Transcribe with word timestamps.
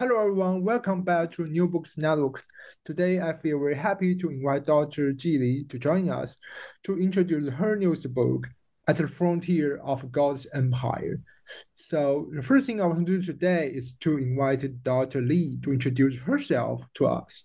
Hello 0.00 0.20
everyone, 0.20 0.62
welcome 0.62 1.02
back 1.02 1.32
to 1.32 1.44
New 1.46 1.66
Books 1.66 1.98
Network. 1.98 2.44
Today 2.84 3.20
I 3.20 3.32
feel 3.32 3.58
very 3.58 3.74
happy 3.74 4.14
to 4.14 4.30
invite 4.30 4.64
Dr. 4.64 5.12
Ji 5.12 5.38
Li 5.38 5.64
to 5.70 5.76
join 5.76 6.08
us 6.08 6.36
to 6.84 7.00
introduce 7.00 7.52
her 7.52 7.74
newest 7.74 8.14
book, 8.14 8.46
At 8.86 8.98
the 8.98 9.08
Frontier 9.08 9.78
of 9.78 10.12
God's 10.12 10.46
Empire. 10.54 11.18
So 11.74 12.28
the 12.32 12.44
first 12.44 12.68
thing 12.68 12.80
I 12.80 12.86
want 12.86 13.08
to 13.08 13.18
do 13.18 13.20
today 13.20 13.72
is 13.74 13.94
to 13.94 14.18
invite 14.18 14.84
Dr. 14.84 15.20
Li 15.20 15.58
to 15.64 15.72
introduce 15.72 16.16
herself 16.16 16.86
to 16.94 17.06
us. 17.08 17.44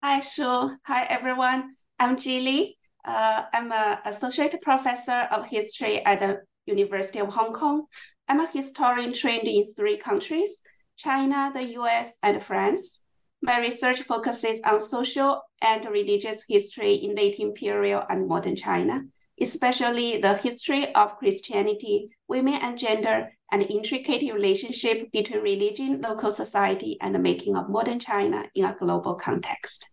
Hi, 0.00 0.20
Shu. 0.20 0.70
Hi, 0.84 1.06
everyone. 1.06 1.74
I'm 1.98 2.16
Ji 2.16 2.38
Li. 2.38 2.78
Uh, 3.04 3.46
I'm 3.52 3.72
an 3.72 3.98
associate 4.04 4.54
professor 4.62 5.26
of 5.32 5.48
history 5.48 6.04
at 6.04 6.20
the 6.20 6.42
University 6.66 7.18
of 7.18 7.34
Hong 7.34 7.52
Kong. 7.52 7.86
I'm 8.28 8.38
a 8.38 8.46
historian 8.46 9.12
trained 9.12 9.48
in 9.48 9.64
three 9.64 9.96
countries, 9.96 10.62
China, 11.00 11.50
the 11.54 11.64
US, 11.80 12.18
and 12.22 12.42
France. 12.42 13.00
My 13.40 13.58
research 13.58 14.02
focuses 14.02 14.60
on 14.66 14.80
social 14.80 15.42
and 15.62 15.82
religious 15.86 16.44
history 16.46 16.94
in 16.94 17.14
late 17.14 17.36
imperial 17.38 18.04
and 18.10 18.28
modern 18.28 18.54
China, 18.54 19.04
especially 19.40 20.20
the 20.20 20.34
history 20.34 20.94
of 20.94 21.16
Christianity, 21.16 22.10
women 22.28 22.54
and 22.54 22.76
gender, 22.76 23.32
and 23.50 23.62
intricate 23.62 24.30
relationship 24.32 25.10
between 25.10 25.42
religion, 25.42 26.02
local 26.02 26.30
society, 26.30 26.98
and 27.00 27.14
the 27.14 27.18
making 27.18 27.56
of 27.56 27.70
modern 27.70 27.98
China 27.98 28.44
in 28.54 28.66
a 28.66 28.76
global 28.78 29.14
context. 29.14 29.88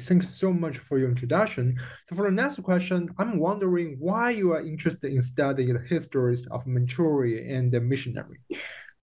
Thanks 0.00 0.34
so 0.38 0.52
much 0.52 0.78
for 0.78 0.98
your 0.98 1.08
introduction. 1.08 1.76
So 2.06 2.16
for 2.16 2.24
the 2.24 2.30
next 2.30 2.62
question, 2.62 3.10
I'm 3.18 3.38
wondering 3.38 3.96
why 3.98 4.30
you 4.30 4.52
are 4.52 4.62
interested 4.62 5.12
in 5.12 5.22
studying 5.22 5.74
the 5.74 5.80
histories 5.80 6.46
of 6.46 6.66
Manchuria 6.66 7.56
and 7.56 7.70
the 7.70 7.80
missionary. 7.80 8.40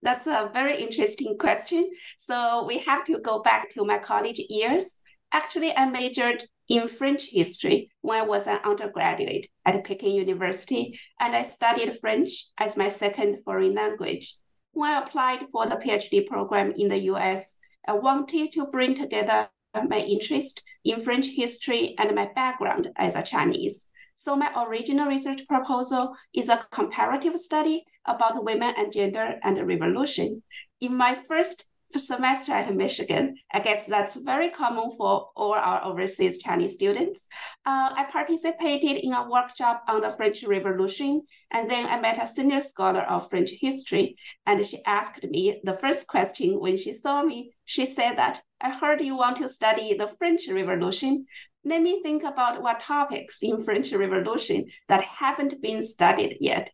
That's 0.02 0.28
a 0.28 0.50
very 0.54 0.82
interesting 0.82 1.38
question. 1.38 1.90
So 2.18 2.66
we 2.68 2.80
have 2.80 3.06
to 3.06 3.20
go 3.22 3.42
back 3.42 3.70
to 3.72 3.86
my 3.86 3.98
college 3.98 4.40
years. 4.50 4.98
Actually, 5.32 5.76
I 5.76 5.90
majored 5.90 6.44
in 6.68 6.88
French 6.88 7.28
history 7.30 7.90
when 8.02 8.22
I 8.22 8.26
was 8.26 8.48
an 8.48 8.60
undergraduate 8.64 9.48
at 9.66 9.84
Peking 9.84 10.16
University, 10.16 11.00
and 11.20 11.36
I 11.36 11.44
studied 11.44 12.00
French 12.00 12.32
as 12.58 12.78
my 12.78 12.88
second 12.88 13.40
foreign 13.44 13.76
language. 13.76 14.36
When 14.72 14.92
I 14.92 15.02
applied 15.02 15.46
for 15.52 15.66
the 15.66 15.76
PhD 15.76 16.28
program 16.28 16.74
in 16.76 16.90
the 16.90 17.00
US, 17.14 17.58
I 17.88 17.94
wanted 17.94 18.52
to 18.54 18.66
bring 18.68 18.94
together 18.94 19.50
my 19.74 20.00
interest 20.00 20.64
in 20.84 21.02
French 21.02 21.28
history 21.28 21.96
and 21.98 22.16
my 22.16 22.30
background 22.34 22.92
as 22.96 23.16
a 23.16 23.24
Chinese. 23.24 23.88
So 24.16 24.36
my 24.36 24.52
original 24.66 25.08
research 25.08 25.42
proposal 25.48 26.16
is 26.34 26.50
a 26.50 26.66
comparative 26.72 27.38
study 27.38 27.86
about 28.06 28.44
women 28.44 28.74
and 28.78 28.92
gender 28.92 29.40
and 29.44 29.58
the 29.58 29.66
revolution. 29.66 30.42
In 30.82 30.96
my 30.96 31.16
first 31.28 31.68
semester 32.00 32.52
at 32.52 32.76
Michigan, 32.76 33.36
I 33.54 33.60
guess 33.60 33.86
that's 33.86 34.16
very 34.16 34.50
common 34.50 34.92
for 34.98 35.30
all 35.36 35.54
our 35.54 35.84
overseas 35.84 36.40
Chinese 36.40 36.74
students. 36.74 37.28
Uh, 37.66 37.92
I 37.96 38.06
participated 38.12 38.98
in 39.04 39.14
a 39.14 39.30
workshop 39.30 39.84
on 39.88 40.02
the 40.02 40.12
French 40.12 40.44
Revolution, 40.44 41.22
and 41.52 41.70
then 41.70 41.86
I 41.86 42.00
met 42.00 42.22
a 42.22 42.28
senior 42.28 42.62
scholar 42.62 43.02
of 43.02 43.30
French 43.30 43.52
history, 43.62 44.18
and 44.46 44.66
she 44.66 44.84
asked 44.86 45.24
me 45.30 45.62
the 45.64 45.78
first 45.78 46.08
question 46.08 46.60
when 46.60 46.78
she 46.78 46.94
saw 46.94 47.24
me. 47.24 47.52
She 47.66 47.86
said 47.86 48.18
that 48.18 48.42
I 48.62 48.76
heard 48.76 49.02
you 49.02 49.16
want 49.16 49.38
to 49.38 49.50
study 49.50 49.94
the 49.94 50.08
French 50.18 50.48
Revolution. 50.50 51.26
Let 51.68 51.82
me 51.82 52.04
think 52.04 52.24
about 52.24 52.62
what 52.62 52.80
topics 52.80 53.40
in 53.42 53.64
French 53.64 53.92
Revolution 53.92 54.66
that 54.88 55.02
haven't 55.02 55.60
been 55.64 55.82
studied 55.82 56.38
yet. 56.40 56.72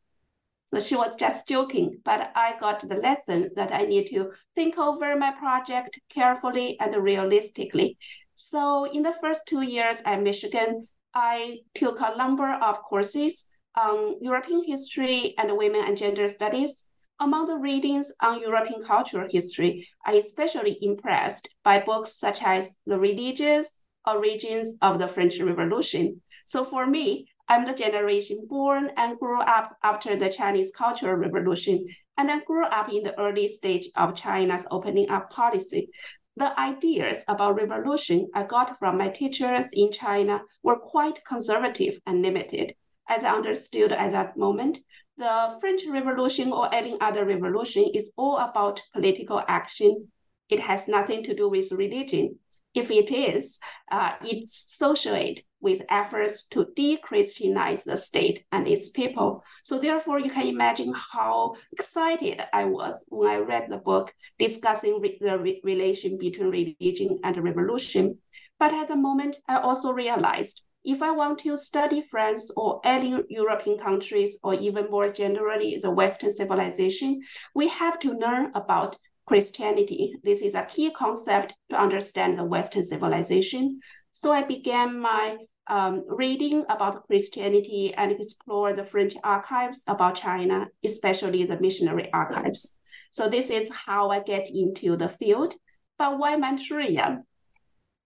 So 0.66 0.82
she 0.82 0.96
was 0.96 1.16
just 1.16 1.48
joking, 1.48 2.00
but 2.04 2.32
I 2.36 2.56
got 2.60 2.82
the 2.82 2.96
lesson 2.96 3.52
that 3.56 3.74
I 3.74 3.84
need 3.84 4.08
to 4.08 4.32
think 4.54 4.78
over 4.78 5.16
my 5.16 5.32
project 5.32 5.98
carefully 6.10 6.78
and 6.82 6.94
realistically. 6.96 7.98
So 8.36 8.84
in 8.84 9.02
the 9.02 9.16
first 9.22 9.44
two 9.48 9.62
years 9.62 10.02
at 10.06 10.22
Michigan, 10.22 10.90
I 11.14 11.60
took 11.74 12.02
a 12.02 12.18
number 12.18 12.50
of 12.50 12.82
courses 12.84 13.46
on 13.78 14.16
European 14.22 14.64
history 14.66 15.36
and 15.38 15.58
women 15.58 15.86
and 15.86 15.98
gender 15.98 16.28
studies. 16.28 16.86
Among 17.20 17.48
the 17.48 17.56
readings 17.56 18.12
on 18.22 18.42
European 18.42 18.84
cultural 18.84 19.28
history, 19.30 19.88
I 20.06 20.14
especially 20.14 20.78
impressed 20.82 21.50
by 21.64 21.80
books 21.80 22.18
such 22.18 22.42
as 22.44 22.76
The 22.86 22.98
Religious 23.00 23.81
Origins 24.08 24.76
of 24.82 25.00
the 25.00 25.08
French 25.08 25.40
Revolution. 25.40 26.22
So 26.46 26.64
for 26.66 26.86
me, 26.88 27.28
I'm 27.48 27.66
the 27.66 27.74
generation 27.74 28.46
born 28.48 28.92
and 28.98 29.20
grew 29.20 29.42
up 29.42 29.76
after 29.84 30.16
the 30.16 30.30
Chinese 30.30 30.72
Cultural 30.72 31.16
Revolution, 31.16 31.86
and 32.18 32.32
I 32.32 32.40
grew 32.40 32.66
up 32.66 32.92
in 32.92 33.04
the 33.04 33.20
early 33.20 33.48
stage 33.48 33.90
of 33.96 34.16
China's 34.16 34.66
opening 34.72 35.10
up 35.10 35.30
policy. 35.30 35.90
The 36.38 36.58
ideas 36.58 37.24
about 37.28 37.56
revolution 37.56 38.30
I 38.34 38.46
got 38.46 38.80
from 38.80 38.98
my 38.98 39.10
teachers 39.10 39.70
in 39.74 39.92
China 39.92 40.42
were 40.64 40.80
quite 40.80 41.26
conservative 41.26 42.00
and 42.06 42.22
limited. 42.22 42.74
As 43.10 43.26
I 43.26 43.34
understood 43.34 43.92
at 43.92 44.12
that 44.12 44.38
moment, 44.38 44.80
the 45.18 45.58
French 45.60 45.82
Revolution 45.86 46.54
or 46.54 46.74
any 46.74 47.00
other 47.02 47.26
revolution 47.26 47.86
is 47.94 48.14
all 48.16 48.38
about 48.38 48.82
political 48.94 49.44
action. 49.48 50.08
It 50.48 50.62
has 50.62 50.88
nothing 50.88 51.22
to 51.24 51.36
do 51.36 51.50
with 51.50 51.72
religion. 51.74 52.40
If 52.74 52.90
it 52.90 53.12
is, 53.12 53.60
uh, 53.92 54.14
it's 54.24 54.74
associated 54.74 55.44
with 55.60 55.82
efforts 55.90 56.48
to 56.48 56.68
de-Christianize 56.76 57.84
the 57.84 57.98
state 57.98 58.46
and 58.52 58.68
its 58.68 58.90
people. 58.90 59.44
So 59.64 59.78
therefore, 59.78 60.20
you 60.20 60.32
can 60.32 60.48
imagine 60.48 60.94
how 60.96 61.56
excited 61.72 62.42
I 62.54 62.66
was 62.66 63.06
when 63.10 63.30
I 63.30 63.38
read 63.38 63.68
the 63.70 63.78
book 63.78 64.14
discussing 64.40 65.02
re- 65.02 65.18
the 65.22 65.38
re- 65.38 65.62
relation 65.64 66.18
between 66.18 66.50
religion 66.50 67.20
and 67.24 67.38
revolution. 67.44 68.18
But 68.58 68.74
at 68.74 68.88
the 68.88 68.96
moment, 68.96 69.38
I 69.48 69.60
also 69.60 69.92
realized 69.92 70.64
if 70.84 71.04
I 71.04 71.12
want 71.12 71.40
to 71.40 71.56
study 71.58 72.08
France 72.10 72.52
or 72.58 72.82
any 72.84 73.22
European 73.30 73.78
countries, 73.78 74.40
or 74.44 74.56
even 74.56 74.90
more 74.90 75.12
generally 75.12 75.78
the 75.80 75.92
Western 75.92 76.32
civilization, 76.32 77.22
we 77.54 77.68
have 77.68 78.00
to 78.00 78.12
learn 78.12 78.52
about 78.56 78.98
Christianity. 79.26 80.16
This 80.24 80.42
is 80.42 80.56
a 80.56 80.66
key 80.66 80.92
concept 80.92 81.54
to 81.70 81.80
understand 81.80 82.38
the 82.38 82.44
Western 82.44 82.84
civilization. 82.84 83.80
So 84.12 84.32
I 84.32 84.44
began 84.44 85.00
my 85.00 85.38
um, 85.68 86.04
reading 86.08 86.66
about 86.70 87.08
Christianity 87.08 87.94
and 87.96 88.12
explore 88.12 88.74
the 88.74 88.86
French 88.86 89.16
archives 89.24 89.84
about 89.88 90.16
China, 90.16 90.68
especially 90.84 91.46
the 91.46 91.60
missionary 91.60 92.12
archives. 92.12 92.76
So 93.12 93.30
this 93.30 93.50
is 93.50 93.72
how 93.72 94.10
I 94.10 94.20
get 94.20 94.50
into 94.50 94.98
the 94.98 95.10
field. 95.10 95.54
But 95.98 96.18
why 96.18 96.36
Manchuria? 96.36 97.20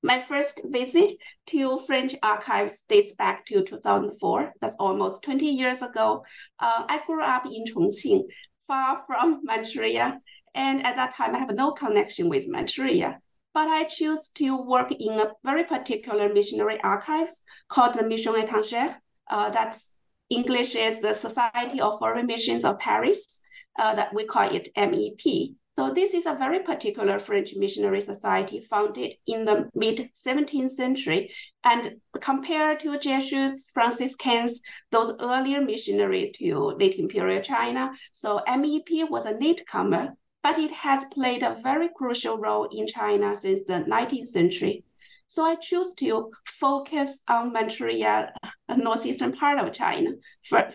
My 0.04 0.22
first 0.22 0.62
visit 0.66 1.12
to 1.48 1.80
French 1.88 2.14
archives 2.22 2.84
dates 2.88 3.14
back 3.14 3.46
to 3.48 3.64
2004. 3.64 4.54
That's 4.62 4.76
almost 4.80 5.24
20 5.24 5.48
years 5.48 5.82
ago. 5.82 6.24
Uh, 6.60 6.86
I 6.88 7.02
grew 7.08 7.24
up 7.24 7.46
in 7.48 7.66
Chongqing, 7.66 8.24
far 8.68 9.04
from 9.08 9.42
Manchuria. 9.44 10.20
And 10.56 10.84
at 10.84 10.96
that 10.96 11.14
time, 11.14 11.36
I 11.36 11.40
have 11.40 11.54
no 11.54 11.72
connection 11.72 12.28
with 12.28 12.48
Manchuria. 12.48 13.20
But 13.54 13.68
I 13.68 13.84
choose 13.84 14.30
to 14.36 14.58
work 14.62 14.92
in 14.92 15.20
a 15.20 15.32
very 15.44 15.64
particular 15.64 16.34
missionary 16.34 16.82
archives 16.82 17.44
called 17.70 17.94
the 17.94 18.04
Mission 18.04 18.34
Étrangère. 18.34 18.96
Uh, 19.30 19.52
that's 19.52 19.92
English 20.30 20.76
is 20.76 21.02
the 21.02 21.14
Society 21.14 21.80
of 21.80 22.00
Foreign 22.00 22.26
Missions 22.26 22.66
of 22.66 22.80
Paris. 22.80 23.42
Uh, 23.78 23.94
that 23.94 24.14
we 24.14 24.24
call 24.24 24.50
it 24.56 24.70
MEP. 24.78 25.54
So 25.78 25.92
this 25.92 26.14
is 26.14 26.26
a 26.26 26.36
very 26.36 26.60
particular 26.60 27.20
French 27.20 27.54
missionary 27.58 28.00
society 28.00 28.62
founded 28.70 29.16
in 29.28 29.44
the 29.44 29.70
mid 29.76 30.12
17th 30.16 30.70
century. 30.70 31.34
And 31.66 31.98
compared 32.22 32.80
to 32.80 32.98
Jesuits, 32.98 33.68
Franciscans, 33.74 34.62
those 34.92 35.12
earlier 35.20 35.60
missionary 35.60 36.32
to 36.38 36.78
late 36.80 36.96
imperial 36.96 37.42
China, 37.42 37.92
so 38.14 38.40
MEP 38.48 39.10
was 39.10 39.26
a 39.26 39.32
latecomer, 39.32 40.14
but 40.46 40.60
it 40.60 40.70
has 40.70 41.06
played 41.06 41.42
a 41.42 41.58
very 41.64 41.90
crucial 41.90 42.38
role 42.38 42.66
in 42.72 42.86
China 42.86 43.36
since 43.36 43.64
the 43.64 43.84
19th 43.96 44.28
century. 44.28 44.84
So 45.26 45.42
I 45.42 45.56
choose 45.56 45.96
to 45.96 46.30
focus 46.46 47.24
on 47.28 47.52
Manchuria, 47.52 48.32
northeastern 48.78 49.34
part 49.34 49.58
of 49.58 49.74
China. 49.74 50.12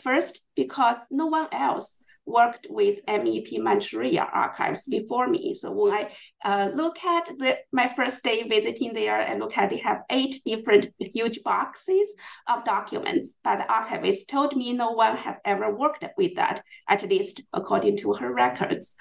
First, 0.02 0.44
because 0.56 0.99
no 1.12 1.26
one 1.26 1.46
else 1.52 2.02
worked 2.26 2.67
with 2.69 2.99
MEP 3.06 3.61
Manchuria 3.62 4.26
archives 4.32 4.88
before 4.88 5.28
me. 5.28 5.55
So 5.55 5.70
when 5.70 5.93
I 5.93 6.11
uh, 6.44 6.70
look 6.75 6.99
at 7.05 7.26
the, 7.38 7.58
my 7.72 7.87
first 7.94 8.25
day 8.25 8.43
visiting 8.49 8.93
there, 8.93 9.19
I 9.20 9.37
look 9.37 9.56
at 9.56 9.70
they 9.70 9.78
have 9.78 10.02
eight 10.11 10.43
different 10.44 10.93
huge 10.99 11.44
boxes 11.44 12.08
of 12.49 12.64
documents, 12.64 13.38
but 13.44 13.58
the 13.58 13.72
archivist 13.72 14.28
told 14.28 14.56
me 14.56 14.72
no 14.72 14.90
one 14.90 15.17
have 15.17 15.38
ever 15.44 15.72
worked 15.72 16.05
with 16.17 16.34
that, 16.34 16.62
at 16.88 17.08
least 17.08 17.43
according 17.52 17.99
to 17.99 18.14
her 18.14 18.32
records. 18.34 18.96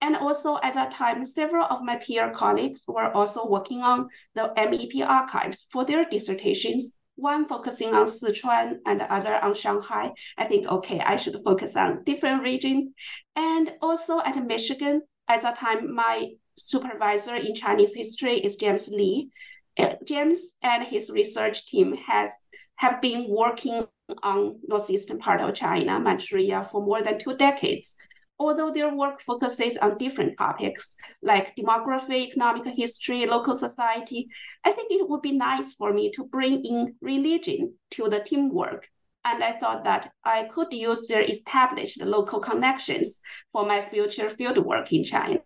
And 0.00 0.16
also 0.16 0.58
at 0.62 0.74
that 0.74 0.92
time, 0.92 1.24
several 1.24 1.64
of 1.64 1.82
my 1.82 1.96
peer 1.96 2.30
colleagues 2.30 2.84
were 2.86 3.10
also 3.10 3.46
working 3.46 3.82
on 3.82 4.08
the 4.34 4.52
MEP 4.56 5.04
archives 5.06 5.66
for 5.72 5.84
their 5.84 6.04
dissertations 6.04 6.94
one 7.18 7.48
focusing 7.48 7.94
on 7.94 8.06
Sichuan 8.06 8.78
and 8.86 9.00
the 9.00 9.12
other 9.12 9.34
on 9.34 9.54
Shanghai. 9.54 10.12
I 10.38 10.44
think, 10.44 10.66
okay, 10.66 11.00
I 11.00 11.16
should 11.16 11.36
focus 11.44 11.76
on 11.76 12.04
different 12.04 12.42
region. 12.42 12.94
And 13.34 13.74
also 13.82 14.20
at 14.20 14.36
Michigan, 14.46 15.02
at 15.26 15.42
that 15.42 15.56
time, 15.56 15.94
my 15.94 16.30
supervisor 16.56 17.34
in 17.34 17.54
Chinese 17.54 17.94
history 17.94 18.34
is 18.34 18.56
James 18.56 18.88
Lee. 18.88 19.30
Uh, 19.76 19.94
James 20.04 20.54
and 20.62 20.84
his 20.84 21.10
research 21.10 21.66
team 21.66 21.96
has 22.06 22.30
have 22.76 23.02
been 23.02 23.26
working 23.28 23.84
on 24.22 24.60
northeastern 24.66 25.18
part 25.18 25.40
of 25.40 25.54
China, 25.54 25.98
Manchuria, 25.98 26.62
for 26.70 26.80
more 26.80 27.02
than 27.02 27.18
two 27.18 27.36
decades 27.36 27.96
although 28.38 28.70
their 28.70 28.94
work 28.94 29.20
focuses 29.22 29.76
on 29.78 29.98
different 29.98 30.38
topics 30.38 30.94
like 31.22 31.56
demography, 31.56 32.28
economic 32.28 32.66
history, 32.76 33.26
local 33.26 33.54
society, 33.54 34.28
I 34.64 34.72
think 34.72 34.92
it 34.92 35.08
would 35.08 35.22
be 35.22 35.32
nice 35.32 35.72
for 35.74 35.92
me 35.92 36.12
to 36.12 36.24
bring 36.24 36.64
in 36.64 36.94
religion 37.00 37.74
to 37.92 38.08
the 38.08 38.20
teamwork. 38.20 38.88
And 39.24 39.42
I 39.42 39.58
thought 39.58 39.84
that 39.84 40.12
I 40.24 40.44
could 40.44 40.72
use 40.72 41.06
their 41.06 41.22
established 41.22 42.00
local 42.00 42.40
connections 42.40 43.20
for 43.52 43.66
my 43.66 43.82
future 43.82 44.28
fieldwork 44.30 44.92
in 44.92 45.04
China. 45.04 45.40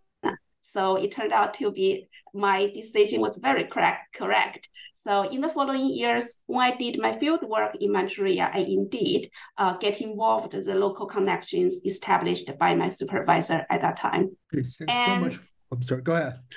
So 0.63 0.97
it 0.97 1.11
turned 1.11 1.33
out 1.33 1.55
to 1.55 1.71
be 1.71 2.09
my 2.33 2.71
decision 2.73 3.21
was 3.21 3.37
very 3.37 3.65
correct. 3.65 4.15
Correct. 4.15 4.69
So 4.95 5.23
in 5.23 5.41
the 5.41 5.49
following 5.49 5.87
years, 5.87 6.43
when 6.47 6.73
I 6.73 6.77
did 6.77 7.01
my 7.01 7.19
field 7.19 7.43
work 7.43 7.75
in 7.81 7.93
Manchuria, 7.93 8.51
I 8.55 8.61
indeed 8.61 9.29
uh, 9.59 9.77
get 9.77 10.01
involved 10.01 10.55
in 10.55 10.63
the 10.63 10.77
local 10.77 11.07
connections 11.07 11.83
established 11.85 12.51
by 12.59 12.75
my 12.75 12.89
supervisor 12.89 13.67
at 13.69 13.81
that 13.81 13.97
time. 13.97 14.37
Thanks 14.53 14.81
and, 14.89 14.91
so 14.91 15.21
much. 15.21 15.49
I'm 15.73 15.83
sorry. 15.83 16.03
Go 16.03 16.15
ahead. 16.15 16.39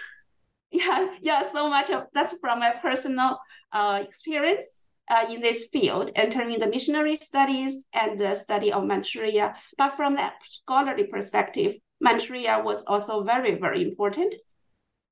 Yeah, 0.72 1.08
yeah. 1.22 1.50
So 1.54 1.70
much 1.70 1.90
of 1.90 2.08
that's 2.14 2.36
from 2.42 2.60
my 2.60 2.72
personal 2.72 3.40
uh, 3.72 4.04
experience. 4.04 4.82
Uh, 5.08 5.24
in 5.30 5.40
this 5.40 5.66
field, 5.72 6.10
entering 6.16 6.58
the 6.58 6.66
missionary 6.66 7.16
studies 7.16 7.86
and 7.94 8.20
the 8.20 8.34
study 8.34 8.74
of 8.74 8.84
Manchuria. 8.84 9.54
But 9.78 9.96
from 9.96 10.16
that 10.16 10.34
scholarly 10.50 11.06
perspective, 11.06 11.76
Manchuria 12.06 12.62
was 12.64 12.84
also 12.84 13.24
very, 13.24 13.56
very 13.56 13.82
important 13.82 14.36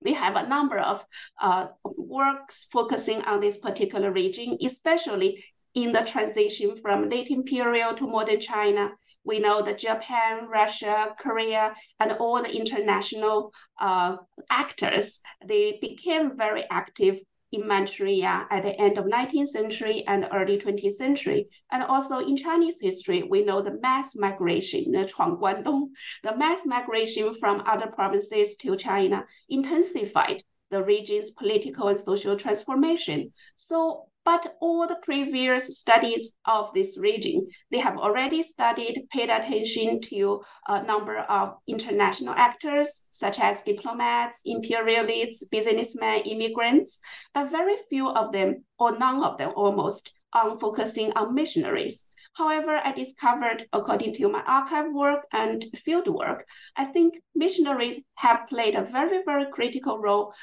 we 0.03 0.13
have 0.13 0.35
a 0.35 0.47
number 0.47 0.77
of 0.77 1.05
uh, 1.41 1.67
works 1.83 2.67
focusing 2.71 3.21
on 3.23 3.39
this 3.39 3.57
particular 3.57 4.11
region, 4.11 4.57
especially 4.63 5.43
in 5.73 5.91
the 5.91 6.01
transition 6.01 6.75
from 6.75 7.09
late 7.09 7.29
imperial 7.29 7.93
to 7.95 8.07
modern 8.07 8.39
China. 8.39 8.91
We 9.23 9.39
know 9.39 9.61
that 9.61 9.79
Japan, 9.79 10.47
Russia, 10.49 11.15
Korea, 11.17 11.73
and 11.99 12.11
all 12.13 12.41
the 12.43 12.53
international 12.53 13.53
uh, 13.79 14.17
actors, 14.49 15.21
they 15.47 15.79
became 15.81 16.37
very 16.37 16.65
active 16.69 17.19
in 17.53 17.67
Manchuria 17.67 18.47
at 18.49 18.63
the 18.63 18.79
end 18.81 18.97
of 18.97 19.05
19th 19.05 19.47
century 19.47 20.03
and 20.07 20.27
early 20.33 20.57
20th 20.57 20.93
century. 20.93 21.47
And 21.71 21.83
also 21.83 22.19
in 22.19 22.35
Chinese 22.35 22.79
history, 22.81 23.23
we 23.23 23.45
know 23.45 23.61
the 23.61 23.79
mass 23.79 24.15
migration, 24.15 24.91
the 24.91 25.05
Guandong, 25.05 25.89
the 26.23 26.35
mass 26.35 26.65
migration 26.65 27.35
from 27.35 27.63
other 27.65 27.87
provinces 27.87 28.55
to 28.57 28.75
China 28.75 29.25
intensified 29.49 30.43
the 30.71 30.83
region's 30.83 31.31
political 31.31 31.87
and 31.87 31.99
social 31.99 32.35
transformation. 32.35 33.31
So 33.55 34.07
but 34.25 34.55
all 34.61 34.87
the 34.87 34.99
previous 35.03 35.77
studies 35.77 36.35
of 36.45 36.73
this 36.73 36.97
region, 36.97 37.47
they 37.71 37.79
have 37.79 37.97
already 37.97 38.41
studied, 38.43 39.07
paid 39.11 39.29
attention 39.29 39.99
to 40.01 40.41
a 40.67 40.83
number 40.83 41.19
of 41.19 41.55
international 41.67 42.33
actors, 42.35 43.05
such 43.11 43.39
as 43.39 43.61
diplomats, 43.61 44.41
imperialists, 44.45 45.45
businessmen, 45.47 46.21
immigrants, 46.21 46.99
but 47.33 47.51
very 47.51 47.75
few 47.89 48.07
of 48.09 48.31
them, 48.31 48.63
or 48.79 48.97
none 48.97 49.23
of 49.23 49.37
them 49.37 49.51
almost, 49.55 50.13
on 50.33 50.59
focusing 50.59 51.11
on 51.13 51.35
missionaries. 51.35 52.09
However, 52.35 52.81
I 52.83 52.93
discovered, 52.93 53.67
according 53.73 54.13
to 54.15 54.27
my 54.27 54.41
archive 54.47 54.91
work 54.91 55.19
and 55.31 55.63
field 55.85 56.07
work, 56.07 56.47
I 56.75 56.85
think 56.85 57.21
missionaries 57.35 57.99
have 58.15 58.47
played 58.47 58.73
a 58.73 58.81
very, 58.81 59.21
very 59.23 59.45
critical 59.51 59.99
role 59.99 60.33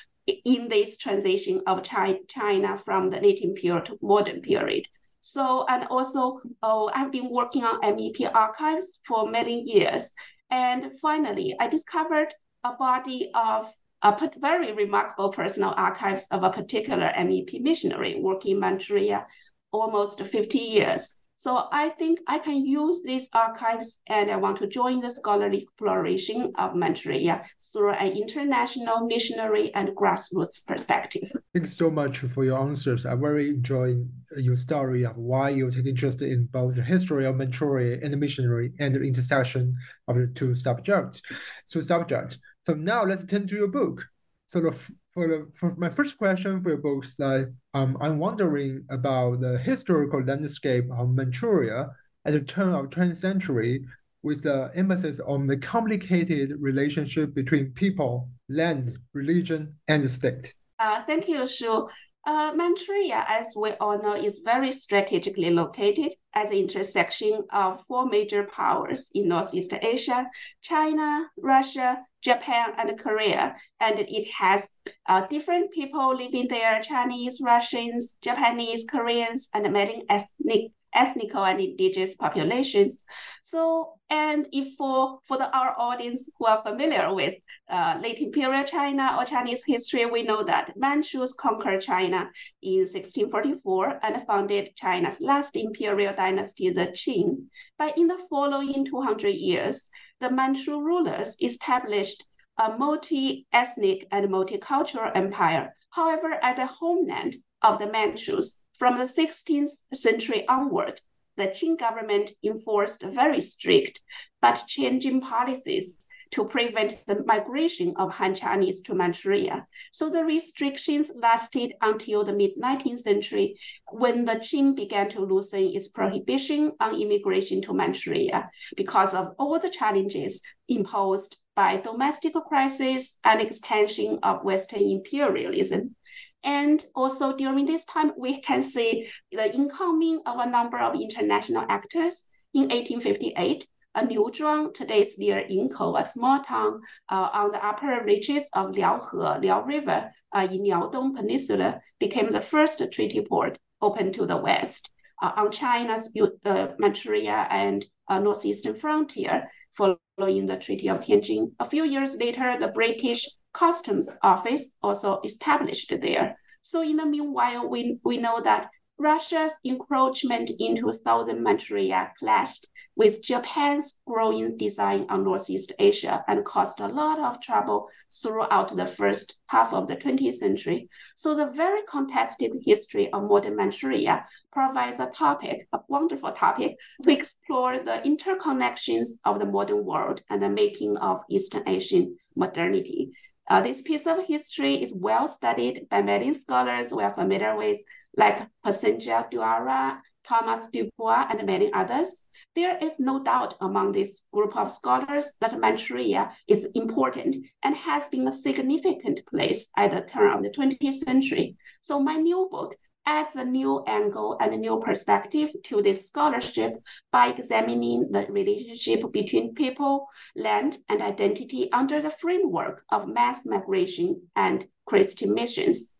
in 0.44 0.68
this 0.68 0.96
transition 0.96 1.62
of 1.66 1.82
China 1.82 2.80
from 2.84 3.10
the 3.10 3.20
late 3.20 3.40
imperial 3.40 3.82
to 3.82 3.98
modern 4.02 4.40
period. 4.40 4.86
So, 5.20 5.66
and 5.68 5.86
also, 5.88 6.40
oh, 6.62 6.90
I've 6.94 7.12
been 7.12 7.30
working 7.30 7.64
on 7.64 7.80
MEP 7.82 8.30
archives 8.34 9.00
for 9.06 9.30
many 9.30 9.60
years. 9.62 10.14
And 10.50 10.98
finally, 11.00 11.54
I 11.60 11.68
discovered 11.68 12.34
a 12.64 12.74
body 12.74 13.30
of 13.34 13.72
a 14.02 14.30
very 14.38 14.72
remarkable 14.72 15.30
personal 15.30 15.74
archives 15.76 16.26
of 16.30 16.42
a 16.42 16.50
particular 16.50 17.12
MEP 17.16 17.60
missionary 17.60 18.18
working 18.20 18.52
in 18.52 18.60
Manchuria 18.60 19.26
almost 19.72 20.20
50 20.20 20.58
years. 20.58 21.16
So 21.40 21.68
I 21.72 21.88
think 21.88 22.20
I 22.26 22.38
can 22.38 22.66
use 22.66 23.02
these 23.02 23.30
archives 23.32 24.02
and 24.06 24.30
I 24.30 24.36
want 24.36 24.58
to 24.58 24.66
join 24.66 25.00
the 25.00 25.08
scholarly 25.08 25.62
exploration 25.62 26.52
of 26.58 26.74
Manchuria 26.74 27.42
through 27.72 27.92
an 27.92 28.12
international, 28.12 29.06
missionary, 29.06 29.72
and 29.74 29.88
grassroots 29.96 30.66
perspective. 30.66 31.32
Thanks 31.54 31.74
so 31.74 31.90
much 31.90 32.18
for 32.18 32.44
your 32.44 32.58
answers. 32.58 33.06
I 33.06 33.14
very 33.14 33.48
enjoy 33.48 34.04
your 34.36 34.54
story 34.54 35.06
of 35.06 35.16
why 35.16 35.48
you 35.48 35.70
take 35.70 35.86
interest 35.86 36.20
in 36.20 36.44
both 36.52 36.74
the 36.76 36.82
history 36.82 37.24
of 37.24 37.36
Manchuria 37.36 38.00
and 38.02 38.12
the 38.12 38.18
missionary 38.18 38.74
and 38.78 38.94
the 38.94 39.00
intersection 39.00 39.74
of 40.08 40.16
the 40.16 40.26
two 40.34 40.54
subjects. 40.54 41.22
So 41.64 41.80
subjects. 41.80 42.36
So 42.66 42.74
now 42.74 43.02
let's 43.04 43.24
turn 43.24 43.46
to 43.46 43.56
your 43.56 43.68
book. 43.68 44.04
So 44.44 44.60
the 44.60 44.76
for 45.20 45.28
the 45.28 45.46
for 45.54 45.74
my 45.76 45.90
first 45.90 46.16
question 46.16 46.62
for 46.62 46.70
your 46.70 46.78
books, 46.78 47.16
like 47.18 47.48
um, 47.74 47.98
I'm 48.00 48.18
wondering 48.18 48.84
about 48.88 49.40
the 49.40 49.58
historical 49.58 50.22
landscape 50.22 50.86
of 50.96 51.10
Manchuria 51.10 51.90
at 52.24 52.32
the 52.32 52.40
turn 52.40 52.72
of 52.72 52.86
20th 52.86 53.16
century, 53.16 53.84
with 54.22 54.44
the 54.44 54.70
emphasis 54.74 55.20
on 55.20 55.46
the 55.46 55.58
complicated 55.58 56.54
relationship 56.58 57.34
between 57.34 57.72
people, 57.72 58.30
land, 58.48 58.96
religion, 59.12 59.74
and 59.88 60.02
the 60.04 60.08
state. 60.08 60.54
Uh, 60.78 61.02
thank 61.02 61.28
you, 61.28 61.46
Shu. 61.46 61.86
Uh, 62.26 62.52
Manchuria, 62.54 63.24
as 63.28 63.48
we 63.54 63.72
all 63.72 64.00
know, 64.02 64.14
is 64.14 64.40
very 64.42 64.72
strategically 64.72 65.50
located 65.50 66.14
at 66.34 66.48
the 66.48 66.58
intersection 66.60 67.42
of 67.50 67.84
four 67.86 68.06
major 68.06 68.44
powers 68.44 69.10
in 69.14 69.28
Northeast 69.28 69.74
Asia 69.82 70.26
China, 70.62 71.26
Russia, 71.36 71.98
Japan, 72.22 72.72
and 72.76 72.98
Korea. 72.98 73.56
And 73.80 73.98
it 73.98 74.28
has 74.38 74.68
uh, 75.06 75.26
different 75.26 75.72
people 75.72 76.16
living 76.16 76.48
there 76.48 76.80
Chinese, 76.82 77.40
Russians, 77.42 78.16
Japanese, 78.22 78.84
Koreans, 78.88 79.48
and 79.54 79.72
many 79.72 80.04
ethnic 80.08 80.72
ethnic 80.94 81.34
and 81.34 81.60
indigenous 81.60 82.14
populations. 82.16 83.04
So, 83.42 83.94
and 84.08 84.46
if 84.52 84.74
for, 84.76 85.20
for 85.26 85.36
the, 85.36 85.50
our 85.56 85.74
audience 85.78 86.28
who 86.38 86.46
are 86.46 86.62
familiar 86.62 87.14
with 87.14 87.34
uh, 87.70 87.98
late 88.02 88.18
imperial 88.18 88.64
China 88.64 89.16
or 89.18 89.24
Chinese 89.24 89.64
history, 89.64 90.06
we 90.06 90.22
know 90.22 90.42
that 90.42 90.72
Manchus 90.76 91.32
conquered 91.32 91.80
China 91.80 92.30
in 92.62 92.80
1644 92.80 94.00
and 94.02 94.26
founded 94.26 94.70
China's 94.76 95.20
last 95.20 95.56
imperial 95.56 96.14
dynasty, 96.14 96.70
the 96.70 96.86
Qing. 96.86 97.46
But 97.78 97.96
in 97.96 98.08
the 98.08 98.18
following 98.28 98.84
200 98.84 99.28
years, 99.28 99.90
the 100.20 100.30
Manchu 100.30 100.80
rulers 100.80 101.36
established 101.40 102.24
a 102.58 102.76
multi-ethnic 102.76 104.06
and 104.12 104.28
multicultural 104.28 105.10
empire. 105.14 105.74
However, 105.90 106.32
at 106.42 106.56
the 106.56 106.66
homeland 106.66 107.36
of 107.62 107.78
the 107.78 107.90
Manchus, 107.90 108.62
from 108.78 108.98
the 108.98 109.04
16th 109.04 109.82
century 109.94 110.46
onward, 110.46 111.00
the 111.36 111.48
Qing 111.48 111.78
government 111.78 112.32
enforced 112.44 113.02
very 113.02 113.40
strict 113.40 114.02
but 114.42 114.62
changing 114.66 115.20
policies 115.20 116.06
to 116.32 116.44
prevent 116.44 117.04
the 117.06 117.22
migration 117.24 117.94
of 117.96 118.12
Han 118.12 118.34
Chinese 118.34 118.82
to 118.82 118.94
Manchuria. 118.94 119.66
So 119.92 120.10
the 120.10 120.24
restrictions 120.24 121.10
lasted 121.14 121.74
until 121.82 122.24
the 122.24 122.32
mid 122.32 122.52
19th 122.56 123.00
century 123.00 123.56
when 123.90 124.24
the 124.24 124.36
Qing 124.36 124.76
began 124.76 125.08
to 125.10 125.20
loosen 125.20 125.64
its 125.74 125.88
prohibition 125.88 126.72
on 126.80 127.00
immigration 127.00 127.60
to 127.62 127.74
Manchuria 127.74 128.48
because 128.76 129.14
of 129.14 129.34
all 129.38 129.58
the 129.58 129.70
challenges 129.70 130.42
imposed 130.68 131.38
by 131.56 131.76
domestic 131.76 132.34
crisis 132.48 133.18
and 133.24 133.40
expansion 133.40 134.18
of 134.22 134.44
Western 134.44 134.82
imperialism. 134.82 135.96
And 136.42 136.82
also 136.94 137.36
during 137.36 137.66
this 137.66 137.84
time, 137.84 138.12
we 138.16 138.40
can 138.40 138.62
see 138.62 139.08
the 139.30 139.54
incoming 139.54 140.20
of 140.24 140.38
a 140.38 140.48
number 140.48 140.78
of 140.78 140.94
international 140.94 141.66
actors. 141.68 142.26
In 142.52 142.62
1858, 142.62 143.66
a 143.94 144.04
Niu 144.04 144.30
Zhuang, 144.32 144.72
today's 144.72 145.18
near 145.18 145.44
Yingkou, 145.50 145.98
a 145.98 146.04
small 146.04 146.42
town 146.42 146.80
uh, 147.08 147.28
on 147.32 147.50
the 147.50 147.64
upper 147.64 148.02
reaches 148.04 148.48
of 148.52 148.70
Liaohe, 148.72 149.40
Liao 149.40 149.62
River 149.62 150.10
uh, 150.32 150.46
in 150.50 150.60
Liaodong 150.60 151.16
Peninsula, 151.16 151.80
became 151.98 152.30
the 152.30 152.40
first 152.40 152.82
treaty 152.92 153.20
port 153.20 153.58
open 153.82 154.12
to 154.12 154.26
the 154.26 154.36
west 154.36 154.90
uh, 155.22 155.32
on 155.36 155.50
China's 155.50 156.12
uh, 156.44 156.68
Manchuria 156.78 157.48
and 157.50 157.84
uh, 158.08 158.20
northeastern 158.20 158.74
frontier, 158.74 159.50
following 159.72 160.46
the 160.46 160.56
Treaty 160.56 160.88
of 160.88 161.00
Tianjin. 161.00 161.52
A 161.58 161.64
few 161.64 161.84
years 161.84 162.16
later, 162.16 162.56
the 162.58 162.68
British 162.68 163.28
Customs 163.52 164.08
Office 164.22 164.76
also 164.82 165.20
established 165.24 165.92
there. 166.00 166.36
So 166.62 166.82
in 166.82 166.96
the 166.96 167.06
meanwhile, 167.06 167.68
we, 167.68 167.98
we 168.04 168.18
know 168.18 168.40
that 168.42 168.68
Russia's 169.00 169.58
encroachment 169.64 170.50
into 170.58 170.92
southern 170.92 171.42
Manchuria 171.42 172.12
clashed 172.18 172.66
with 172.96 173.22
Japan's 173.22 173.98
growing 174.06 174.58
design 174.58 175.06
on 175.08 175.24
Northeast 175.24 175.72
Asia 175.78 176.22
and 176.28 176.44
caused 176.44 176.80
a 176.80 176.86
lot 176.86 177.18
of 177.18 177.40
trouble 177.40 177.88
throughout 178.12 178.76
the 178.76 178.84
first 178.84 179.38
half 179.46 179.72
of 179.72 179.86
the 179.86 179.96
20th 179.96 180.34
century. 180.34 180.90
So 181.16 181.34
the 181.34 181.46
very 181.46 181.80
contested 181.88 182.52
history 182.66 183.10
of 183.10 183.22
modern 183.22 183.56
Manchuria 183.56 184.26
provides 184.52 185.00
a 185.00 185.06
topic, 185.06 185.66
a 185.72 185.78
wonderful 185.88 186.32
topic, 186.32 186.76
to 187.02 187.10
explore 187.10 187.78
the 187.78 188.02
interconnections 188.04 189.12
of 189.24 189.38
the 189.38 189.46
modern 189.46 189.82
world 189.82 190.22
and 190.28 190.42
the 190.42 190.50
making 190.50 190.98
of 190.98 191.22
Eastern 191.30 191.66
Asian 191.66 192.18
modernity. 192.36 193.12
Uh, 193.48 193.60
this 193.62 193.82
piece 193.82 194.06
of 194.06 194.24
history 194.26 194.80
is 194.80 194.94
well 194.94 195.26
studied 195.26 195.86
by 195.90 196.02
many 196.02 196.32
scholars 196.34 196.92
we 196.92 197.02
are 197.02 197.14
familiar 197.14 197.56
with 197.56 197.80
like 198.16 198.38
Prasenjit 198.64 199.30
Duara, 199.30 200.00
Thomas 200.24 200.68
Dubois, 200.68 201.26
and 201.30 201.46
many 201.46 201.72
others, 201.72 202.26
there 202.54 202.78
is 202.78 202.98
no 202.98 203.22
doubt 203.22 203.54
among 203.60 203.92
this 203.92 204.24
group 204.32 204.56
of 204.56 204.70
scholars 204.70 205.32
that 205.40 205.58
Manchuria 205.58 206.30
is 206.46 206.66
important 206.74 207.36
and 207.62 207.74
has 207.74 208.06
been 208.08 208.28
a 208.28 208.32
significant 208.32 209.24
place 209.26 209.70
at 209.76 209.92
the 209.92 210.02
turn 210.02 210.32
of 210.32 210.42
the 210.42 210.50
20th 210.50 211.04
century. 211.04 211.56
So 211.80 212.00
my 212.00 212.16
new 212.16 212.48
book 212.50 212.74
adds 213.06 213.34
a 213.34 213.44
new 213.44 213.82
angle 213.86 214.36
and 214.40 214.52
a 214.52 214.56
new 214.56 214.78
perspective 214.78 215.50
to 215.64 215.82
this 215.82 216.06
scholarship 216.06 216.74
by 217.10 217.28
examining 217.28 218.10
the 218.12 218.26
relationship 218.28 219.10
between 219.12 219.54
people, 219.54 220.06
land, 220.36 220.78
and 220.88 221.00
identity 221.00 221.72
under 221.72 222.00
the 222.00 222.10
framework 222.10 222.84
of 222.90 223.08
mass 223.08 223.46
migration 223.46 224.20
and 224.36 224.66
Christian 224.86 225.34
missions 225.34 225.94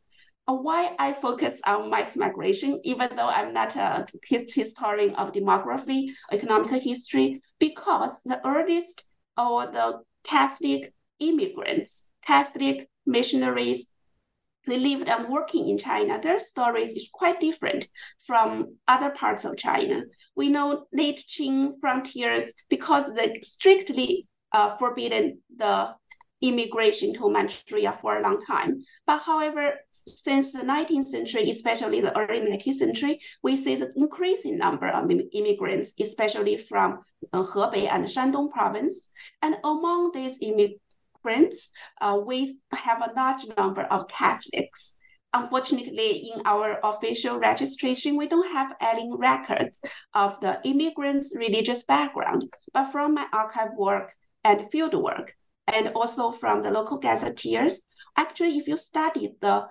why 0.54 0.94
I 0.98 1.12
focus 1.12 1.60
on 1.64 1.90
mass 1.90 2.16
migration, 2.16 2.80
even 2.84 3.14
though 3.16 3.28
I'm 3.28 3.52
not 3.52 3.76
a 3.76 4.06
historian 4.28 5.14
of 5.16 5.32
demography, 5.32 6.10
economic 6.32 6.82
history, 6.82 7.42
because 7.58 8.22
the 8.22 8.44
earliest 8.46 9.06
or 9.36 9.66
the 9.66 10.00
Catholic 10.24 10.92
immigrants, 11.18 12.04
Catholic 12.24 12.88
missionaries, 13.06 13.86
they 14.66 14.78
lived 14.78 15.08
and 15.08 15.28
working 15.28 15.68
in 15.68 15.78
China. 15.78 16.20
Their 16.20 16.38
stories 16.38 16.94
is 16.94 17.08
quite 17.12 17.40
different 17.40 17.88
from 18.26 18.76
other 18.86 19.10
parts 19.10 19.44
of 19.44 19.56
China. 19.56 20.02
We 20.36 20.48
know 20.48 20.86
late 20.92 21.24
Qing 21.28 21.72
frontiers 21.80 22.52
because 22.68 23.14
they 23.14 23.40
strictly 23.42 24.26
uh, 24.52 24.76
forbidden 24.76 25.40
the 25.56 25.94
immigration 26.42 27.14
to 27.14 27.30
Manchuria 27.30 27.92
for 28.00 28.18
a 28.18 28.22
long 28.22 28.40
time. 28.44 28.82
But 29.06 29.20
however, 29.22 29.74
since 30.18 30.52
the 30.52 30.60
19th 30.60 31.06
century, 31.06 31.48
especially 31.50 32.00
the 32.00 32.16
early 32.18 32.40
19th 32.40 32.74
century, 32.74 33.20
we 33.42 33.56
see 33.56 33.76
the 33.76 33.92
increasing 33.96 34.58
number 34.58 34.88
of 34.88 35.10
immigrants, 35.32 35.94
especially 36.00 36.56
from 36.56 37.00
uh, 37.32 37.42
Hebei 37.42 37.88
and 37.90 38.06
Shandong 38.06 38.50
province. 38.50 39.10
And 39.42 39.56
among 39.64 40.12
these 40.12 40.38
immigrants, 40.40 41.70
uh, 42.00 42.20
we 42.24 42.54
have 42.72 43.02
a 43.02 43.12
large 43.14 43.46
number 43.56 43.82
of 43.82 44.08
Catholics. 44.08 44.94
Unfortunately, 45.32 46.32
in 46.34 46.42
our 46.44 46.80
official 46.82 47.38
registration, 47.38 48.16
we 48.16 48.26
don't 48.26 48.52
have 48.52 48.74
any 48.80 49.08
records 49.12 49.80
of 50.12 50.40
the 50.40 50.60
immigrants' 50.64 51.34
religious 51.36 51.84
background. 51.84 52.52
But 52.72 52.90
from 52.90 53.14
my 53.14 53.26
archive 53.32 53.70
work 53.76 54.12
and 54.42 54.70
field 54.72 54.94
work, 54.94 55.34
and 55.68 55.88
also 55.94 56.32
from 56.32 56.62
the 56.62 56.70
local 56.70 56.98
gazetteers, 56.98 57.80
actually, 58.16 58.58
if 58.58 58.66
you 58.66 58.76
study 58.76 59.34
the 59.40 59.68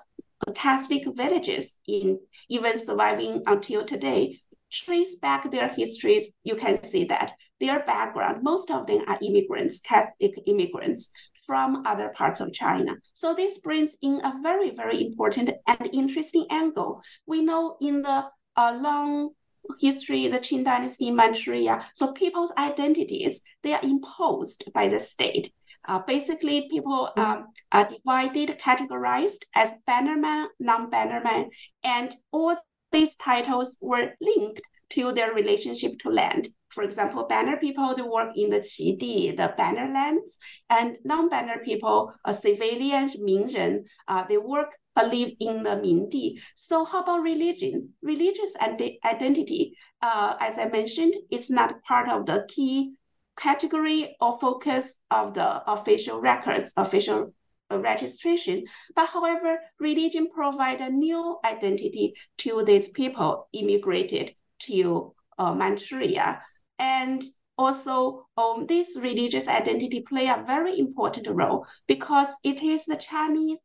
Catholic 0.55 1.03
villages 1.15 1.79
in 1.87 2.19
even 2.49 2.77
surviving 2.77 3.43
until 3.45 3.83
today 3.85 4.39
trace 4.71 5.15
back 5.15 5.49
their 5.49 5.69
histories, 5.69 6.31
you 6.43 6.55
can 6.55 6.81
see 6.81 7.05
that 7.05 7.33
their 7.59 7.83
background, 7.85 8.43
most 8.43 8.71
of 8.71 8.87
them 8.87 9.03
are 9.07 9.19
immigrants, 9.21 9.79
Catholic 9.79 10.33
immigrants 10.45 11.11
from 11.45 11.83
other 11.85 12.09
parts 12.09 12.39
of 12.39 12.53
China. 12.53 12.95
So 13.15 13.33
this 13.33 13.57
brings 13.57 13.97
in 14.01 14.21
a 14.23 14.33
very, 14.41 14.69
very 14.69 15.03
important 15.03 15.49
and 15.67 15.89
interesting 15.91 16.45
angle. 16.51 17.01
We 17.25 17.41
know 17.41 17.77
in 17.81 18.03
the 18.03 18.25
uh, 18.55 18.77
long 18.79 19.31
history, 19.79 20.27
the 20.27 20.39
Qing 20.39 20.63
dynasty 20.63 21.07
in 21.07 21.15
Manchuria, 21.15 21.85
so 21.95 22.13
people's 22.13 22.51
identities, 22.57 23.41
they 23.63 23.73
are 23.73 23.83
imposed 23.83 24.71
by 24.73 24.87
the 24.87 24.99
state. 24.99 25.51
Uh, 25.89 25.97
basically, 26.05 26.69
people 26.69 27.09
mm. 27.17 27.23
um, 27.23 27.47
are 27.71 27.89
divided, 27.89 28.59
categorized 28.59 29.41
as 29.55 29.73
bannerman, 29.87 30.47
non-bannerman, 30.59 31.49
and 31.83 32.15
all 32.31 32.55
these 32.91 33.15
titles 33.15 33.77
were 33.81 34.11
linked 34.21 34.61
to 34.91 35.11
their 35.11 35.33
relationship 35.33 35.93
to 35.99 36.09
land. 36.09 36.47
For 36.69 36.83
example, 36.83 37.25
banner 37.27 37.57
people 37.57 37.95
they 37.95 38.03
work 38.03 38.29
in 38.35 38.51
the 38.51 38.59
qidi, 38.59 39.35
the 39.35 39.51
banner 39.57 39.91
lands, 39.91 40.37
and 40.69 40.97
non-banner 41.03 41.61
people, 41.65 42.13
uh, 42.23 42.33
civilians, 42.33 43.15
Mingren, 43.17 43.79
uh, 44.07 44.25
they 44.29 44.37
work 44.37 44.75
uh, 44.95 45.07
live 45.07 45.31
in 45.39 45.63
the 45.63 45.71
Mingdi. 45.71 46.39
So 46.55 46.85
how 46.85 47.01
about 47.01 47.23
religion? 47.23 47.93
Religious 48.03 48.55
identity, 48.61 49.75
uh, 50.03 50.35
as 50.39 50.59
I 50.59 50.67
mentioned, 50.67 51.15
is 51.31 51.49
not 51.49 51.81
part 51.81 52.09
of 52.09 52.27
the 52.27 52.45
key 52.47 52.93
category 53.39 54.15
or 54.19 54.37
focus 54.39 54.99
of 55.09 55.33
the 55.33 55.71
official 55.71 56.19
records, 56.19 56.73
official 56.75 57.33
uh, 57.71 57.79
registration. 57.79 58.65
But 58.95 59.07
however, 59.07 59.59
religion 59.79 60.27
provide 60.29 60.81
a 60.81 60.89
new 60.89 61.39
identity 61.45 62.13
to 62.39 62.63
these 62.63 62.89
people 62.89 63.47
immigrated 63.53 64.35
to 64.63 65.15
uh, 65.37 65.53
Manchuria. 65.53 66.41
And 66.77 67.23
also, 67.57 68.25
um, 68.37 68.65
this 68.67 68.97
religious 68.97 69.47
identity 69.47 70.01
play 70.07 70.27
a 70.27 70.43
very 70.47 70.79
important 70.79 71.27
role 71.29 71.65
because 71.87 72.29
it 72.43 72.61
is 72.63 72.85
the 72.85 72.95
Chinese 72.95 73.59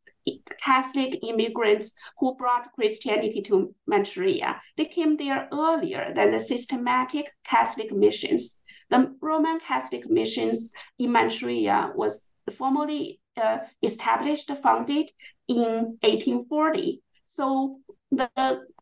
Catholic 0.61 1.19
immigrants 1.23 1.93
who 2.19 2.35
brought 2.37 2.73
Christianity 2.73 3.43
to 3.43 3.75
Manchuria. 3.87 4.61
They 4.77 4.87
came 4.87 5.17
there 5.17 5.49
earlier 5.53 6.13
than 6.15 6.31
the 6.31 6.41
systematic 6.41 7.27
Catholic 7.45 7.93
missions. 7.93 8.61
The 8.91 9.15
Roman 9.21 9.61
Catholic 9.61 10.09
missions 10.09 10.73
in 10.99 11.13
Manchuria 11.13 11.93
was 11.95 12.29
formally 12.57 13.21
uh, 13.37 13.59
established, 13.83 14.51
founded 14.63 15.11
in 15.49 15.99
1840. 16.03 17.03
So 17.27 17.81
the 18.11 18.31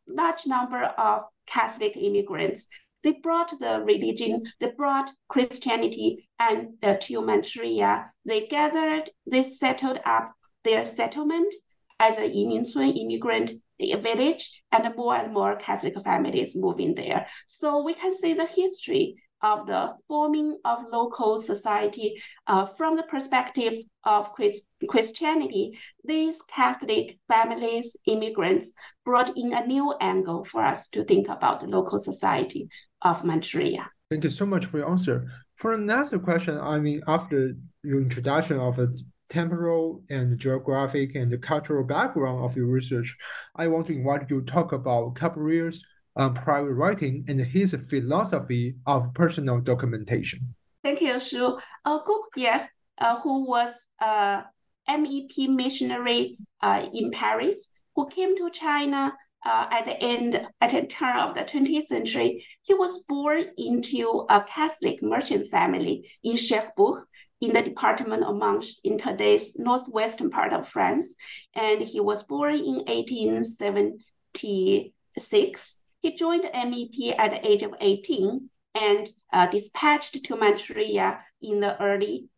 large 0.06 0.46
number 0.46 0.82
of 0.82 1.22
Catholic 1.46 1.96
immigrants. 1.96 2.66
They 3.02 3.12
brought 3.12 3.58
the 3.58 3.82
religion, 3.84 4.44
they 4.60 4.70
brought 4.70 5.10
Christianity 5.28 6.28
and 6.38 6.74
uh, 6.82 6.94
to 7.00 7.20
Manchuria. 7.20 8.12
They 8.24 8.46
gathered, 8.46 9.10
they 9.26 9.42
settled 9.42 10.00
up 10.04 10.34
their 10.64 10.84
settlement 10.86 11.52
as 12.00 12.18
a 12.18 12.28
Yimincun 12.28 12.96
immigrant 12.96 13.52
village, 14.00 14.62
and 14.70 14.94
more 14.96 15.16
and 15.16 15.32
more 15.32 15.56
Catholic 15.56 15.94
families 16.04 16.54
moving 16.54 16.94
there. 16.94 17.26
So 17.46 17.82
we 17.82 17.94
can 17.94 18.14
see 18.14 18.32
the 18.32 18.46
history 18.46 19.16
of 19.42 19.66
the 19.66 19.94
forming 20.06 20.56
of 20.64 20.84
local 20.92 21.36
society 21.38 22.22
uh, 22.46 22.64
from 22.64 22.96
the 22.96 23.02
perspective 23.02 23.74
of 24.04 24.32
Christ- 24.32 24.70
Christianity. 24.88 25.76
These 26.04 26.40
Catholic 26.42 27.18
families, 27.28 27.96
immigrants, 28.06 28.72
brought 29.04 29.36
in 29.36 29.52
a 29.52 29.66
new 29.66 29.94
angle 30.00 30.44
for 30.44 30.62
us 30.62 30.88
to 30.88 31.04
think 31.04 31.28
about 31.28 31.60
the 31.60 31.66
local 31.66 31.98
society 31.98 32.68
of 33.02 33.24
Manchuria. 33.24 33.90
Thank 34.10 34.24
you 34.24 34.30
so 34.30 34.46
much 34.46 34.66
for 34.66 34.78
your 34.78 34.90
answer. 34.90 35.28
For 35.56 35.72
another 35.72 36.18
question, 36.18 36.58
I 36.58 36.78
mean, 36.78 37.02
after 37.08 37.54
your 37.82 38.00
introduction 38.00 38.58
of 38.60 38.76
the 38.76 39.02
temporal 39.32 40.02
and 40.10 40.38
geographic 40.38 41.14
and 41.14 41.42
cultural 41.42 41.82
background 41.82 42.44
of 42.44 42.54
your 42.54 42.66
research, 42.66 43.16
I 43.56 43.66
want 43.66 43.86
to 43.86 43.94
invite 43.94 44.28
you 44.28 44.40
to 44.40 44.46
talk 44.46 44.72
about 44.72 45.14
Caubrière's 45.14 45.82
um, 46.16 46.34
private 46.34 46.74
writing 46.74 47.24
and 47.28 47.40
his 47.40 47.74
philosophy 47.88 48.76
of 48.86 49.12
personal 49.14 49.58
documentation. 49.60 50.54
Thank 50.84 51.00
you, 51.00 51.18
Shu. 51.18 51.58
Uh, 51.84 52.00
Caubrière, 52.02 52.66
uh, 52.98 53.20
who 53.20 53.46
was 53.48 53.88
a 54.00 54.44
MEP 54.88 55.48
missionary 55.48 56.36
uh, 56.60 56.86
in 56.92 57.10
Paris, 57.10 57.70
who 57.96 58.08
came 58.08 58.36
to 58.36 58.50
China 58.50 59.14
uh, 59.44 59.66
at 59.70 59.86
the 59.86 60.00
end, 60.02 60.46
at 60.60 60.70
the 60.70 60.86
turn 60.86 61.16
of 61.16 61.34
the 61.34 61.40
20th 61.40 61.84
century, 61.84 62.44
he 62.62 62.74
was 62.74 63.02
born 63.04 63.46
into 63.56 64.26
a 64.28 64.42
Catholic 64.42 65.02
merchant 65.02 65.50
family 65.50 66.10
in 66.22 66.36
Cherbourg, 66.36 67.06
in 67.42 67.52
the 67.52 67.60
department 67.60 68.24
of 68.24 68.36
Manche 68.36 68.78
in 68.84 68.96
today's 68.96 69.58
northwestern 69.58 70.30
part 70.30 70.52
of 70.52 70.68
France. 70.68 71.16
And 71.54 71.82
he 71.82 71.98
was 72.00 72.22
born 72.22 72.54
in 72.54 72.84
1876. 72.86 75.80
He 76.02 76.14
joined 76.14 76.44
the 76.44 76.50
MEP 76.50 77.18
at 77.18 77.32
the 77.32 77.44
age 77.46 77.64
of 77.64 77.74
18 77.80 78.48
and 78.74 79.10
uh, 79.32 79.48
dispatched 79.48 80.24
to 80.24 80.36
Manchuria 80.36 81.18
in 81.42 81.58
the 81.60 81.78
early 81.82 82.28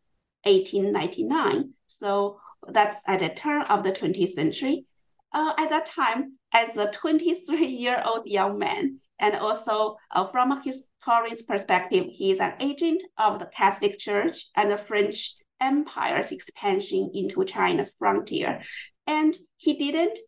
1899. 0.44 1.74
So 1.86 2.40
that's 2.66 3.02
at 3.06 3.20
the 3.20 3.28
turn 3.28 3.60
of 3.62 3.84
the 3.84 3.92
20th 3.92 4.30
century. 4.30 4.86
Uh, 5.32 5.52
at 5.58 5.68
that 5.68 5.84
time, 5.84 6.38
as 6.52 6.78
a 6.78 6.90
23 6.90 7.66
year 7.66 8.02
old 8.06 8.26
young 8.26 8.58
man, 8.58 9.00
and 9.18 9.36
also 9.36 9.98
uh, 10.10 10.26
from 10.26 10.52
a 10.52 10.62
historian's 11.04 11.42
perspective, 11.42 12.06
he 12.10 12.30
is 12.30 12.40
an 12.40 12.54
agent 12.60 13.02
of 13.18 13.38
the 13.38 13.46
Catholic 13.46 13.98
Church 13.98 14.46
and 14.56 14.70
the 14.70 14.78
French 14.78 15.34
Empire's 15.60 16.32
expansion 16.32 17.10
into 17.12 17.44
China's 17.44 17.92
frontier. 17.98 18.62
And 19.06 19.36
he 19.56 19.74
didn't 19.74 20.18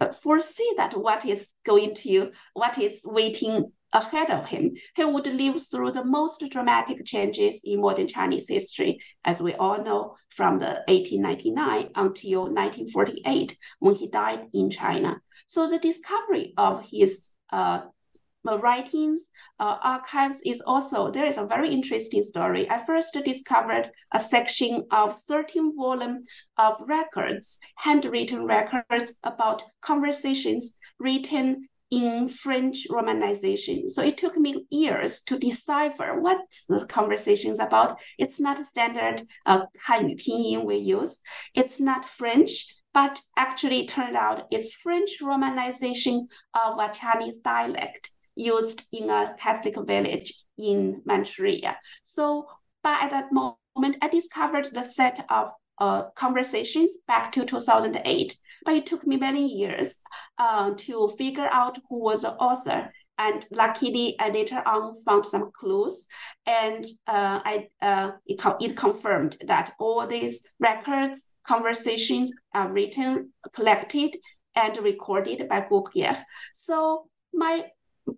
uh, 0.00 0.12
foresee 0.12 0.72
that 0.76 0.96
what 0.96 1.26
is 1.26 1.54
going 1.64 1.94
to, 1.96 2.30
what 2.54 2.78
is 2.78 3.00
waiting 3.04 3.72
ahead 3.92 4.30
of 4.30 4.46
him. 4.46 4.70
He 4.94 5.04
would 5.04 5.26
live 5.26 5.60
through 5.68 5.92
the 5.92 6.04
most 6.04 6.44
dramatic 6.48 7.04
changes 7.04 7.60
in 7.64 7.80
modern 7.80 8.06
Chinese 8.06 8.48
history, 8.48 9.00
as 9.24 9.42
we 9.42 9.54
all 9.54 9.82
know, 9.82 10.14
from 10.28 10.60
the 10.60 10.84
1899 10.86 11.90
until 11.96 12.42
1948, 12.42 13.58
when 13.80 13.96
he 13.96 14.08
died 14.08 14.46
in 14.54 14.70
China. 14.70 15.20
So 15.48 15.68
the 15.68 15.80
discovery 15.80 16.54
of 16.56 16.84
his 16.88 17.32
uh, 17.52 17.80
writings, 18.44 19.28
uh, 19.58 19.76
archives 19.82 20.42
is 20.44 20.62
also, 20.66 21.10
there 21.10 21.26
is 21.26 21.38
a 21.38 21.46
very 21.46 21.68
interesting 21.68 22.22
story. 22.22 22.68
I 22.70 22.84
first 22.84 23.16
discovered 23.24 23.90
a 24.12 24.20
section 24.20 24.86
of 24.90 25.20
13 25.22 25.76
volume 25.76 26.22
of 26.56 26.80
records, 26.86 27.58
handwritten 27.76 28.46
records 28.46 29.14
about 29.22 29.64
conversations 29.80 30.76
written 30.98 31.68
in 31.90 32.28
French 32.28 32.86
romanization. 32.88 33.88
So 33.90 34.02
it 34.02 34.16
took 34.16 34.36
me 34.36 34.64
years 34.70 35.22
to 35.22 35.38
decipher 35.38 36.20
what 36.20 36.40
the 36.68 36.86
conversations 36.86 37.58
about. 37.58 38.00
It's 38.16 38.38
not 38.38 38.64
standard 38.64 39.22
uh, 39.44 39.62
Hanyu 39.88 40.16
pinyin 40.16 40.64
we 40.64 40.76
use. 40.76 41.20
It's 41.54 41.80
not 41.80 42.04
French, 42.04 42.66
but 42.94 43.20
actually 43.36 43.80
it 43.80 43.88
turned 43.88 44.16
out 44.16 44.46
it's 44.52 44.72
French 44.72 45.16
romanization 45.20 46.30
of 46.54 46.78
a 46.78 46.92
Chinese 46.92 47.38
dialect 47.38 48.12
used 48.40 48.84
in 48.92 49.10
a 49.10 49.34
Catholic 49.38 49.76
village 49.86 50.32
in 50.58 51.02
Manchuria. 51.04 51.76
So 52.02 52.46
by 52.82 53.08
that 53.10 53.32
moment, 53.32 53.96
I 54.02 54.08
discovered 54.08 54.68
the 54.72 54.82
set 54.82 55.24
of 55.28 55.50
uh, 55.78 56.10
conversations 56.16 56.98
back 57.06 57.32
to 57.32 57.44
2008 57.44 58.36
but 58.64 58.74
it 58.74 58.86
took 58.86 59.06
me 59.06 59.16
many 59.16 59.46
years 59.46 59.98
uh, 60.38 60.72
to 60.76 61.08
figure 61.18 61.48
out 61.50 61.78
who 61.88 62.00
was 62.00 62.22
the 62.22 62.32
author. 62.34 62.92
And 63.18 63.46
luckily, 63.50 64.16
I 64.18 64.30
later 64.30 64.62
on 64.64 65.02
found 65.04 65.26
some 65.26 65.50
clues, 65.52 66.06
and 66.46 66.86
uh, 67.06 67.40
I 67.44 67.68
uh, 67.82 68.12
it, 68.26 68.40
it 68.60 68.76
confirmed 68.76 69.36
that 69.46 69.74
all 69.78 70.06
these 70.06 70.42
records, 70.58 71.28
conversations 71.46 72.32
are 72.54 72.72
written, 72.72 73.32
collected, 73.54 74.16
and 74.54 74.76
recorded 74.78 75.48
by 75.50 75.60
Caubrière. 75.60 76.22
So 76.54 77.08
my 77.34 77.66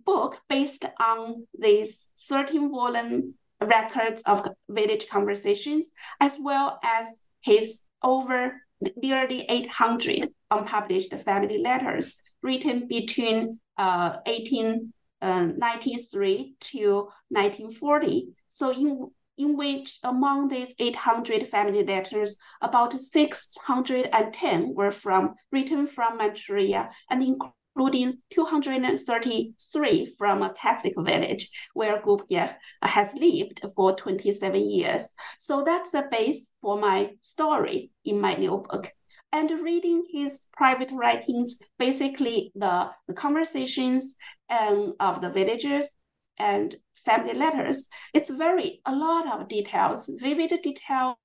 book, 0.04 0.38
based 0.48 0.84
on 1.00 1.46
these 1.58 2.08
13 2.20 2.70
volume 2.70 3.34
records 3.60 4.22
of 4.26 4.48
village 4.68 5.08
conversations, 5.08 5.92
as 6.20 6.38
well 6.40 6.78
as 6.82 7.22
his 7.40 7.82
over 8.02 8.62
nearly 8.96 9.44
800 9.48 10.30
unpublished 10.50 11.14
family 11.24 11.58
letters 11.58 12.20
written 12.42 12.88
between 12.88 13.60
uh, 13.78 14.18
1893 14.26 14.90
uh, 15.22 16.44
to 16.60 17.08
1940. 17.28 18.28
So 18.50 18.70
in, 18.70 19.10
in 19.38 19.56
which 19.56 19.98
among 20.02 20.48
these 20.48 20.74
800 20.78 21.48
family 21.48 21.84
letters, 21.84 22.36
about 22.60 23.00
610 23.00 24.74
were 24.74 24.90
from 24.90 25.34
written 25.50 25.86
from 25.86 26.18
Manchuria 26.18 26.90
and 27.08 27.22
including 27.74 28.12
233 28.30 30.14
from 30.18 30.42
a 30.42 30.52
Catholic 30.52 30.94
village 30.96 31.50
where 31.74 32.00
Caubrière 32.00 32.56
has 32.82 33.14
lived 33.14 33.60
for 33.76 33.94
27 33.96 34.70
years. 34.70 35.14
So 35.38 35.62
that's 35.64 35.92
the 35.92 36.06
base 36.10 36.50
for 36.60 36.78
my 36.78 37.12
story 37.20 37.90
in 38.04 38.20
my 38.20 38.34
new 38.34 38.64
book. 38.68 38.92
And 39.32 39.50
reading 39.62 40.04
his 40.12 40.48
private 40.56 40.90
writings, 40.92 41.58
basically 41.78 42.52
the, 42.54 42.90
the 43.08 43.14
conversations 43.14 44.16
um, 44.50 44.92
of 45.00 45.22
the 45.22 45.30
villagers 45.30 45.94
and 46.38 46.76
family 47.06 47.34
letters, 47.34 47.88
it's 48.12 48.30
very 48.30 48.80
a 48.84 48.94
lot 48.94 49.26
of 49.26 49.48
details, 49.48 50.10
vivid 50.20 50.52
details, 50.62 51.16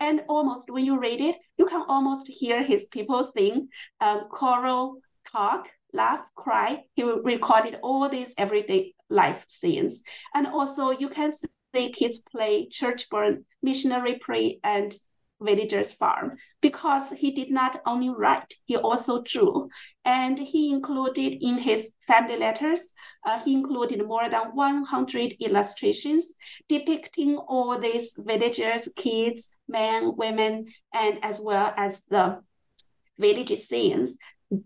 and 0.00 0.24
almost 0.28 0.70
when 0.70 0.84
you 0.84 0.98
read 0.98 1.20
it, 1.20 1.36
you 1.56 1.66
can 1.66 1.84
almost 1.88 2.26
hear 2.26 2.62
his 2.62 2.86
people 2.86 3.30
sing, 3.36 3.68
um, 4.00 4.28
choral 4.28 4.96
talk, 5.30 5.68
laugh, 5.96 6.20
cry. 6.36 6.84
He 6.94 7.02
recorded 7.02 7.78
all 7.82 8.08
these 8.08 8.34
everyday 8.38 8.94
life 9.10 9.44
scenes. 9.48 10.02
And 10.34 10.46
also 10.46 10.90
you 10.90 11.08
can 11.08 11.30
see 11.32 11.90
kids 11.90 12.18
play, 12.20 12.68
church 12.68 13.08
burn, 13.10 13.44
missionary 13.62 14.18
pray, 14.20 14.60
and 14.62 14.96
villagers 15.40 15.92
farm 15.92 16.32
because 16.62 17.10
he 17.10 17.30
did 17.30 17.50
not 17.50 17.80
only 17.84 18.08
write, 18.08 18.54
he 18.64 18.76
also 18.76 19.22
drew. 19.22 19.68
And 20.04 20.38
he 20.38 20.72
included 20.72 21.44
in 21.44 21.58
his 21.58 21.92
family 22.06 22.36
letters, 22.36 22.92
uh, 23.24 23.40
he 23.40 23.52
included 23.52 24.06
more 24.06 24.28
than 24.28 24.54
100 24.54 25.34
illustrations 25.40 26.34
depicting 26.68 27.36
all 27.36 27.78
these 27.78 28.14
villagers, 28.18 28.88
kids, 28.96 29.50
men, 29.68 30.16
women, 30.16 30.66
and 30.94 31.18
as 31.22 31.40
well 31.40 31.74
as 31.76 32.02
the 32.06 32.40
village 33.18 33.58
scenes 33.58 34.18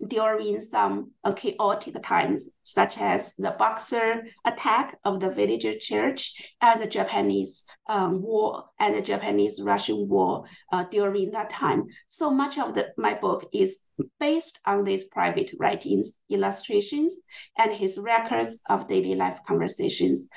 during 0.09 0.61
some 0.61 1.13
chaotic 1.37 2.03
times, 2.03 2.49
such 2.65 2.99
as 2.99 3.35
the 3.37 3.53
Boxer 3.59 4.23
attack 4.45 4.99
of 5.05 5.21
the 5.21 5.31
villager 5.31 5.75
church 5.79 6.53
and 6.61 6.83
the 6.83 6.87
Japanese 6.87 7.65
um, 7.89 8.21
war 8.21 8.65
and 8.79 8.95
the 8.95 9.01
Japanese-Russian 9.01 10.09
war 10.09 10.45
uh, 10.73 10.85
during 10.91 11.31
that 11.31 11.51
time. 11.51 11.85
So 12.07 12.31
much 12.31 12.59
of 12.59 12.75
the, 12.75 12.89
my 12.97 13.15
book 13.15 13.49
is 13.53 13.79
based 14.19 14.59
on 14.67 14.85
these 14.85 15.05
private 15.05 15.53
writings, 15.59 16.19
illustrations, 16.29 17.17
and 17.59 17.73
his 17.73 17.99
records 17.99 18.61
of 18.69 18.87
daily 18.87 19.15
life 19.15 19.39
conversations 19.47 20.29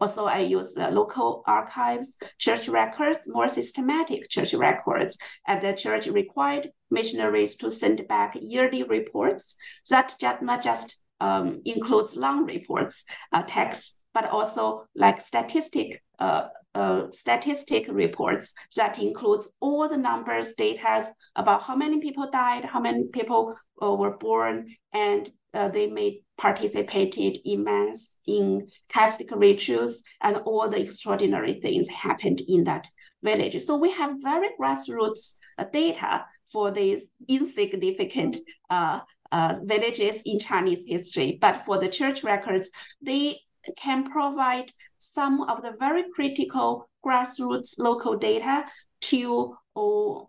also, 0.00 0.26
I 0.26 0.40
use 0.40 0.74
the 0.74 0.90
local 0.90 1.42
archives, 1.46 2.16
church 2.38 2.68
records, 2.68 3.28
more 3.28 3.48
systematic 3.48 4.28
church 4.28 4.54
records, 4.54 5.18
and 5.46 5.60
the 5.60 5.72
church 5.72 6.06
required 6.06 6.70
missionaries 6.90 7.56
to 7.56 7.70
send 7.70 8.06
back 8.08 8.36
yearly 8.40 8.82
reports 8.82 9.56
that 9.90 10.14
just, 10.20 10.42
not 10.42 10.62
just 10.62 11.02
um, 11.20 11.60
includes 11.64 12.16
long 12.16 12.44
reports, 12.44 13.04
uh, 13.32 13.42
texts, 13.46 14.04
but 14.14 14.28
also 14.30 14.86
like 14.94 15.20
statistic 15.20 16.02
uh, 16.18 16.48
uh, 16.74 17.10
statistic 17.10 17.86
reports 17.88 18.54
that 18.76 18.98
includes 18.98 19.48
all 19.60 19.88
the 19.88 19.96
numbers, 19.96 20.54
data 20.54 21.04
about 21.34 21.62
how 21.62 21.74
many 21.74 21.98
people 21.98 22.30
died, 22.30 22.64
how 22.64 22.78
many 22.78 23.04
people 23.12 23.56
uh, 23.82 23.92
were 23.92 24.16
born, 24.18 24.68
and 24.92 25.30
uh, 25.54 25.68
they 25.68 25.88
may 25.88 26.20
participated 26.36 27.38
in 27.44 27.64
mass, 27.64 28.16
in 28.26 28.68
Catholic 28.88 29.30
rituals, 29.32 30.04
and 30.20 30.36
all 30.44 30.68
the 30.68 30.80
extraordinary 30.80 31.54
things 31.54 31.88
happened 31.88 32.40
in 32.46 32.64
that 32.64 32.86
village. 33.22 33.60
So 33.64 33.76
we 33.76 33.90
have 33.92 34.22
very 34.22 34.50
grassroots 34.60 35.34
uh, 35.58 35.64
data 35.72 36.26
for 36.52 36.70
these 36.70 37.10
insignificant 37.28 38.36
uh, 38.70 39.00
uh, 39.32 39.56
villages 39.62 40.22
in 40.24 40.38
Chinese 40.38 40.84
history. 40.86 41.38
But 41.40 41.64
for 41.64 41.78
the 41.78 41.88
church 41.88 42.24
records, 42.24 42.70
they 43.00 43.40
can 43.76 44.10
provide 44.10 44.70
some 44.98 45.42
of 45.42 45.62
the 45.62 45.74
very 45.78 46.04
critical 46.14 46.88
grassroots 47.04 47.78
local 47.78 48.16
data 48.16 48.64
to 49.00 49.56
oh, 49.76 50.28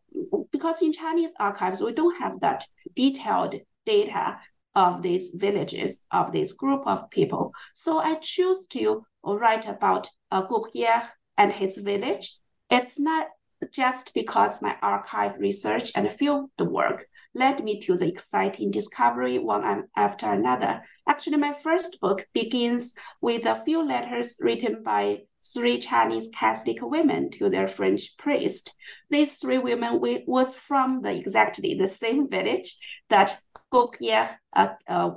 because 0.51 0.81
in 0.81 0.93
Chinese 0.93 1.33
archives 1.39 1.81
we 1.81 1.91
don't 1.91 2.19
have 2.19 2.39
that 2.41 2.63
detailed 2.95 3.55
data 3.85 4.39
of 4.75 5.01
these 5.01 5.31
villages 5.31 6.03
of 6.11 6.31
this 6.31 6.51
group 6.51 6.85
of 6.85 7.09
people. 7.09 7.51
So 7.73 7.97
I 7.97 8.15
choose 8.15 8.67
to 8.67 9.03
write 9.23 9.67
about 9.67 10.07
uh, 10.31 10.45
Caubrière 10.45 11.07
and 11.37 11.51
his 11.51 11.77
village. 11.77 12.37
It's 12.69 12.99
not 12.99 13.27
just 13.71 14.13
because 14.13 14.61
my 14.61 14.75
archive 14.81 15.33
research 15.37 15.91
and 15.95 16.11
field 16.11 16.49
work 16.59 17.05
led 17.35 17.63
me 17.63 17.79
to 17.81 17.97
the 17.97 18.07
exciting 18.07 18.71
discovery 18.71 19.37
one 19.37 19.83
after 19.95 20.27
another. 20.27 20.81
Actually, 21.07 21.37
my 21.37 21.53
first 21.53 21.99
book 22.01 22.25
begins 22.33 22.93
with 23.21 23.45
a 23.45 23.61
few 23.63 23.83
letters 23.83 24.37
written 24.39 24.81
by 24.83 25.19
three 25.53 25.79
Chinese 25.79 26.29
Catholic 26.33 26.77
women 26.81 27.29
to 27.31 27.49
their 27.49 27.67
French 27.67 28.17
priest. 28.17 28.75
These 29.09 29.37
three 29.37 29.57
women 29.57 30.01
was 30.27 30.55
from 30.55 31.01
the 31.01 31.15
exactly 31.15 31.75
the 31.75 31.87
same 31.87 32.29
village 32.29 32.77
that 33.09 33.39
Caubrière 33.71 34.37
uh, 34.55 34.69
uh, 34.87 35.11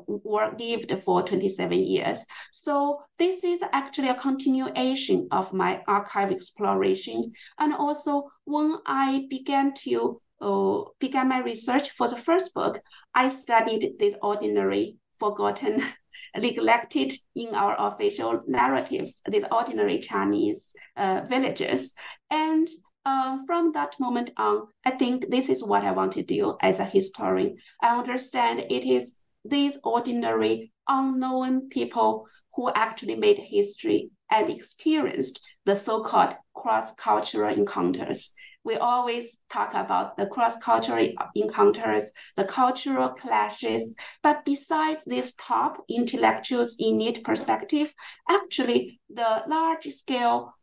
lived 0.58 1.02
for 1.02 1.22
27 1.22 1.72
years. 1.78 2.24
So 2.52 3.02
this 3.18 3.44
is 3.44 3.62
actually 3.72 4.08
a 4.08 4.14
continuation 4.14 5.28
of 5.30 5.52
my 5.52 5.82
archive 5.86 6.30
exploration. 6.30 7.32
And 7.58 7.72
also 7.74 8.30
when 8.44 8.76
I 8.86 9.26
began 9.30 9.72
to 9.84 10.20
uh, 10.40 10.82
began 10.98 11.28
my 11.28 11.40
research 11.40 11.90
for 11.90 12.08
the 12.08 12.16
first 12.16 12.52
book, 12.52 12.80
I 13.14 13.28
studied 13.28 13.92
these 13.98 14.14
ordinary, 14.20 14.96
forgotten, 15.18 15.82
neglected 16.36 17.12
in 17.36 17.54
our 17.54 17.76
official 17.78 18.42
narratives, 18.46 19.22
these 19.30 19.44
ordinary 19.52 19.98
Chinese 20.00 20.74
uh, 20.96 21.22
villages. 21.28 21.94
And 22.30 22.68
uh, 23.04 23.38
from 23.46 23.72
that 23.72 23.98
moment 23.98 24.30
on, 24.36 24.68
I 24.84 24.90
think 24.92 25.28
this 25.28 25.48
is 25.48 25.64
what 25.64 25.84
I 25.84 25.92
want 25.92 26.12
to 26.12 26.22
do 26.22 26.56
as 26.60 26.78
a 26.78 26.84
historian. 26.84 27.56
I 27.80 27.96
understand 27.96 28.60
it 28.70 28.84
is 28.84 29.16
these 29.44 29.78
ordinary, 29.82 30.72
unknown 30.88 31.68
people 31.68 32.28
who 32.54 32.70
actually 32.74 33.16
made 33.16 33.38
history 33.38 34.10
and 34.30 34.50
experienced 34.50 35.40
the 35.64 35.74
so-called 35.74 36.36
cross-cultural 36.54 37.54
encounters. 37.54 38.32
We 38.64 38.76
always 38.76 39.38
talk 39.50 39.74
about 39.74 40.16
the 40.16 40.26
cross-cultural 40.26 41.08
encounters, 41.34 42.12
the 42.36 42.44
cultural 42.44 43.08
clashes. 43.08 43.96
But 44.22 44.44
besides 44.44 45.04
these 45.04 45.34
top 45.34 45.82
intellectuals 45.88 46.76
in 46.78 46.98
need 46.98 47.24
perspective, 47.24 47.92
actually 48.28 49.00
the 49.10 49.42
large-scale 49.48 50.54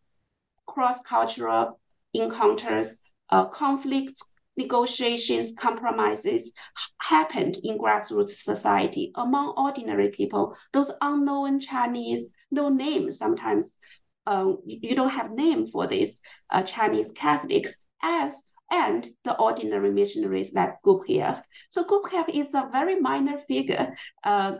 cross-cultural 0.65 1.79
encounters, 2.13 2.99
uh, 3.29 3.45
conflicts, 3.45 4.21
negotiations, 4.57 5.53
compromises 5.57 6.53
happened 7.01 7.57
in 7.63 7.77
grassroots 7.77 8.31
society 8.31 9.11
among 9.15 9.53
ordinary 9.57 10.09
people. 10.09 10.55
Those 10.73 10.91
unknown 11.01 11.59
Chinese, 11.59 12.27
no 12.51 12.69
name 12.69 13.11
sometimes. 13.11 13.77
Uh, 14.25 14.53
you 14.65 14.95
don't 14.95 15.09
have 15.09 15.31
name 15.31 15.67
for 15.67 15.87
these 15.87 16.21
uh, 16.49 16.61
Chinese 16.63 17.11
Catholics 17.11 17.83
as 18.03 18.43
and 18.71 19.07
the 19.23 19.35
ordinary 19.37 19.91
missionaries 19.91 20.53
like 20.53 20.75
Caubrière. 20.85 21.41
So 21.69 21.83
Caubrière 21.83 22.29
is 22.29 22.53
a 22.53 22.69
very 22.71 22.99
minor 22.99 23.39
figure. 23.47 23.95
Uh, 24.23 24.53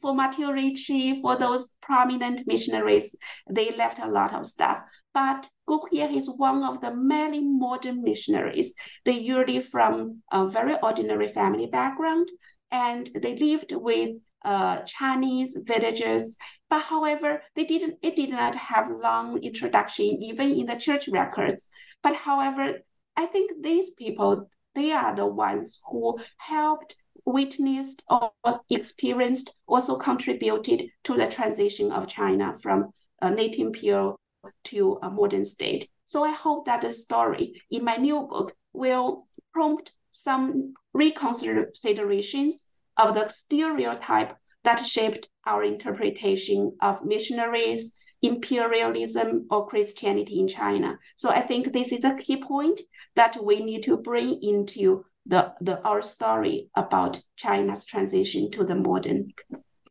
for 0.00 0.14
Matteo 0.14 0.50
Ricci, 0.52 1.20
for 1.20 1.36
those 1.36 1.68
prominent 1.82 2.46
missionaries, 2.46 3.14
they 3.48 3.76
left 3.76 3.98
a 3.98 4.08
lot 4.08 4.34
of 4.34 4.46
stuff. 4.46 4.78
But 5.12 5.48
Caubrière 5.68 6.14
is 6.14 6.30
one 6.30 6.62
of 6.62 6.80
the 6.80 6.94
many 6.94 7.42
modern 7.42 8.02
missionaries. 8.02 8.74
They 9.04 9.18
usually 9.18 9.60
from 9.60 10.22
a 10.30 10.48
very 10.48 10.76
ordinary 10.82 11.28
family 11.28 11.66
background, 11.66 12.30
and 12.70 13.10
they 13.14 13.36
lived 13.36 13.72
with 13.72 14.16
uh, 14.44 14.78
Chinese 14.82 15.56
villagers. 15.64 16.36
But 16.68 16.82
however, 16.82 17.42
they 17.56 17.64
didn't. 17.64 17.98
It 18.02 18.16
did 18.16 18.30
not 18.30 18.54
have 18.54 18.90
long 18.90 19.42
introduction 19.42 20.22
even 20.22 20.52
in 20.52 20.66
the 20.66 20.76
church 20.76 21.08
records. 21.08 21.68
But 22.02 22.14
however, 22.14 22.80
I 23.16 23.26
think 23.26 23.62
these 23.62 23.90
people 23.90 24.48
they 24.74 24.92
are 24.92 25.14
the 25.14 25.26
ones 25.26 25.80
who 25.90 26.18
helped 26.36 26.94
witnessed 27.24 28.02
or 28.08 28.32
experienced 28.70 29.52
also 29.66 29.96
contributed 29.96 30.88
to 31.04 31.16
the 31.16 31.26
transition 31.26 31.90
of 31.90 32.06
China 32.06 32.56
from 32.62 32.90
a 33.20 33.30
native 33.30 33.66
imperial 33.66 34.16
to 34.64 34.98
a 35.02 35.10
modern 35.10 35.44
state. 35.44 35.88
So 36.06 36.24
I 36.24 36.30
hope 36.30 36.66
that 36.66 36.80
the 36.80 36.92
story 36.92 37.60
in 37.70 37.84
my 37.84 37.96
new 37.96 38.22
book 38.22 38.54
will 38.72 39.26
prompt 39.52 39.92
some 40.10 40.74
reconsiderations 40.96 42.64
of 42.96 43.14
the 43.14 43.28
stereotype 43.28 44.36
that 44.64 44.84
shaped 44.84 45.28
our 45.46 45.64
interpretation 45.64 46.76
of 46.82 47.04
missionaries, 47.04 47.94
imperialism, 48.22 49.46
or 49.50 49.66
Christianity 49.66 50.40
in 50.40 50.48
China. 50.48 50.98
So 51.16 51.30
I 51.30 51.40
think 51.40 51.72
this 51.72 51.92
is 51.92 52.04
a 52.04 52.14
key 52.14 52.42
point 52.42 52.80
that 53.16 53.42
we 53.42 53.64
need 53.64 53.82
to 53.84 53.96
bring 53.96 54.42
into 54.42 55.04
the, 55.26 55.52
the 55.60 55.80
our 55.82 56.02
story 56.02 56.70
about 56.74 57.20
China's 57.36 57.84
transition 57.84 58.50
to 58.52 58.64
the 58.64 58.74
modern 58.74 59.28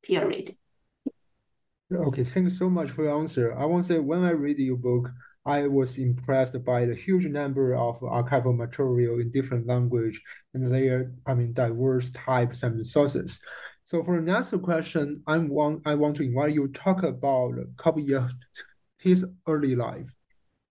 period. 0.04 0.56
Okay, 1.92 2.24
thanks 2.24 2.60
so 2.60 2.70
much 2.70 2.92
for 2.92 3.04
your 3.04 3.20
answer. 3.20 3.58
I 3.58 3.66
want 3.66 3.84
to 3.84 3.94
say 3.94 4.00
when 4.00 4.24
I 4.24 4.30
read 4.30 4.60
your 4.60 4.78
book, 4.78 5.10
I 5.44 5.66
was 5.66 5.98
impressed 5.98 6.64
by 6.64 6.86
the 6.86 6.94
huge 6.94 7.26
number 7.26 7.74
of 7.74 8.00
archival 8.02 8.56
material 8.56 9.20
in 9.20 9.32
different 9.32 9.66
language 9.66 10.22
and 10.54 10.72
their, 10.72 11.12
I 11.26 11.34
mean, 11.34 11.54
diverse 11.54 12.12
types 12.12 12.62
and 12.62 12.86
sources. 12.86 13.42
So 13.86 14.04
for 14.04 14.18
the 14.18 14.32
next 14.32 14.54
question, 14.62 15.24
I'm 15.26 15.50
want 15.50 15.82
I 15.88 15.96
want 15.96 16.18
to 16.18 16.24
invite 16.24 16.54
you 16.54 16.68
to 16.68 16.74
talk 16.74 17.02
about 17.02 17.54
Caubrière, 17.78 18.30
his 19.00 19.26
early 19.48 19.76
life. 19.76 20.14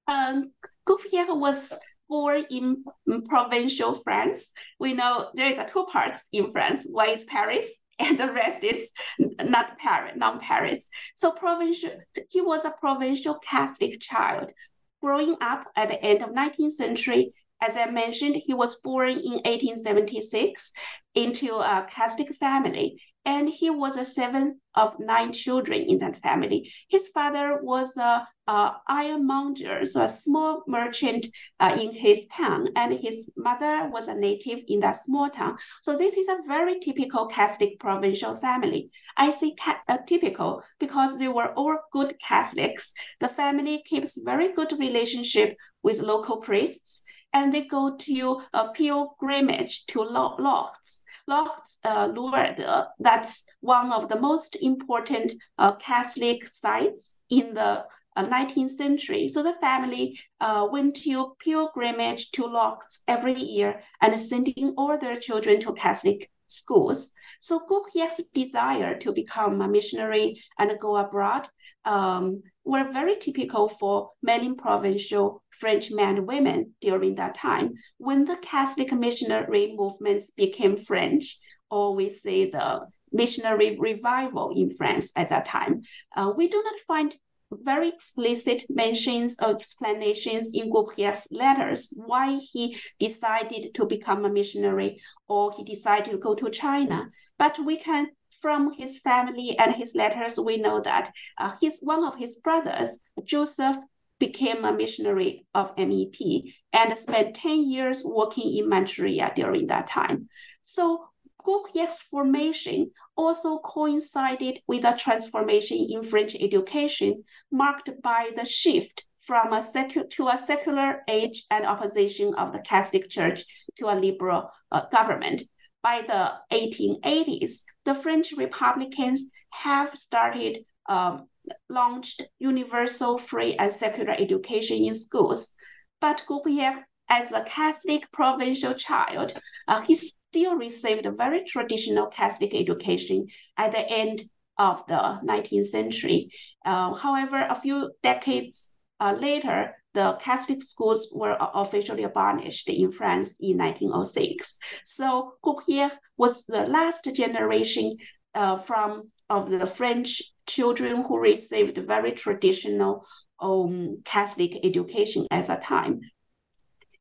Um, 0.07 0.53
Caubrière 0.87 1.37
was 1.37 1.73
born 2.09 2.45
in 2.49 2.85
provincial 3.29 3.95
France. 3.95 4.53
We 4.79 4.95
know 4.95 5.31
there 5.35 5.51
is 5.51 5.59
a 5.59 5.65
two 5.65 5.85
parts 5.87 6.29
in 6.33 6.53
France. 6.53 6.87
One 6.89 7.11
is 7.11 7.25
Paris, 7.25 7.67
and 7.99 8.19
the 8.19 8.33
rest 8.33 8.65
is 8.65 8.91
not 9.19 9.79
Paris, 9.79 10.15
non-Paris. 10.17 10.91
So 11.17 11.31
provincial, 11.33 11.91
he 12.29 12.41
was 12.41 12.65
a 12.65 12.71
provincial 12.71 13.35
Catholic 13.39 14.01
child. 14.01 14.53
Growing 15.01 15.37
up 15.41 15.67
at 15.77 15.89
the 15.89 16.03
end 16.03 16.23
of 16.23 16.31
19th 16.31 16.73
century, 16.73 17.33
as 17.61 17.77
I 17.77 17.91
mentioned, 17.91 18.37
he 18.45 18.55
was 18.55 18.77
born 18.77 19.11
in 19.11 19.41
1876 19.45 20.73
into 21.15 21.55
a 21.55 21.87
Catholic 21.91 22.35
family, 22.37 23.01
and 23.29 23.51
he 23.51 23.69
was 23.69 23.99
a 23.99 24.07
seventh 24.07 24.57
of 24.75 24.99
nine 24.99 25.33
children 25.35 25.83
in 25.83 25.99
that 25.99 26.17
family. 26.23 26.73
His 26.89 27.09
father 27.09 27.59
was 27.63 27.95
a, 27.99 28.27
a 28.47 28.73
ironmonger, 28.89 29.85
so 29.85 30.01
a 30.03 30.09
small 30.09 30.63
merchant 30.67 31.27
uh, 31.61 31.77
in 31.79 31.93
his 31.93 32.27
town, 32.29 32.69
and 32.75 32.99
his 32.99 33.31
mother 33.37 33.91
was 33.93 34.09
a 34.09 34.15
native 34.15 34.61
in 34.67 34.81
that 34.81 34.97
small 34.97 35.29
town. 35.29 35.59
So 35.83 35.95
this 35.95 36.17
is 36.17 36.27
a 36.27 36.39
very 36.47 36.81
typical 36.81 37.27
Catholic 37.27 37.79
provincial 37.79 38.35
family. 38.35 38.89
I 39.19 39.31
say 39.31 39.55
ca- 39.61 39.83
uh, 39.89 39.99
typical 40.07 40.63
because 40.81 41.19
they 41.19 41.29
were 41.29 41.53
all 41.53 41.77
good 41.93 42.15
Catholics. 42.27 42.95
The 43.21 43.29
family 43.29 43.85
keeps 43.85 44.19
very 44.25 44.53
good 44.55 44.73
relationship 44.79 45.55
with 45.83 46.01
local 46.01 46.39
priests 46.39 47.03
and 47.35 47.53
they 47.53 47.65
go 47.67 47.95
to 47.95 48.41
a 48.55 48.69
pilgrimage 48.69 49.85
to 49.89 50.01
Lourdes. 50.01 51.03
Lourdes, 51.29 51.79
uh, 51.85 52.11
Lourdes, 52.15 52.65
that's 52.99 53.45
one 53.61 53.93
of 53.93 54.09
the 54.09 54.19
most 54.19 54.57
important 54.61 55.35
uh, 55.59 55.77
Catholic 55.77 56.47
sites 56.49 57.19
in 57.29 57.55
the 57.55 57.85
uh, 58.17 58.25
19th 58.25 58.71
century. 58.71 59.29
So 59.29 59.43
the 59.43 59.55
family 59.61 60.19
uh, 60.41 60.67
went 60.73 60.97
to 61.03 61.37
pilgrimage 61.39 62.31
to 62.33 62.47
Lourdes 62.47 63.01
every 63.07 63.35
year 63.35 63.83
and 64.01 64.19
sending 64.19 64.75
all 64.77 64.99
their 64.99 65.17
children 65.17 65.61
to 65.61 65.75
Catholic 65.75 66.31
schools. 66.49 67.11
So 67.41 67.61
Caubrière's 67.61 68.25
desire 68.35 68.99
to 68.99 69.13
become 69.13 69.61
a 69.61 69.69
missionary 69.69 70.43
and 70.59 70.81
go 70.81 70.97
abroad 70.97 71.49
um, 71.85 72.43
were 72.65 72.91
very 72.91 73.17
typical 73.17 73.69
for 73.69 74.11
many 74.23 74.55
provincial 74.55 75.43
French 75.59 75.91
men 75.91 76.19
and 76.19 76.27
women 76.27 76.75
during 76.81 77.15
that 77.17 77.35
time. 77.35 77.75
When 77.99 78.25
the 78.25 78.37
Catholic 78.37 78.93
missionary 78.93 79.75
movements 79.77 80.31
became 80.31 80.77
French, 80.77 81.39
or 81.71 81.95
we 81.95 82.09
say 82.09 82.51
the 82.51 82.87
missionary 83.13 83.77
revival 83.79 84.53
in 84.57 84.75
France 84.77 85.13
at 85.17 85.29
that 85.29 85.45
time, 85.45 85.83
uh, 86.17 86.33
we 86.37 86.49
do 86.49 86.63
not 86.63 86.81
find 86.87 87.15
very 87.51 87.89
explicit 87.89 88.65
mentions 88.69 89.37
or 89.41 89.51
explanations 89.51 90.53
in 90.53 90.71
Caubrière's 90.71 91.27
letters 91.31 91.89
why 91.93 92.37
he 92.37 92.79
decided 92.99 93.75
to 93.75 93.87
become 93.87 94.25
a 94.25 94.31
missionary 94.31 95.01
or 95.29 95.53
he 95.57 95.65
decided 95.65 96.11
to 96.11 96.19
go 96.19 96.35
to 96.35 96.51
China. 96.51 97.11
But 97.39 97.59
we 97.59 97.79
can, 97.79 98.09
from 98.43 98.73
his 98.73 98.99
family 98.99 99.57
and 99.59 99.75
his 99.75 99.95
letters, 99.95 100.39
we 100.39 100.59
know 100.59 100.81
that 100.81 101.13
uh, 101.39 101.53
his 101.61 101.79
one 101.81 102.05
of 102.05 102.17
his 102.17 102.37
brothers, 102.37 103.01
Joseph, 103.25 103.77
became 104.19 104.65
a 104.65 104.73
missionary 104.73 105.47
of 105.55 105.75
MEP 105.77 106.53
and 106.73 106.97
spent 106.99 107.37
10 107.37 107.71
years 107.71 108.03
working 108.05 108.57
in 108.57 108.69
Manchuria 108.69 109.33
during 109.35 109.69
that 109.69 109.87
time. 109.87 110.29
So 110.63 111.05
Caubrière's 111.49 112.01
formation 112.01 112.91
also 113.17 113.59
coincided 113.59 114.59
with 114.67 114.85
a 114.85 114.97
transformation 114.97 115.87
in 115.89 116.03
French 116.03 116.35
education 116.35 117.25
marked 117.51 117.91
by 118.03 118.31
the 118.37 118.45
shift 118.45 119.05
from 119.29 119.53
a 119.53 119.59
secu- 119.59 120.11
to 120.11 120.29
a 120.29 120.37
secular 120.37 121.03
age 121.09 121.45
and 121.51 121.65
opposition 121.65 122.35
of 122.35 122.53
the 122.53 122.61
Catholic 122.61 123.09
Church 123.09 123.45
to 123.77 123.87
a 123.87 123.95
liberal 123.95 124.51
uh, 124.73 124.87
government. 124.91 125.43
By 125.83 126.03
the 126.03 126.33
1880s, 126.51 127.63
the 127.85 127.95
French 127.95 128.33
Republicans 128.33 129.27
have 129.51 129.97
started 129.97 130.59
um, 130.89 131.29
launched 131.69 132.23
universal 132.39 133.19
free 133.19 133.55
and 133.55 133.73
secular 133.73 134.13
education 134.13 134.85
in 134.85 134.95
schools. 134.95 135.53
But 136.01 136.25
Caubrière 136.29 136.85
as 137.09 137.33
a 137.33 137.43
Catholic 137.43 138.11
provincial 138.13 138.75
child, 138.75 139.33
uh, 139.67 139.81
he 139.83 139.95
still 139.95 140.57
received 140.57 141.07
a 141.07 141.13
very 141.13 141.43
traditional 141.45 142.07
Catholic 142.07 142.55
education 142.55 143.27
at 143.57 143.73
the 143.73 143.89
end 143.89 144.23
of 144.59 144.85
the 144.89 145.21
19th 145.25 145.65
century. 145.65 146.31
Uh, 146.65 146.93
however, 146.93 147.47
a 147.49 147.55
few 147.55 147.91
decades 148.03 148.71
uh, 149.01 149.17
later, 149.19 149.75
the 149.95 150.19
Catholic 150.21 150.63
schools 150.63 151.09
were 151.13 151.37
officially 151.41 152.03
abolished 152.03 152.69
in 152.69 152.93
France 152.93 153.37
in 153.41 153.57
1906. 153.57 154.59
So 154.85 155.35
Caubrière 155.45 155.93
was 156.17 156.45
the 156.47 156.67
last 156.67 157.09
generation 157.15 157.97
uh, 158.35 158.59
from 158.59 159.11
of 159.31 159.51
the 159.51 159.67
French 159.67 160.23
children 160.49 161.05
who 161.05 161.19
received 161.19 161.79
very 161.79 162.13
traditional 162.13 163.07
um, 163.41 164.01
Catholic 164.05 164.59
education 164.65 165.27
at 165.31 165.47
that 165.47 165.63
time. 165.63 166.01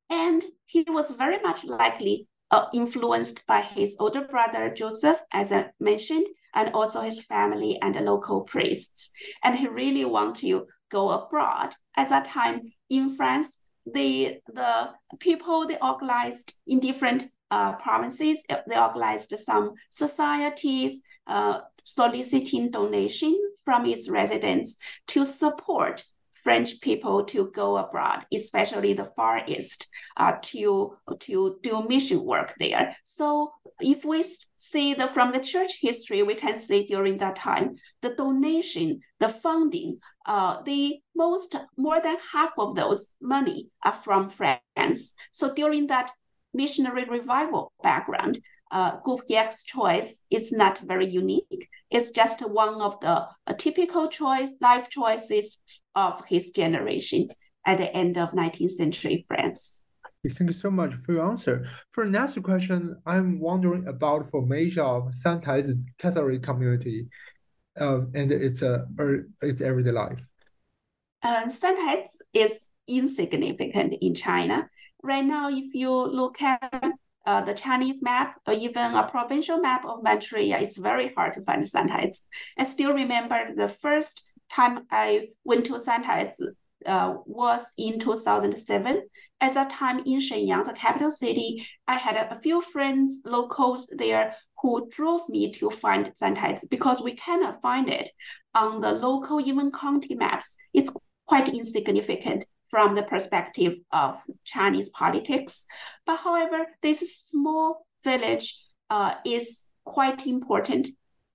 And 0.09 0.43
he 0.65 0.85
was 0.87 1.11
very 1.11 1.39
much 1.39 1.63
likely 1.65 2.27
uh, 2.51 2.65
influenced 2.73 3.45
by 3.45 3.61
his 3.61 3.95
older 3.99 4.21
brother 4.21 4.73
Joseph, 4.73 5.19
as 5.31 5.51
I 5.51 5.67
mentioned, 5.79 6.27
and 6.53 6.73
also 6.73 7.01
his 7.01 7.23
family 7.23 7.77
and 7.81 7.95
the 7.95 8.01
local 8.01 8.41
priests. 8.41 9.11
And 9.43 9.55
he 9.55 9.67
really 9.67 10.05
wanted 10.05 10.41
to 10.41 10.67
go 10.89 11.09
abroad. 11.09 11.75
At 11.95 12.09
that 12.09 12.25
time 12.25 12.61
in 12.89 13.15
France, 13.15 13.57
the 13.85 14.39
the 14.53 14.89
people 15.19 15.67
they 15.67 15.77
organized 15.79 16.55
in 16.67 16.79
different 16.79 17.25
uh, 17.51 17.73
provinces. 17.73 18.43
They 18.67 18.77
organized 18.77 19.33
some 19.39 19.73
societies 19.89 21.01
uh, 21.27 21.61
soliciting 21.87 22.69
donation 22.69 23.33
from 23.63 23.85
its 23.85 24.09
residents 24.09 24.77
to 25.07 25.25
support 25.25 26.03
French 26.43 26.79
people 26.79 27.25
to 27.25 27.51
go 27.53 27.77
abroad, 27.77 28.25
especially 28.33 28.93
the 28.93 29.11
Far 29.17 29.41
East, 29.47 29.87
uh, 30.15 30.33
to 30.41 30.95
to 31.19 31.57
do 31.61 31.85
mission 31.87 32.23
work 32.23 32.55
there. 32.59 32.95
So 33.03 33.51
if 33.81 34.05
we 34.05 34.23
see 34.55 34.93
the 34.93 35.07
from 35.07 35.31
the 35.31 35.39
church 35.39 35.73
history, 35.81 36.23
we 36.23 36.35
can 36.35 36.57
see 36.57 36.85
during 36.85 37.17
that 37.17 37.35
time 37.35 37.75
the 38.01 38.11
donation, 38.15 39.01
the 39.19 39.29
funding, 39.29 39.99
uh, 40.25 40.61
the 40.63 40.99
most 41.15 41.55
more 41.75 41.99
than 42.01 42.17
half 42.31 42.53
of 42.57 42.75
those 42.75 43.13
money 43.21 43.67
are 43.83 43.97
from 44.05 44.29
France. 44.29 45.15
So 45.31 45.53
during 45.53 45.87
that 45.87 46.11
missionary 46.53 47.05
revival 47.05 47.73
background, 47.83 48.39
uh, 48.71 48.99
Caubrière's 48.99 49.63
choice 49.63 50.21
is 50.29 50.51
not 50.51 50.79
very 50.79 51.07
unique. 51.07 51.69
It's 51.89 52.11
just 52.11 52.41
one 52.41 52.81
of 52.81 52.99
the 52.99 53.27
typical 53.57 54.07
choice, 54.07 54.53
life 54.61 54.89
choices 54.89 55.57
of 55.95 56.23
his 56.25 56.51
generation 56.51 57.29
at 57.65 57.77
the 57.77 57.93
end 57.95 58.17
of 58.17 58.31
19th 58.31 58.71
century 58.71 59.25
France. 59.27 59.83
Thank 60.27 60.49
you 60.49 60.53
so 60.53 60.69
much 60.69 60.93
for 60.93 61.13
your 61.13 61.29
answer. 61.29 61.67
For 61.91 62.03
the 62.03 62.11
next 62.11 62.41
question, 62.43 62.97
I'm 63.05 63.39
wondering 63.39 63.87
about 63.87 64.29
formation 64.29 64.81
of 64.81 65.13
Santaizi's 65.13 65.77
Catholic 65.97 66.43
community 66.43 67.07
uh, 67.79 68.01
and 68.13 68.31
its, 68.31 68.61
uh, 68.61 68.85
its 69.41 69.61
everyday 69.61 69.91
life. 69.91 70.19
Uh, 71.23 71.45
Santaizi 71.45 72.07
is 72.33 72.67
insignificant 72.87 73.95
in 74.01 74.15
China. 74.15 74.69
Right 75.03 75.25
now, 75.25 75.49
if 75.49 75.73
you 75.73 75.91
look 75.91 76.41
at 76.41 76.91
uh, 77.27 77.41
the 77.41 77.53
Chinese 77.53 78.01
map 78.01 78.39
or 78.47 78.53
even 78.53 78.95
a 78.95 79.07
provincial 79.07 79.59
map 79.59 79.85
of 79.85 80.01
Manchuria, 80.01 80.59
it's 80.59 80.77
very 80.77 81.13
hard 81.13 81.33
to 81.33 81.41
find 81.41 81.61
Santaizi. 81.61 82.21
I 82.57 82.63
still 82.63 82.93
remember 82.93 83.53
the 83.53 83.67
first 83.67 84.31
time 84.49 84.85
I 84.89 85.27
went 85.43 85.65
to 85.65 85.73
Santaizi 85.73 86.47
uh, 86.85 87.15
was 87.25 87.73
in 87.77 87.99
2007. 87.99 89.01
At 89.41 89.53
that 89.53 89.69
time 89.69 89.99
in 89.99 90.19
Shenyang, 90.19 90.63
the 90.63 90.73
capital 90.73 91.11
city, 91.11 91.67
I 91.85 91.95
had 91.95 92.15
a, 92.15 92.39
few 92.39 92.61
friends, 92.61 93.21
locals 93.25 93.93
there, 93.95 94.33
who 94.61 94.87
drove 94.89 95.27
me 95.27 95.51
to 95.51 95.69
find 95.69 96.11
Santaizi 96.13 96.69
because 96.71 97.01
we 97.01 97.13
cannot 97.13 97.61
find 97.61 97.89
it 97.89 98.09
on 98.55 98.79
the 98.79 98.93
local, 98.93 99.41
even 99.41 99.69
county 99.71 100.15
maps. 100.15 100.55
It's 100.73 100.91
quite 101.27 101.49
insignificant 101.49 102.45
from 102.69 102.95
the 102.95 103.03
perspective 103.03 103.77
of 103.91 104.21
Chinese 104.45 104.89
politics. 104.89 105.65
But 106.05 106.17
however, 106.17 106.65
this 106.81 107.15
small 107.15 107.85
village 108.03 108.59
uh, 108.89 109.15
is 109.25 109.65
quite 109.85 110.27
important 110.27 110.89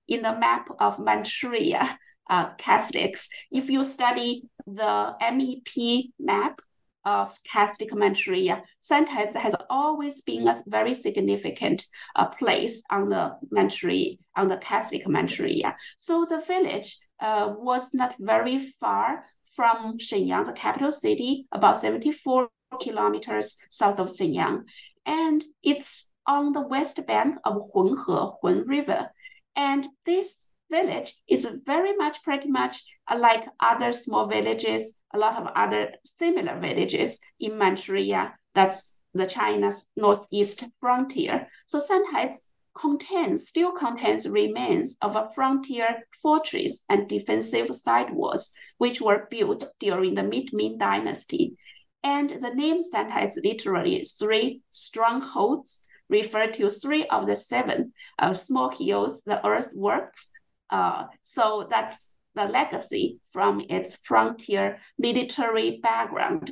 in 0.07 0.21
the 0.21 0.37
map 0.37 0.69
of 0.79 0.99
Manchuria 0.99 1.97
uh, 2.29 2.53
Catholics. 2.55 3.29
If 3.51 3.69
you 3.69 3.83
study 3.83 4.43
the 4.65 5.15
MEP 5.21 6.11
map 6.19 6.61
of 7.05 7.37
Catholic 7.43 7.93
Manchuria, 7.93 8.63
Santaizi 8.81 9.35
has 9.35 9.55
always 9.69 10.21
been 10.21 10.47
a 10.47 10.55
very 10.67 10.93
significant 10.93 11.85
uh, 12.15 12.27
place 12.27 12.81
on 12.89 13.09
the 13.09 13.35
Manchuria, 13.51 14.15
on 14.37 14.47
the 14.47 14.57
Catholic 14.57 15.07
Manchuria. 15.07 15.75
So 15.97 16.25
the 16.25 16.39
village 16.39 16.97
uh, 17.19 17.53
was 17.57 17.93
not 17.93 18.15
very 18.19 18.59
far 18.59 19.25
from 19.55 19.97
Shenyang, 19.97 20.45
the 20.45 20.53
capital 20.53 20.91
city, 20.91 21.47
about 21.51 21.79
74 21.79 22.49
kilometers 22.81 23.57
south 23.69 23.99
of 23.99 24.07
Shenyang. 24.07 24.63
And 25.05 25.43
it's 25.61 26.09
on 26.25 26.53
the 26.53 26.61
west 26.61 27.05
bank 27.05 27.37
of 27.45 27.61
Hunhe, 27.75 28.35
Hun 28.41 28.67
River. 28.67 29.09
And 29.55 29.87
this 30.05 30.47
village 30.71 31.13
is 31.27 31.47
very 31.65 31.95
much 31.95 32.23
pretty 32.23 32.49
much 32.49 32.81
uh, 33.07 33.17
like 33.17 33.45
other 33.59 33.91
small 33.91 34.27
villages, 34.27 34.95
a 35.13 35.17
lot 35.17 35.35
of 35.39 35.47
other 35.55 35.93
similar 36.03 36.59
villages 36.59 37.19
in 37.39 37.57
Manchuria. 37.57 38.33
That's 38.55 38.97
the 39.13 39.27
China's 39.27 39.85
northeast 39.95 40.63
frontier. 40.79 41.47
So 41.67 41.79
Santaizi 41.79 42.45
contains, 42.75 43.47
still 43.47 43.71
contains 43.71 44.27
remains 44.27 44.97
of 45.01 45.15
a 45.15 45.29
frontier 45.33 46.07
fortress 46.21 46.83
and 46.89 47.07
defensive 47.07 47.73
side 47.75 48.13
walls, 48.13 48.53
which 48.77 49.01
were 49.01 49.27
built 49.29 49.65
during 49.79 50.15
the 50.15 50.23
Mid-Ming 50.23 50.77
dynasty. 50.77 51.55
And 52.03 52.29
the 52.29 52.53
name 52.53 52.77
is 52.77 53.39
literally 53.43 54.03
three 54.03 54.61
strongholds, 54.71 55.83
refer 56.09 56.47
to 56.47 56.69
three 56.69 57.05
of 57.05 57.27
the 57.27 57.37
seven 57.37 57.93
uh, 58.19 58.33
small 58.33 58.69
hills 58.69 59.23
the 59.23 59.45
earth 59.45 59.71
works 59.73 60.31
uh, 60.73 61.05
so 61.21 61.67
that's 61.69 62.11
the 62.33 62.45
legacy 62.45 63.19
from 63.31 63.61
its 63.69 63.95
frontier 64.03 64.79
military 64.97 65.79
background. 65.81 66.51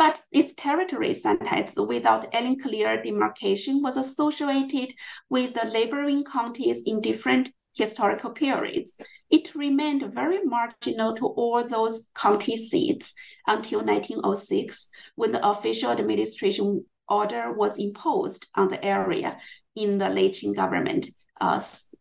But 0.00 0.22
its 0.32 0.54
territory 0.54 1.12
sometimes 1.12 1.74
without 1.76 2.26
any 2.32 2.56
clear 2.56 3.02
demarcation 3.02 3.82
was 3.82 3.98
associated 3.98 4.94
with 5.28 5.52
the 5.52 5.68
neighboring 5.68 6.24
counties 6.24 6.84
in 6.86 7.02
different 7.02 7.52
historical 7.74 8.30
periods. 8.30 8.98
It 9.28 9.54
remained 9.54 10.14
very 10.14 10.42
marginal 10.42 11.14
to 11.16 11.26
all 11.26 11.68
those 11.68 12.08
county 12.14 12.56
seats 12.56 13.12
until 13.46 13.80
1906, 13.80 14.90
when 15.16 15.32
the 15.32 15.46
official 15.46 15.90
administration 15.90 16.86
order 17.06 17.52
was 17.52 17.78
imposed 17.78 18.46
on 18.54 18.68
the 18.68 18.82
area 18.82 19.36
in 19.76 19.98
the 19.98 20.08
late 20.08 20.36
Qing 20.36 20.56
government 20.56 21.08
uh, 21.42 21.60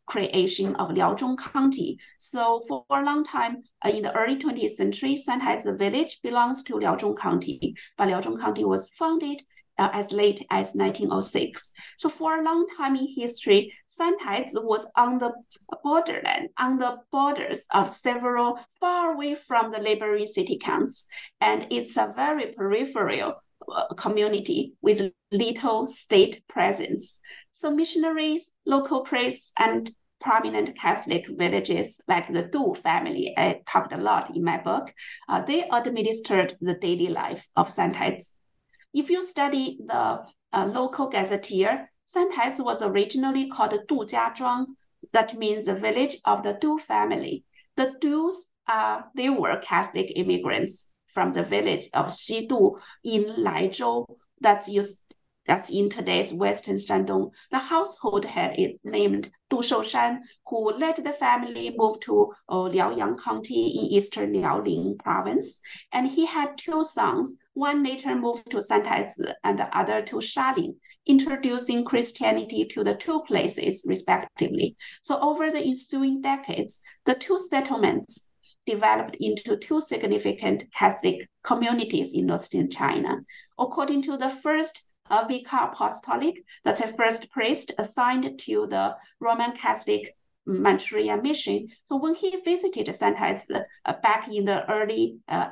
creation 0.10 0.76
of 0.76 0.90
Liaozhong 0.90 1.38
County. 1.38 1.98
So 2.18 2.64
for 2.68 2.84
a 2.90 3.04
long 3.04 3.24
time 3.24 3.64
uh, 3.86 3.90
in 3.90 4.04
the 4.04 4.16
early 4.16 4.38
20th 4.38 4.72
century, 4.72 5.16
Santaizi 5.16 5.78
village 5.78 6.20
belongs 6.22 6.64
to 6.64 6.74
Liaozhong 6.74 7.18
County, 7.18 7.76
but 7.98 8.10
Liaozhong 8.10 8.42
County 8.42 8.66
was 8.66 8.90
founded 8.90 9.42
uh, 9.80 9.90
as 9.94 10.12
late 10.12 10.46
as 10.50 10.74
1906. 10.74 11.72
So 11.98 12.10
for 12.10 12.38
a 12.38 12.44
long 12.44 12.68
time 12.76 12.96
in 12.98 13.08
history, 13.08 13.74
Santaizi 13.88 14.62
was 14.62 14.86
on 14.98 15.20
the 15.20 15.32
borderland, 15.84 16.50
on 16.58 16.78
the 16.78 16.98
borders 17.12 17.66
of 17.74 17.90
several 17.90 18.60
far 18.80 19.14
away 19.14 19.36
from 19.36 19.72
the 19.72 19.80
neighboring 19.80 20.26
city 20.26 20.60
counts, 20.62 21.08
and 21.40 21.66
it's 21.70 21.96
a 21.96 22.14
very 22.16 22.52
peripheral 22.52 23.36
uh, 23.72 23.94
community 23.94 24.74
with 24.82 25.12
little 25.32 25.88
state 25.88 26.44
presence. 26.48 27.22
So 27.52 27.72
missionaries, 27.72 28.52
local 28.66 29.02
priests, 29.02 29.52
and 29.58 29.90
prominent 30.20 30.78
Catholic 30.78 31.28
villages 31.28 32.00
like 32.08 32.32
the 32.32 32.44
Du 32.44 32.76
family, 32.76 33.34
I 33.38 33.62
talked 33.66 33.94
a 33.94 33.98
lot 33.98 34.36
in 34.36 34.44
my 34.44 34.58
book, 34.58 34.94
uh, 35.28 35.42
they 35.42 35.68
administered 35.72 36.58
the 36.62 36.74
daily 36.74 37.08
life 37.08 37.48
of 37.56 37.74
Santaizi. 37.74 38.34
If 38.94 39.10
you 39.10 39.24
study 39.24 39.80
the 39.86 40.20
uh, 40.52 40.66
local 40.66 41.08
gazetteer, 41.08 41.90
Santaizi 42.08 42.64
was 42.64 42.82
originally 42.82 43.50
called 43.50 43.80
Du 43.88 44.06
Jiazhuang. 44.06 44.66
That 45.14 45.38
means 45.38 45.66
the 45.66 45.76
village 45.76 46.18
of 46.26 46.44
the 46.44 46.54
Du 46.54 46.80
family. 46.80 47.46
The 47.78 47.94
Dus, 48.02 48.48
uh, 48.68 49.02
they 49.16 49.30
were 49.30 49.60
Catholic 49.62 50.12
immigrants 50.16 50.92
from 51.08 51.34
the 51.34 51.44
village 51.44 51.90
of 51.94 52.08
Xidu 52.08 52.80
in 53.04 53.24
Laizhou. 53.38 54.06
That's 54.42 54.68
used 54.68 55.02
that's 55.50 55.72
in 55.72 55.90
today's 55.90 56.32
Western 56.32 56.76
Shandong. 56.76 57.34
The 57.50 57.58
household 57.58 58.24
head 58.24 58.54
is 58.60 58.74
named 58.84 59.32
Du 59.50 59.58
Shoushan, 59.58 60.20
who 60.46 60.74
led 60.74 60.98
the 60.98 61.12
family 61.12 61.74
move 61.76 62.00
to 62.02 62.32
uh, 62.48 62.70
Liaoyang 62.70 63.20
County 63.20 63.80
in 63.80 63.86
eastern 63.86 64.32
Liaoning 64.32 65.00
province. 65.00 65.60
And 65.92 66.08
he 66.08 66.28
had 66.28 66.56
two 66.56 66.84
sons. 66.84 67.36
One 67.56 67.84
later 67.84 68.16
moved 68.16 68.52
to 68.52 68.58
Santaizi 68.58 69.34
and 69.44 69.58
the 69.58 69.76
other 69.76 70.04
to 70.04 70.18
Shaling, 70.18 70.76
introducing 71.08 71.84
Christianity 71.84 72.66
to 72.66 72.84
the 72.84 72.94
two 72.94 73.24
places 73.24 73.84
respectively. 73.88 74.76
So 75.02 75.20
over 75.20 75.50
the 75.50 75.64
ensuing 75.64 76.22
decades, 76.22 76.82
the 77.08 77.16
two 77.16 77.40
settlements 77.40 78.30
developed 78.68 79.18
into 79.20 79.58
two 79.58 79.82
significant 79.82 80.72
Catholic 80.72 81.28
communities 81.44 82.14
in 82.14 82.28
northern 82.28 82.70
China. 82.70 83.22
According 83.58 84.04
to 84.04 84.16
the 84.16 84.30
first 84.30 84.84
a 85.10 85.28
vicar 85.28 85.70
apostolic, 85.72 86.44
that's 86.64 86.82
a 86.82 86.94
first 86.94 87.30
priest 87.32 87.72
assigned 87.78 88.40
to 88.40 88.68
the 88.68 88.96
Roman 89.20 89.52
Catholic 89.54 90.16
Manchuria 90.46 91.22
mission. 91.22 91.68
So 91.86 91.98
when 91.98 92.16
he 92.16 92.36
visited 92.44 92.88
Santaizi 92.88 93.64
uh, 93.86 93.94
back 94.02 94.28
in 94.28 94.46
the 94.46 94.70
early 94.72 95.18
uh, 95.28 95.50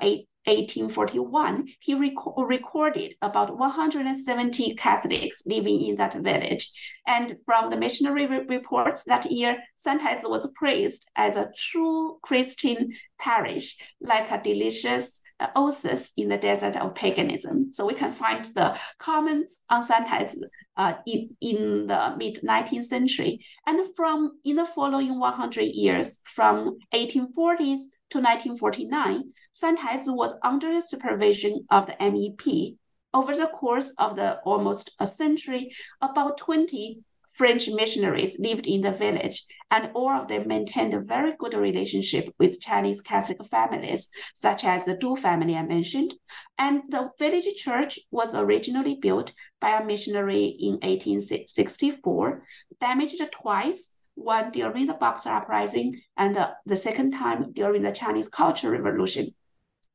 1841, 0.47 1.67
he 1.79 1.93
rec- 1.93 2.13
recorded 2.37 3.15
about 3.21 3.57
170 3.57 4.75
Catholics 4.75 5.43
living 5.45 5.81
in 5.81 5.95
that 5.97 6.13
village. 6.13 6.71
And 7.05 7.35
from 7.45 7.69
the 7.69 7.77
missionary 7.77 8.27
re- 8.27 8.45
reports 8.47 9.03
that 9.05 9.31
year, 9.31 9.57
Santaizi 9.77 10.29
was 10.29 10.51
praised 10.55 11.09
as 11.15 11.35
a 11.35 11.51
true 11.57 12.17
Christian 12.21 12.91
parish, 13.19 13.77
like 13.99 14.31
a 14.31 14.41
delicious 14.41 15.21
oasis 15.55 16.13
in 16.17 16.29
the 16.29 16.37
desert 16.37 16.75
of 16.75 16.95
paganism. 16.95 17.71
So 17.71 17.85
we 17.85 17.93
can 17.93 18.11
find 18.11 18.45
the 18.45 18.77
comments 18.97 19.63
on 19.69 19.83
Santaizi 19.83 20.41
uh, 20.75 20.93
in, 21.05 21.35
in 21.41 21.87
the 21.87 22.15
mid 22.17 22.39
19th 22.43 22.85
century. 22.85 23.45
And 23.65 23.85
from 23.95 24.39
in 24.43 24.55
the 24.55 24.65
following 24.65 25.19
100 25.19 25.61
years, 25.61 26.21
from 26.33 26.77
1840s 26.93 27.81
to 28.09 28.19
1949, 28.19 29.23
Santaizi 29.53 30.15
was 30.15 30.35
under 30.43 30.73
the 30.73 30.81
supervision 30.81 31.65
of 31.69 31.87
the 31.87 31.93
MEP. 31.93 32.77
Over 33.13 33.35
the 33.35 33.47
course 33.47 33.93
of 33.97 34.15
the 34.15 34.39
almost 34.41 34.91
a 34.99 35.07
century, 35.07 35.71
about 36.01 36.37
20 36.37 36.99
French 37.37 37.69
missionaries 37.69 38.39
lived 38.39 38.65
in 38.65 38.81
the 38.81 38.91
village, 38.91 39.45
and 39.69 39.91
all 39.93 40.09
of 40.09 40.27
them 40.27 40.47
maintained 40.47 40.93
a 40.93 40.99
very 40.99 41.33
good 41.37 41.53
relationship 41.53 42.33
with 42.39 42.59
Chinese 42.59 42.99
Catholic 42.99 43.45
families, 43.45 44.09
such 44.33 44.63
as 44.63 44.85
the 44.85 44.97
Du 44.97 45.15
family 45.15 45.55
I 45.55 45.63
mentioned. 45.63 46.15
And 46.57 46.81
the 46.89 47.11
village 47.19 47.47
church 47.55 47.99
was 48.09 48.33
originally 48.33 48.95
built 48.95 49.33
by 49.61 49.79
a 49.79 49.85
missionary 49.85 50.45
in 50.45 50.73
1864, 50.81 52.43
damaged 52.81 53.21
twice 53.31 53.93
one 54.15 54.49
during 54.49 54.87
the 54.87 54.95
Boxer 54.95 55.29
Uprising 55.29 56.01
and 56.17 56.35
the, 56.35 56.49
the 56.65 56.75
second 56.75 57.11
time 57.11 57.51
during 57.53 57.83
the 57.83 57.91
Chinese 57.91 58.27
Cultural 58.27 58.73
Revolution. 58.73 59.35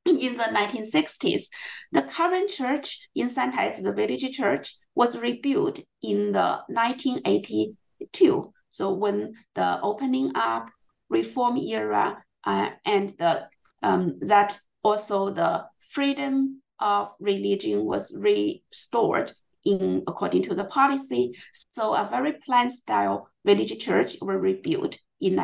In 0.06 0.34
the 0.34 0.44
1960s, 0.44 1.48
the 1.92 2.02
current 2.02 2.50
church 2.50 3.08
in 3.14 3.28
Santaizi, 3.28 3.82
the 3.82 3.92
village 3.92 4.28
church, 4.36 4.76
was 4.94 5.18
rebuilt 5.18 5.80
in 6.02 6.32
the 6.32 6.60
1982. 6.68 8.52
So 8.68 8.92
when 8.92 9.34
the 9.54 9.80
opening 9.80 10.32
up, 10.34 10.68
reform 11.08 11.56
era, 11.56 12.22
uh, 12.44 12.70
and 12.84 13.10
the 13.18 13.48
um, 13.82 14.18
that 14.20 14.58
also 14.82 15.30
the 15.30 15.64
freedom 15.90 16.62
of 16.80 17.12
religion 17.20 17.84
was 17.84 18.14
restored 18.16 19.32
in 19.64 20.02
according 20.06 20.42
to 20.44 20.54
the 20.54 20.64
policy. 20.64 21.36
So 21.52 21.94
a 21.94 22.08
very 22.10 22.32
planned 22.44 22.72
style 22.72 23.28
village 23.44 23.78
church 23.78 24.16
were 24.20 24.38
rebuilt 24.38 24.98
in 25.20 25.36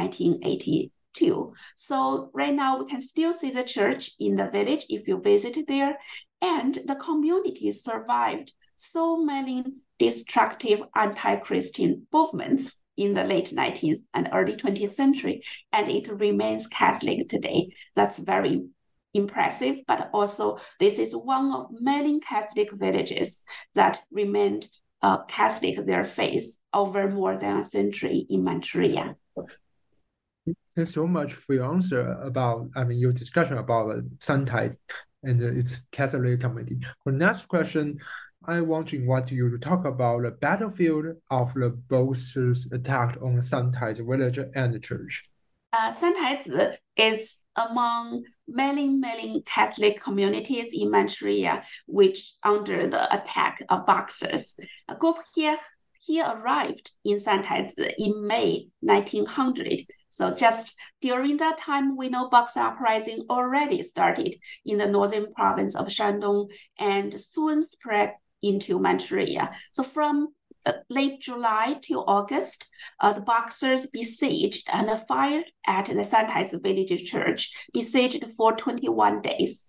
1982. 1.16 1.54
So 1.76 2.30
right 2.32 2.54
now 2.54 2.78
we 2.78 2.86
can 2.86 3.00
still 3.00 3.32
see 3.32 3.50
the 3.50 3.64
church 3.64 4.12
in 4.18 4.36
the 4.36 4.48
village 4.48 4.86
if 4.88 5.08
you 5.08 5.20
visit 5.20 5.66
there, 5.66 5.98
and 6.40 6.74
the 6.86 6.96
community 6.96 7.72
survived 7.72 8.52
so 8.76 9.16
many 9.16 9.64
destructive 9.98 10.82
anti-Christian 10.94 12.06
movements 12.12 12.76
in 12.96 13.14
the 13.14 13.24
late 13.24 13.52
19th 13.52 14.00
and 14.14 14.28
early 14.32 14.56
20th 14.56 14.90
century, 14.90 15.42
and 15.72 15.88
it 15.88 16.08
remains 16.08 16.66
Catholic 16.66 17.28
today. 17.28 17.68
That's 17.94 18.18
very 18.18 18.66
impressive, 19.14 19.76
but 19.86 20.10
also 20.12 20.58
this 20.78 20.98
is 20.98 21.14
one 21.14 21.52
of 21.52 21.66
many 21.80 22.20
Catholic 22.20 22.70
villages 22.72 23.44
that 23.74 24.00
remained 24.10 24.68
uh, 25.00 25.24
Catholic 25.24 25.86
their 25.86 26.04
faith 26.04 26.58
over 26.74 27.08
more 27.08 27.36
than 27.36 27.58
a 27.58 27.64
century 27.64 28.26
in 28.28 28.42
Manchuria. 28.42 29.16
Thanks 30.76 30.94
so 30.94 31.06
much 31.06 31.32
for 31.32 31.54
your 31.54 31.66
answer 31.72 32.12
about, 32.22 32.68
I 32.76 32.84
mean, 32.84 32.98
your 32.98 33.12
discussion 33.12 33.58
about 33.58 33.90
uh, 33.90 34.00
Santai 34.18 34.76
and 35.22 35.42
uh, 35.42 35.58
its 35.58 35.80
Catholic 35.90 36.40
community. 36.40 36.78
For 37.02 37.12
the 37.12 37.18
next 37.18 37.48
question, 37.48 37.98
I 38.46 38.60
want 38.60 38.88
to 38.88 38.96
invite 38.96 39.30
you 39.30 39.50
to 39.50 39.58
talk 39.58 39.84
about 39.84 40.22
the 40.22 40.30
battlefield 40.30 41.06
of 41.30 41.52
the 41.54 41.70
Boxers 41.70 42.70
attack 42.72 43.18
on 43.20 43.38
Santaizi 43.38 44.06
village 44.06 44.38
and 44.54 44.82
church. 44.82 45.24
Uh, 45.72 45.92
Santaizi 45.92 46.76
is 46.96 47.40
among 47.56 48.24
many, 48.46 48.88
many 48.88 49.42
Catholic 49.42 50.00
communities 50.00 50.72
in 50.72 50.90
Manchuria, 50.90 51.64
which 51.86 52.34
under 52.42 52.86
the 52.86 53.14
attack 53.14 53.62
of 53.68 53.84
Boxers. 53.84 54.56
Caubrière 54.88 55.58
he 56.00 56.22
arrived 56.22 56.92
in 57.04 57.18
Santaizi 57.18 57.92
in 57.98 58.26
May 58.26 58.68
1900. 58.80 59.82
So 60.18 60.34
just 60.34 60.76
during 61.00 61.36
that 61.36 61.58
time, 61.58 61.96
we 61.96 62.08
know 62.08 62.28
Boxer 62.28 62.58
uprising 62.58 63.26
already 63.30 63.84
started 63.84 64.34
in 64.64 64.78
the 64.78 64.88
northern 64.88 65.32
province 65.32 65.76
of 65.76 65.86
Shandong 65.86 66.50
and 66.76 67.20
soon 67.20 67.62
spread 67.62 68.14
into 68.42 68.80
Manchuria. 68.80 69.52
So 69.70 69.84
from 69.84 70.34
uh, 70.66 70.72
late 70.90 71.20
July 71.20 71.76
to 71.82 72.00
August, 72.00 72.68
uh, 72.98 73.12
the 73.12 73.20
Boxers 73.20 73.86
besieged 73.86 74.68
and 74.72 74.90
fired 75.06 75.44
at 75.68 75.86
the 75.86 76.02
Santaizi 76.02 76.60
village 76.60 77.08
church, 77.08 77.52
besieged 77.72 78.26
for 78.36 78.56
21 78.56 79.22
days. 79.22 79.66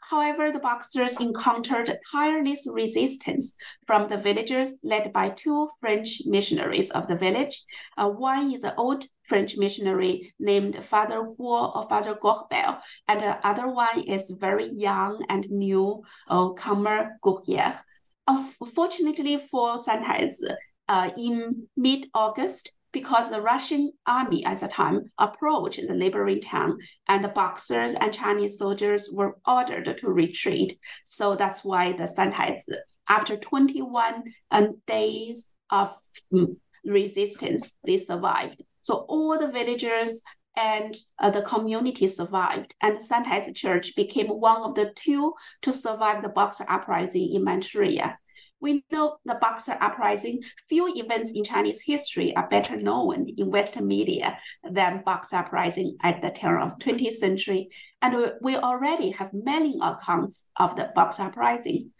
However, 0.00 0.52
the 0.52 0.60
Boxers 0.60 1.16
encountered 1.18 1.98
tireless 2.12 2.68
resistance 2.70 3.56
from 3.84 4.08
the 4.08 4.16
villagers 4.16 4.78
led 4.84 5.12
by 5.12 5.30
two 5.30 5.68
French 5.80 6.22
missionaries 6.24 6.90
of 6.92 7.08
the 7.08 7.16
village. 7.16 7.64
Uh, 7.96 8.08
one 8.08 8.52
is 8.52 8.62
an 8.62 8.74
old 8.78 9.04
French 9.28 9.56
missionary 9.56 10.34
named 10.38 10.82
Father 10.84 11.20
Guo 11.38 11.74
or 11.76 11.88
Father 11.88 12.14
Gorbel, 12.14 12.80
and 13.06 13.20
the 13.20 13.46
other 13.46 13.68
one 13.68 14.00
is 14.00 14.30
very 14.30 14.70
young 14.70 15.24
and 15.28 15.48
new 15.50 16.02
uh, 16.28 16.50
comer 16.50 17.18
Caubrière. 17.24 17.78
Unfortunately 18.26 19.36
for 19.36 19.78
Santaizi, 19.78 20.54
uh, 20.88 21.10
in 21.16 21.66
mid-August, 21.76 22.72
because 22.92 23.30
the 23.30 23.42
Russian 23.42 23.92
army 24.06 24.44
at 24.44 24.60
the 24.60 24.68
time 24.68 25.02
approached 25.18 25.86
the 25.86 25.94
neighboring 25.94 26.40
town, 26.40 26.78
and 27.06 27.22
the 27.22 27.28
Boxers 27.28 27.94
and 27.94 28.12
Chinese 28.12 28.58
soldiers 28.58 29.10
were 29.12 29.36
ordered 29.46 29.98
to 29.98 30.08
retreat. 30.08 30.78
So 31.04 31.36
that's 31.36 31.62
why 31.62 31.92
the 31.92 32.04
Santaizi 32.04 32.76
after 33.08 33.36
21 33.36 34.24
um, 34.50 34.80
days 34.86 35.50
of 35.70 35.92
mm, 36.32 36.56
resistance, 36.84 37.72
they 37.84 37.96
survived. 37.96 38.62
So 38.88 39.04
all 39.06 39.38
the 39.38 39.48
villagers 39.48 40.22
and 40.56 40.96
uh, 41.18 41.28
the 41.28 41.42
community 41.42 42.06
survived, 42.06 42.74
and 42.80 43.00
Santaizi 43.00 43.54
Church 43.54 43.94
became 43.94 44.28
one 44.28 44.62
of 44.62 44.74
the 44.74 44.94
two 44.96 45.34
to 45.60 45.74
survive 45.74 46.22
the 46.22 46.30
Boxer 46.30 46.64
Uprising 46.66 47.34
in 47.34 47.44
Manchuria. 47.44 48.18
We 48.60 48.86
know 48.90 49.18
the 49.26 49.34
Boxer 49.34 49.76
Uprising, 49.78 50.40
few 50.70 50.90
events 50.96 51.32
in 51.34 51.44
Chinese 51.44 51.82
history 51.82 52.34
are 52.34 52.48
better 52.48 52.78
known 52.78 53.26
in 53.36 53.50
Western 53.50 53.86
media 53.86 54.38
than 54.64 55.02
Boxer 55.04 55.36
Uprising 55.36 55.98
at 56.02 56.22
the 56.22 56.30
turn 56.30 56.62
of 56.62 56.78
20th 56.78 57.12
century, 57.12 57.68
and 58.00 58.32
we 58.40 58.56
already 58.56 59.10
have 59.10 59.34
many 59.34 59.78
accounts 59.82 60.46
of 60.56 60.76
the 60.76 60.90
Boxer 60.94 61.24
Uprising. 61.24 61.90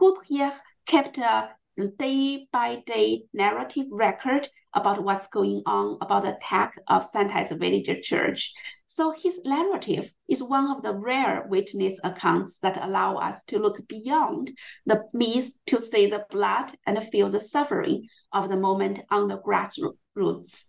Caubrière 0.00 0.54
kept 0.86 1.18
a 1.18 1.55
day 1.98 2.48
by 2.52 2.82
day 2.86 3.24
narrative 3.32 3.86
record 3.90 4.48
about 4.72 5.02
what's 5.02 5.26
going 5.26 5.62
on 5.66 5.98
about 6.00 6.22
the 6.22 6.36
attack 6.36 6.78
of 6.88 7.10
Santaizi 7.10 7.58
Village 7.58 8.02
Church. 8.02 8.54
So 8.86 9.12
his 9.12 9.44
narrative 9.44 10.12
is 10.28 10.42
one 10.42 10.70
of 10.70 10.82
the 10.82 10.94
rare 10.94 11.46
witness 11.48 11.98
accounts 12.02 12.58
that 12.58 12.82
allow 12.82 13.16
us 13.16 13.42
to 13.44 13.58
look 13.58 13.86
beyond 13.88 14.52
the 14.86 15.04
myth 15.12 15.52
to 15.66 15.80
see 15.80 16.06
the 16.06 16.24
blood 16.30 16.72
and 16.86 17.02
feel 17.08 17.28
the 17.28 17.40
suffering 17.40 18.08
of 18.32 18.48
the 18.48 18.56
moment 18.56 19.00
on 19.10 19.28
the 19.28 19.38
grassroots. 19.38 20.66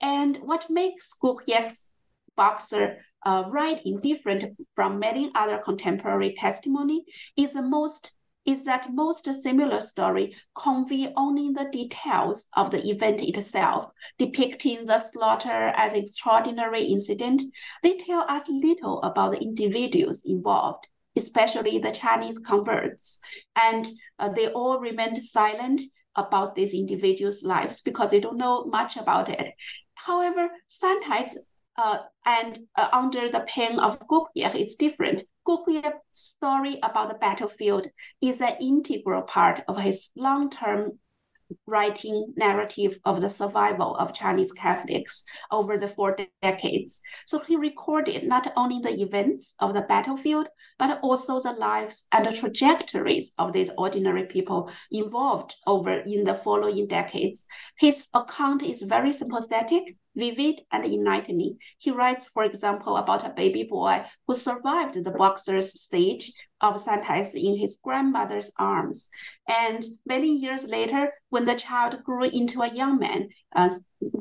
And 0.00 0.36
what 0.38 0.70
makes 0.70 1.14
Caubrière's 1.22 1.88
boxer 2.36 2.98
uh, 3.24 3.44
writing 3.48 4.00
different 4.00 4.44
from 4.74 4.98
many 4.98 5.30
other 5.34 5.58
contemporary 5.58 6.34
testimony 6.34 7.04
is 7.36 7.52
the 7.52 7.62
most 7.62 8.16
is 8.44 8.64
that 8.64 8.92
most 8.92 9.24
similar 9.42 9.80
story 9.80 10.34
convey 10.54 11.12
only 11.16 11.50
the 11.50 11.68
details 11.70 12.48
of 12.56 12.70
the 12.70 12.88
event 12.88 13.22
itself, 13.22 13.90
depicting 14.18 14.84
the 14.84 14.98
slaughter 14.98 15.72
as 15.76 15.94
extraordinary 15.94 16.84
incident. 16.84 17.42
They 17.82 17.96
tell 17.96 18.22
us 18.28 18.48
little 18.48 19.00
about 19.02 19.32
the 19.32 19.40
individuals 19.42 20.22
involved, 20.24 20.86
especially 21.16 21.78
the 21.78 21.92
Chinese 21.92 22.38
converts, 22.38 23.20
and 23.54 23.88
uh, 24.18 24.30
they 24.30 24.48
all 24.48 24.80
remained 24.80 25.22
silent 25.22 25.82
about 26.16 26.54
these 26.54 26.74
individuals' 26.74 27.42
lives 27.42 27.80
because 27.80 28.10
they 28.10 28.20
don't 28.20 28.36
know 28.36 28.64
much 28.64 28.96
about 28.96 29.28
it. 29.28 29.54
However, 29.94 30.48
Santaizi 30.68 31.36
uh, 31.76 31.98
and 32.26 32.58
uh, 32.76 32.88
under 32.92 33.30
the 33.30 33.40
pen 33.40 33.78
of 33.78 33.98
Caubrière 34.00 34.54
is 34.54 34.74
different. 34.74 35.22
Caubrière's 35.46 36.00
story 36.12 36.78
about 36.82 37.08
the 37.08 37.18
battlefield 37.18 37.88
is 38.20 38.40
an 38.40 38.56
integral 38.60 39.22
part 39.22 39.62
of 39.66 39.78
his 39.78 40.10
long-term 40.16 40.98
writing 41.66 42.32
narrative 42.36 42.98
of 43.04 43.20
the 43.20 43.28
survival 43.28 43.96
of 43.96 44.14
Chinese 44.14 44.52
Catholics 44.52 45.24
over 45.50 45.76
the 45.76 45.88
four 45.88 46.16
decades. 46.42 47.00
So 47.26 47.38
he 47.40 47.56
recorded 47.56 48.24
not 48.24 48.52
only 48.56 48.80
the 48.80 49.00
events 49.00 49.54
of 49.60 49.74
the 49.74 49.82
battlefield, 49.82 50.48
but 50.78 51.00
also 51.02 51.40
the 51.40 51.52
lives 51.52 52.06
and 52.12 52.26
the 52.26 52.32
trajectories 52.32 53.32
of 53.38 53.52
these 53.52 53.70
ordinary 53.78 54.26
people 54.26 54.70
involved 54.90 55.54
over 55.66 56.00
in 56.00 56.24
the 56.24 56.34
following 56.34 56.86
decades. 56.86 57.44
His 57.78 58.08
account 58.14 58.62
is 58.62 58.82
very 58.82 59.12
sympathetic 59.12 59.96
vivid 60.14 60.60
and 60.70 60.84
enlightening. 60.84 61.58
He 61.78 61.90
writes, 61.90 62.26
for 62.26 62.44
example, 62.44 62.96
about 62.96 63.26
a 63.26 63.30
baby 63.30 63.64
boy 63.64 64.04
who 64.26 64.34
survived 64.34 65.02
the 65.02 65.10
boxer's 65.10 65.72
siege 65.72 66.32
of 66.62 66.76
Santaizi 66.76 67.44
in 67.44 67.58
his 67.58 67.78
grandmother's 67.82 68.52
arms. 68.56 69.08
And 69.48 69.84
many 70.06 70.28
years 70.28 70.64
later, 70.64 71.12
when 71.28 71.44
the 71.44 71.56
child 71.56 72.02
grew 72.04 72.24
into 72.24 72.62
a 72.62 72.72
young 72.72 72.98
man, 72.98 73.28
uh, 73.54 73.70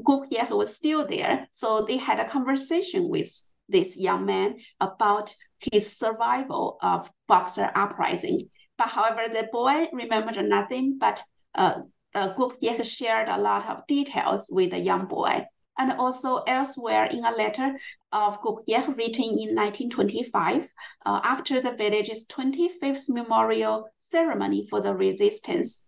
Caubrière 0.04 0.50
was 0.50 0.76
still 0.76 1.08
there. 1.08 1.48
So 1.52 1.86
they 1.88 1.98
had 1.98 2.20
a 2.20 2.28
conversation 2.28 3.08
with 3.08 3.32
this 3.70 3.96
young 3.96 4.26
man 4.26 4.58
about 4.80 5.34
his 5.72 5.96
survival 5.98 6.78
of 6.82 7.10
Boxer 7.28 7.72
uprising. 7.76 8.50
But 8.78 8.90
however, 8.90 9.32
the 9.32 9.48
boy 9.52 9.88
remembered 9.94 10.44
nothing, 10.44 10.98
but 11.00 11.22
uh, 11.54 11.82
uh, 12.16 12.34
Caubrière 12.34 12.84
shared 12.84 13.30
a 13.30 13.40
lot 13.40 13.70
of 13.70 13.86
details 13.88 14.48
with 14.50 14.72
the 14.72 14.80
young 14.80 15.06
boy 15.06 15.46
and 15.78 15.92
also 15.94 16.38
elsewhere 16.48 17.06
in 17.06 17.24
a 17.24 17.32
letter 17.32 17.78
of 18.12 18.42
Caubrière 18.42 18.96
written 18.96 19.26
in 19.26 19.56
1925 19.56 20.68
uh, 21.06 21.22
after 21.24 21.62
the 21.62 21.74
village's 21.74 22.26
25th 22.28 23.10
memorial 23.10 23.88
ceremony 23.98 24.68
for 24.70 24.82
the 24.82 24.94
resistance. 24.94 25.88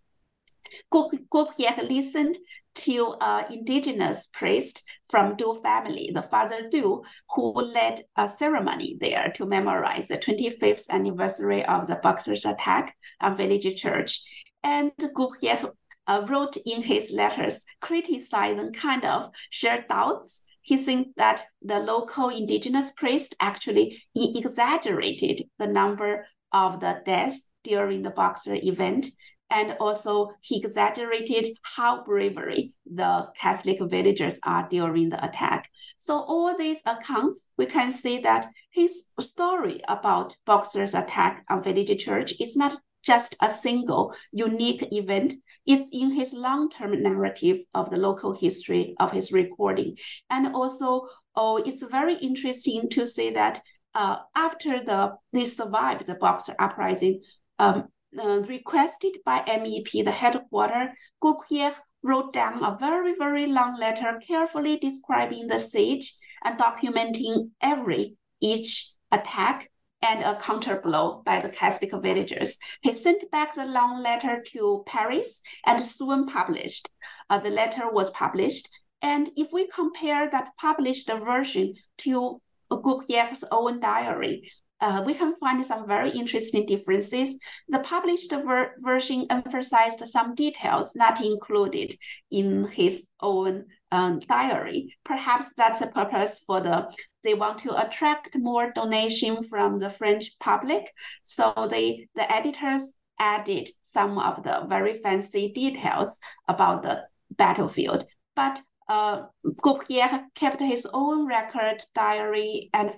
Caubrière 0.92 1.88
listened 1.88 2.36
to 2.74 3.14
an 3.20 3.52
indigenous 3.52 4.26
priest 4.32 4.82
from 5.08 5.36
Du 5.36 5.60
family, 5.62 6.10
the 6.12 6.22
father 6.22 6.68
Du, 6.68 7.02
who 7.30 7.52
led 7.52 8.02
a 8.16 8.28
ceremony 8.28 8.96
there 9.00 9.32
to 9.36 9.46
memorize 9.46 10.08
the 10.08 10.18
25th 10.18 10.88
anniversary 10.90 11.64
of 11.64 11.86
the 11.86 11.96
Boxers' 11.96 12.44
attack 12.44 12.96
on 13.20 13.36
village 13.36 13.80
church. 13.80 14.20
And 14.64 14.92
Caubrière 14.96 15.70
uh, 16.06 16.24
wrote 16.28 16.56
in 16.66 16.82
his 16.82 17.10
letters 17.10 17.64
criticizing 17.80 18.72
kind 18.72 19.04
of 19.04 19.30
shared 19.50 19.88
doubts. 19.88 20.42
He 20.62 20.76
thinks 20.76 21.10
that 21.16 21.42
the 21.62 21.80
local 21.80 22.28
indigenous 22.28 22.90
priest 22.92 23.34
actually 23.40 24.02
exaggerated 24.14 25.42
the 25.58 25.66
number 25.66 26.26
of 26.52 26.80
the 26.80 27.02
deaths 27.04 27.46
during 27.64 28.02
the 28.02 28.10
Boxer 28.10 28.54
event. 28.54 29.06
And 29.50 29.76
also, 29.78 30.30
he 30.40 30.58
exaggerated 30.58 31.46
how 31.62 32.02
bravery 32.02 32.72
the 32.86 33.28
Catholic 33.36 33.78
villagers 33.80 34.40
are 34.42 34.66
during 34.68 35.10
the 35.10 35.22
attack. 35.24 35.68
So, 35.96 36.14
all 36.14 36.56
these 36.56 36.80
accounts, 36.86 37.50
we 37.58 37.66
can 37.66 37.92
see 37.92 38.18
that 38.20 38.46
his 38.70 39.10
story 39.20 39.80
about 39.86 40.34
Boxer's 40.46 40.94
attack 40.94 41.44
on 41.50 41.62
village 41.62 42.02
church 42.02 42.32
is 42.40 42.56
not 42.56 42.80
just 43.04 43.36
a 43.40 43.50
single 43.50 44.14
unique 44.32 44.88
event. 44.92 45.34
It's 45.66 45.88
in 45.92 46.10
his 46.10 46.32
long-term 46.32 47.02
narrative 47.02 47.58
of 47.74 47.90
the 47.90 47.96
local 47.96 48.34
history 48.34 48.94
of 48.98 49.12
his 49.12 49.32
recording. 49.32 49.96
And 50.30 50.54
also, 50.54 51.08
oh, 51.36 51.56
it's 51.58 51.82
very 51.82 52.14
interesting 52.14 52.88
to 52.90 53.06
say 53.06 53.32
that 53.32 53.60
uh, 53.94 54.16
after 54.34 54.82
the 54.82 55.14
they 55.32 55.44
survived 55.44 56.06
the 56.06 56.16
Boxer 56.16 56.54
uprising, 56.58 57.22
um, 57.58 57.84
uh, 58.18 58.40
requested 58.48 59.18
by 59.24 59.40
MEP, 59.46 60.04
the 60.04 60.10
headquarters, 60.10 60.90
Caubrière 61.22 61.74
wrote 62.02 62.32
down 62.32 62.62
a 62.62 62.76
very, 62.78 63.14
very 63.18 63.46
long 63.46 63.78
letter 63.78 64.20
carefully 64.26 64.78
describing 64.78 65.46
the 65.46 65.58
siege 65.58 66.14
and 66.44 66.58
documenting 66.58 67.50
every 67.60 68.16
each 68.40 68.92
attack 69.10 69.70
and 70.04 70.22
a 70.22 70.34
counterblow 70.34 71.24
by 71.24 71.40
the 71.40 71.48
Catholic 71.48 71.90
villagers. 72.02 72.58
He 72.82 72.92
sent 72.92 73.30
back 73.30 73.54
the 73.54 73.64
long 73.64 74.02
letter 74.02 74.44
to 74.52 74.84
Paris 74.86 75.40
and 75.64 75.80
soon 75.80 76.26
published. 76.26 76.90
Uh, 77.30 77.38
the 77.38 77.50
letter 77.50 77.90
was 77.90 78.10
published. 78.10 78.68
And 79.00 79.30
if 79.36 79.48
we 79.52 79.66
compare 79.68 80.30
that 80.30 80.50
published 80.60 81.10
version 81.10 81.74
to 81.98 82.40
Caubrière's 82.70 83.44
own 83.50 83.80
diary, 83.80 84.50
uh, 84.80 85.02
we 85.06 85.14
can 85.14 85.34
find 85.36 85.64
some 85.64 85.86
very 85.86 86.10
interesting 86.10 86.66
differences. 86.66 87.38
The 87.68 87.78
published 87.78 88.30
ver 88.30 88.74
version 88.80 89.26
emphasized 89.30 90.06
some 90.06 90.34
details 90.34 90.94
not 90.94 91.24
included 91.24 91.94
in 92.30 92.66
his 92.68 93.08
own 93.20 93.64
um, 93.92 94.18
diary. 94.20 94.96
Perhaps 95.04 95.54
that's 95.56 95.80
a 95.80 95.86
purpose 95.86 96.40
for 96.46 96.60
the 96.60 96.90
they 97.22 97.34
want 97.34 97.58
to 97.58 97.86
attract 97.86 98.36
more 98.36 98.72
donation 98.72 99.42
from 99.42 99.78
the 99.78 99.90
French 99.90 100.38
public. 100.40 100.90
So 101.22 101.68
they 101.70 102.08
the 102.14 102.30
editors 102.30 102.94
added 103.18 103.68
some 103.82 104.18
of 104.18 104.42
the 104.42 104.66
very 104.68 104.98
fancy 104.98 105.52
details 105.52 106.18
about 106.48 106.82
the 106.82 107.02
battlefield. 107.30 108.06
But 108.34 108.60
uh, 108.88 109.22
Caubrière 109.62 110.24
kept 110.34 110.60
his 110.60 110.86
own 110.92 111.26
record 111.26 111.82
diary 111.94 112.70
and 112.74 112.92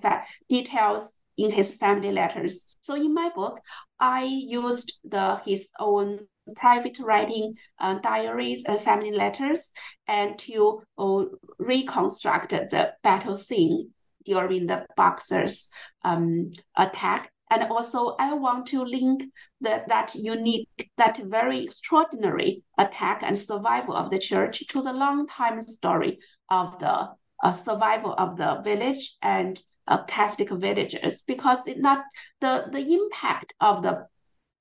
details 0.49 1.19
in 1.37 1.51
his 1.51 1.71
family 1.71 2.11
letters. 2.11 2.77
So 2.81 2.95
in 2.95 3.13
my 3.13 3.29
book, 3.29 3.61
I 3.99 4.23
used 4.23 4.93
the 5.03 5.35
his 5.45 5.69
own 5.79 6.27
private 6.55 6.99
writing 6.99 7.55
uh, 7.79 7.95
diaries 7.99 8.63
and 8.65 8.79
family 8.81 9.11
letters 9.11 9.71
and 10.07 10.37
to 10.39 10.81
uh, 10.97 11.23
reconstruct 11.59 12.49
the 12.49 12.93
battle 13.03 13.35
scene 13.35 13.91
during 14.25 14.67
the 14.67 14.85
boxers 14.95 15.69
um, 16.03 16.51
attack. 16.77 17.31
And 17.49 17.63
also 17.71 18.15
I 18.19 18.33
want 18.33 18.65
to 18.67 18.83
link 18.83 19.23
the, 19.61 19.83
that 19.87 20.13
unique, 20.15 20.91
that 20.97 21.17
very 21.17 21.63
extraordinary 21.63 22.63
attack 22.77 23.21
and 23.23 23.37
survival 23.37 23.95
of 23.95 24.09
the 24.09 24.19
church 24.19 24.67
to 24.67 24.81
the 24.81 24.91
long 24.91 25.27
time 25.27 25.61
story 25.61 26.19
of 26.49 26.77
the 26.79 27.09
uh, 27.43 27.53
survival 27.53 28.13
of 28.17 28.37
the 28.37 28.61
village 28.63 29.15
and 29.21 29.61
uh, 29.87 30.03
Catholic 30.03 30.49
villagers 30.49 31.21
because 31.21 31.67
it 31.67 31.79
not 31.79 32.03
the 32.41 32.65
the 32.71 32.79
impact 32.79 33.53
of 33.59 33.83
the 33.83 34.05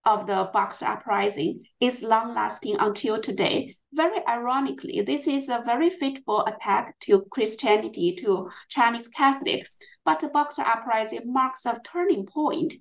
of 0.06 0.26
the 0.26 0.48
Boxer 0.52 0.86
Uprising 0.86 1.64
is 1.80 2.02
long 2.02 2.32
lasting 2.34 2.76
until 2.78 3.20
today. 3.20 3.74
Very 3.92 4.24
ironically, 4.26 5.02
this 5.02 5.26
is 5.26 5.48
a 5.48 5.62
very 5.66 5.90
fateful 5.90 6.46
attack 6.46 6.98
to 7.00 7.26
Christianity, 7.30 8.16
to 8.20 8.48
Chinese 8.68 9.08
Catholics. 9.08 9.76
But 10.04 10.20
the 10.20 10.28
Boxer 10.28 10.62
Uprising 10.62 11.22
marks 11.24 11.66
a 11.66 11.80
turning 11.84 12.24
point, 12.26 12.74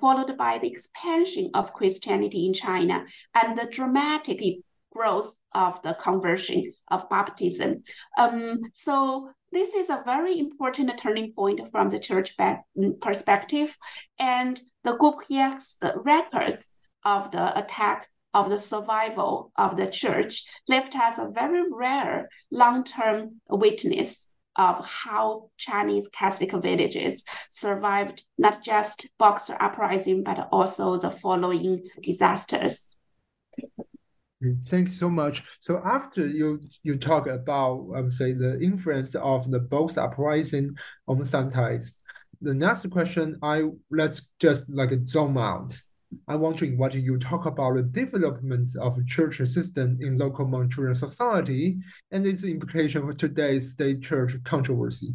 followed 0.00 0.36
by 0.38 0.58
the 0.58 0.68
expansion 0.68 1.50
of 1.54 1.72
Christianity 1.72 2.46
in 2.46 2.54
China 2.54 3.04
and 3.34 3.58
the 3.58 3.66
dramatic 3.66 4.40
growth 4.92 5.36
of 5.54 5.82
the 5.82 5.94
conversion 5.94 6.72
of 6.88 7.08
baptism. 7.08 7.82
Um, 8.16 8.60
so 8.74 9.30
this 9.52 9.74
is 9.74 9.90
a 9.90 10.02
very 10.04 10.38
important 10.38 10.96
turning 10.98 11.32
point 11.32 11.60
from 11.70 11.88
the 11.88 11.98
church 11.98 12.34
mm, 12.38 13.00
perspective. 13.00 13.76
And 14.18 14.60
the 14.84 14.96
Caubrière's 14.96 15.78
records 15.96 16.72
of 17.04 17.30
the 17.30 17.58
attack 17.58 18.08
of 18.34 18.50
the 18.50 18.58
survival 18.58 19.52
of 19.56 19.76
the 19.76 19.86
church 19.86 20.44
left 20.68 20.94
us 20.94 21.18
a 21.18 21.30
very 21.30 21.62
rare 21.70 22.28
long-term 22.50 23.40
witness 23.48 24.28
of 24.56 24.84
how 24.84 25.50
Chinese 25.56 26.08
Catholic 26.08 26.52
villages 26.52 27.24
survived 27.48 28.24
not 28.36 28.62
just 28.62 29.08
Boxer 29.18 29.56
uprising, 29.60 30.24
but 30.24 30.48
also 30.50 30.98
the 30.98 31.10
following 31.10 31.84
disasters. 32.02 32.96
Thanks 34.68 34.96
so 34.96 35.10
much. 35.10 35.42
So 35.58 35.82
after 35.84 36.24
you 36.24 36.60
you 36.84 36.96
talk 36.96 37.26
about 37.26 37.88
I 37.96 38.00
would 38.00 38.12
say 38.12 38.32
the 38.32 38.60
influence 38.60 39.16
of 39.16 39.50
the 39.50 39.58
Boxer 39.58 40.02
uprising 40.02 40.76
on 41.08 41.18
Santaizi, 41.18 41.94
the 42.40 42.54
next 42.54 42.88
question 42.90 43.38
I 43.42 43.64
let's 43.90 44.28
just 44.38 44.70
like 44.70 44.90
zoom 45.08 45.38
out. 45.38 45.76
I 46.28 46.36
want 46.36 46.56
to 46.58 46.66
invite 46.66 46.94
you 46.94 47.18
talk 47.18 47.46
about 47.46 47.74
the 47.74 47.82
development 47.82 48.70
of 48.80 49.04
church 49.06 49.38
system 49.38 49.98
in 50.00 50.18
local 50.18 50.46
Manchurian 50.46 50.94
society 50.94 51.78
and 52.12 52.24
its 52.24 52.44
implication 52.44 53.02
for 53.02 53.12
today's 53.12 53.72
state 53.72 54.02
church 54.02 54.32
controversy. 54.44 55.12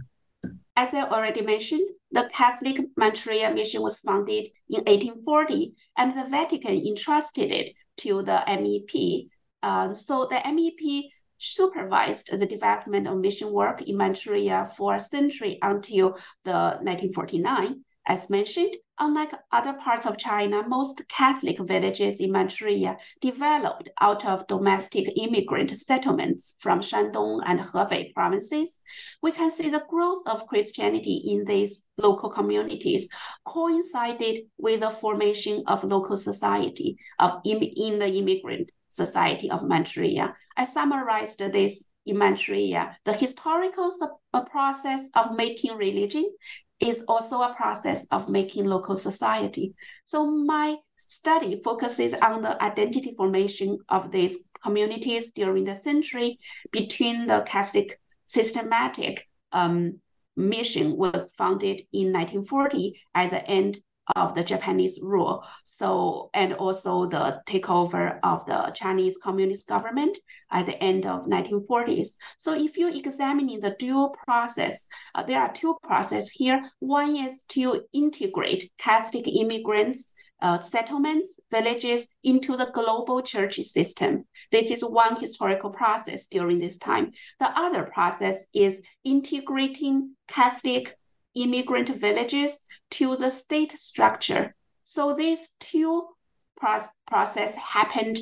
As 0.75 0.93
I 0.93 1.03
already 1.03 1.41
mentioned, 1.41 1.89
the 2.11 2.29
Catholic 2.31 2.79
Manchuria 2.97 3.51
mission 3.53 3.81
was 3.81 3.97
founded 3.97 4.49
in 4.69 4.81
1840, 4.81 5.73
and 5.97 6.11
the 6.11 6.29
Vatican 6.29 6.75
entrusted 6.75 7.51
it 7.51 7.73
to 7.97 8.23
the 8.23 8.43
MEP. 8.47 9.29
Um, 9.61 9.95
so 9.95 10.27
the 10.29 10.37
MEP 10.37 11.09
supervised 11.37 12.29
the 12.37 12.45
development 12.45 13.07
of 13.07 13.17
mission 13.17 13.51
work 13.51 13.81
in 13.81 13.97
Manchuria 13.97 14.71
for 14.77 14.95
a 14.95 14.99
century 14.99 15.59
until 15.61 16.17
the 16.43 16.79
1949. 16.81 17.83
As 18.05 18.29
mentioned, 18.29 18.75
unlike 18.99 19.33
other 19.51 19.73
parts 19.73 20.05
of 20.05 20.17
China, 20.17 20.67
most 20.67 21.01
Catholic 21.07 21.59
villages 21.59 22.19
in 22.19 22.31
Manchuria 22.31 22.97
developed 23.21 23.89
out 23.99 24.25
of 24.25 24.47
domestic 24.47 25.07
immigrant 25.17 25.75
settlements 25.75 26.55
from 26.59 26.81
Shandong 26.81 27.41
and 27.45 27.59
Hebei 27.59 28.13
provinces. 28.13 28.79
We 29.21 29.31
can 29.31 29.49
see 29.49 29.69
the 29.69 29.85
growth 29.89 30.23
of 30.25 30.47
Christianity 30.47 31.23
in 31.27 31.45
these 31.45 31.85
local 31.97 32.29
communities 32.29 33.09
coincided 33.45 34.45
with 34.57 34.81
the 34.81 34.89
formation 34.89 35.63
of 35.67 35.83
local 35.83 36.17
society 36.17 36.97
of 37.19 37.41
in 37.45 37.99
the 37.99 38.07
immigrant 38.07 38.71
society 38.89 39.49
of 39.49 39.63
Manchuria. 39.63 40.35
I 40.55 40.65
summarized 40.65 41.39
this 41.39 41.85
in 42.05 42.17
Manchuria, 42.17 42.97
the 43.05 43.13
historical 43.13 43.91
process 44.51 45.09
of 45.15 45.35
making 45.35 45.75
religion 45.77 46.29
is 46.83 47.03
also 47.07 47.41
a 47.41 47.53
process 47.55 48.05
of 48.11 48.29
making 48.29 48.65
local 48.65 48.95
society. 48.95 49.73
So 50.05 50.25
my 50.25 50.75
study 50.97 51.61
focuses 51.63 52.13
on 52.13 52.41
the 52.41 52.61
identity 52.61 53.13
formation 53.15 53.77
of 53.89 54.11
these 54.11 54.37
communities 54.61 55.31
during 55.31 55.63
the 55.63 55.75
century 55.75 56.39
between 56.71 57.27
the 57.27 57.41
Catholic 57.47 57.99
systematic 58.25 59.27
um, 59.51 59.99
mission 60.35 60.97
was 60.97 61.31
founded 61.37 61.81
in 61.91 62.11
1940 62.11 62.99
at 63.13 63.29
the 63.29 63.45
end 63.47 63.79
of 64.15 64.35
the 64.35 64.43
Japanese 64.43 64.99
rule. 65.01 65.45
So, 65.65 66.29
and 66.33 66.53
also 66.53 67.07
the 67.07 67.41
takeover 67.47 68.19
of 68.23 68.45
the 68.45 68.71
Chinese 68.75 69.17
Communist 69.21 69.67
government 69.67 70.17
at 70.51 70.65
the 70.65 70.81
end 70.83 71.05
of 71.05 71.25
1940s. 71.25 72.17
So 72.37 72.53
if 72.53 72.77
you 72.77 72.89
examine 72.89 73.59
the 73.59 73.75
dual 73.79 74.15
process, 74.25 74.87
uh, 75.15 75.23
there 75.23 75.41
are 75.41 75.53
two 75.53 75.77
processes 75.83 76.29
here. 76.31 76.61
One 76.79 77.15
is 77.15 77.43
to 77.49 77.83
integrate 77.93 78.71
Catholic 78.77 79.27
immigrants 79.27 80.13
uh, 80.43 80.59
settlements, 80.59 81.39
villages 81.49 82.09
into 82.23 82.57
the 82.57 82.69
global 82.73 83.21
church 83.21 83.55
system. 83.63 84.25
This 84.51 84.71
is 84.71 84.83
one 84.83 85.19
historical 85.19 85.69
process 85.69 86.27
during 86.27 86.59
this 86.59 86.77
time. 86.77 87.13
The 87.39 87.57
other 87.57 87.83
process 87.83 88.49
is 88.53 88.83
integrating 89.05 90.15
Catholic 90.27 90.97
immigrant 91.35 91.89
villages 91.89 92.65
to 92.91 93.15
the 93.15 93.29
state 93.29 93.71
structure. 93.79 94.55
So 94.83 95.13
these 95.13 95.49
two 95.59 96.07
process 97.07 97.55
happened 97.55 98.19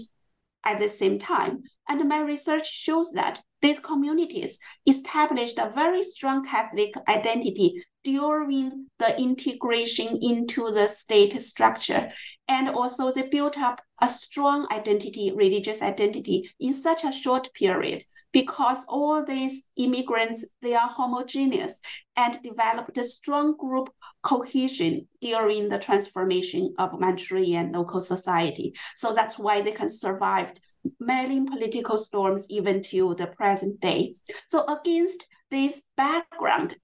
at 0.63 0.79
the 0.79 0.89
same 0.89 1.19
time. 1.19 1.63
And 1.87 2.07
my 2.07 2.21
research 2.21 2.71
shows 2.71 3.11
that 3.13 3.41
these 3.61 3.79
communities 3.79 4.59
established 4.87 5.57
a 5.57 5.69
very 5.69 6.03
strong 6.03 6.45
Catholic 6.45 6.93
identity 7.07 7.83
during 8.03 8.87
the 8.99 9.19
integration 9.19 10.19
into 10.21 10.71
the 10.71 10.87
state 10.87 11.39
structure. 11.41 12.11
And 12.47 12.69
also 12.69 13.11
they 13.11 13.27
built 13.27 13.57
up 13.57 13.81
a 14.01 14.07
strong 14.07 14.67
identity, 14.71 15.31
religious 15.35 15.81
identity 15.81 16.49
in 16.59 16.73
such 16.73 17.03
a 17.03 17.11
short 17.11 17.53
period 17.53 18.03
because 18.31 18.83
all 18.87 19.23
these 19.23 19.67
immigrants, 19.75 20.45
they 20.61 20.73
are 20.73 20.87
homogeneous 20.87 21.81
and 22.15 22.41
developed 22.41 22.97
a 22.97 23.03
strong 23.03 23.55
group 23.57 23.89
cohesion 24.23 25.07
during 25.21 25.69
the 25.69 25.77
transformation 25.77 26.73
of 26.77 26.99
Manchurian 26.99 27.71
local 27.71 28.01
society. 28.01 28.73
So 28.95 29.13
that's 29.13 29.37
why 29.37 29.61
they 29.61 29.71
can 29.71 29.89
survive 29.89 30.53
many 30.99 31.41
political 31.45 31.97
storms 31.97 32.47
even 32.49 32.81
to 32.83 33.15
the 33.15 33.27
present 33.27 33.79
day. 33.79 34.15
So 34.47 34.65
against 34.65 35.27
this 35.51 35.83
background, 35.95 36.75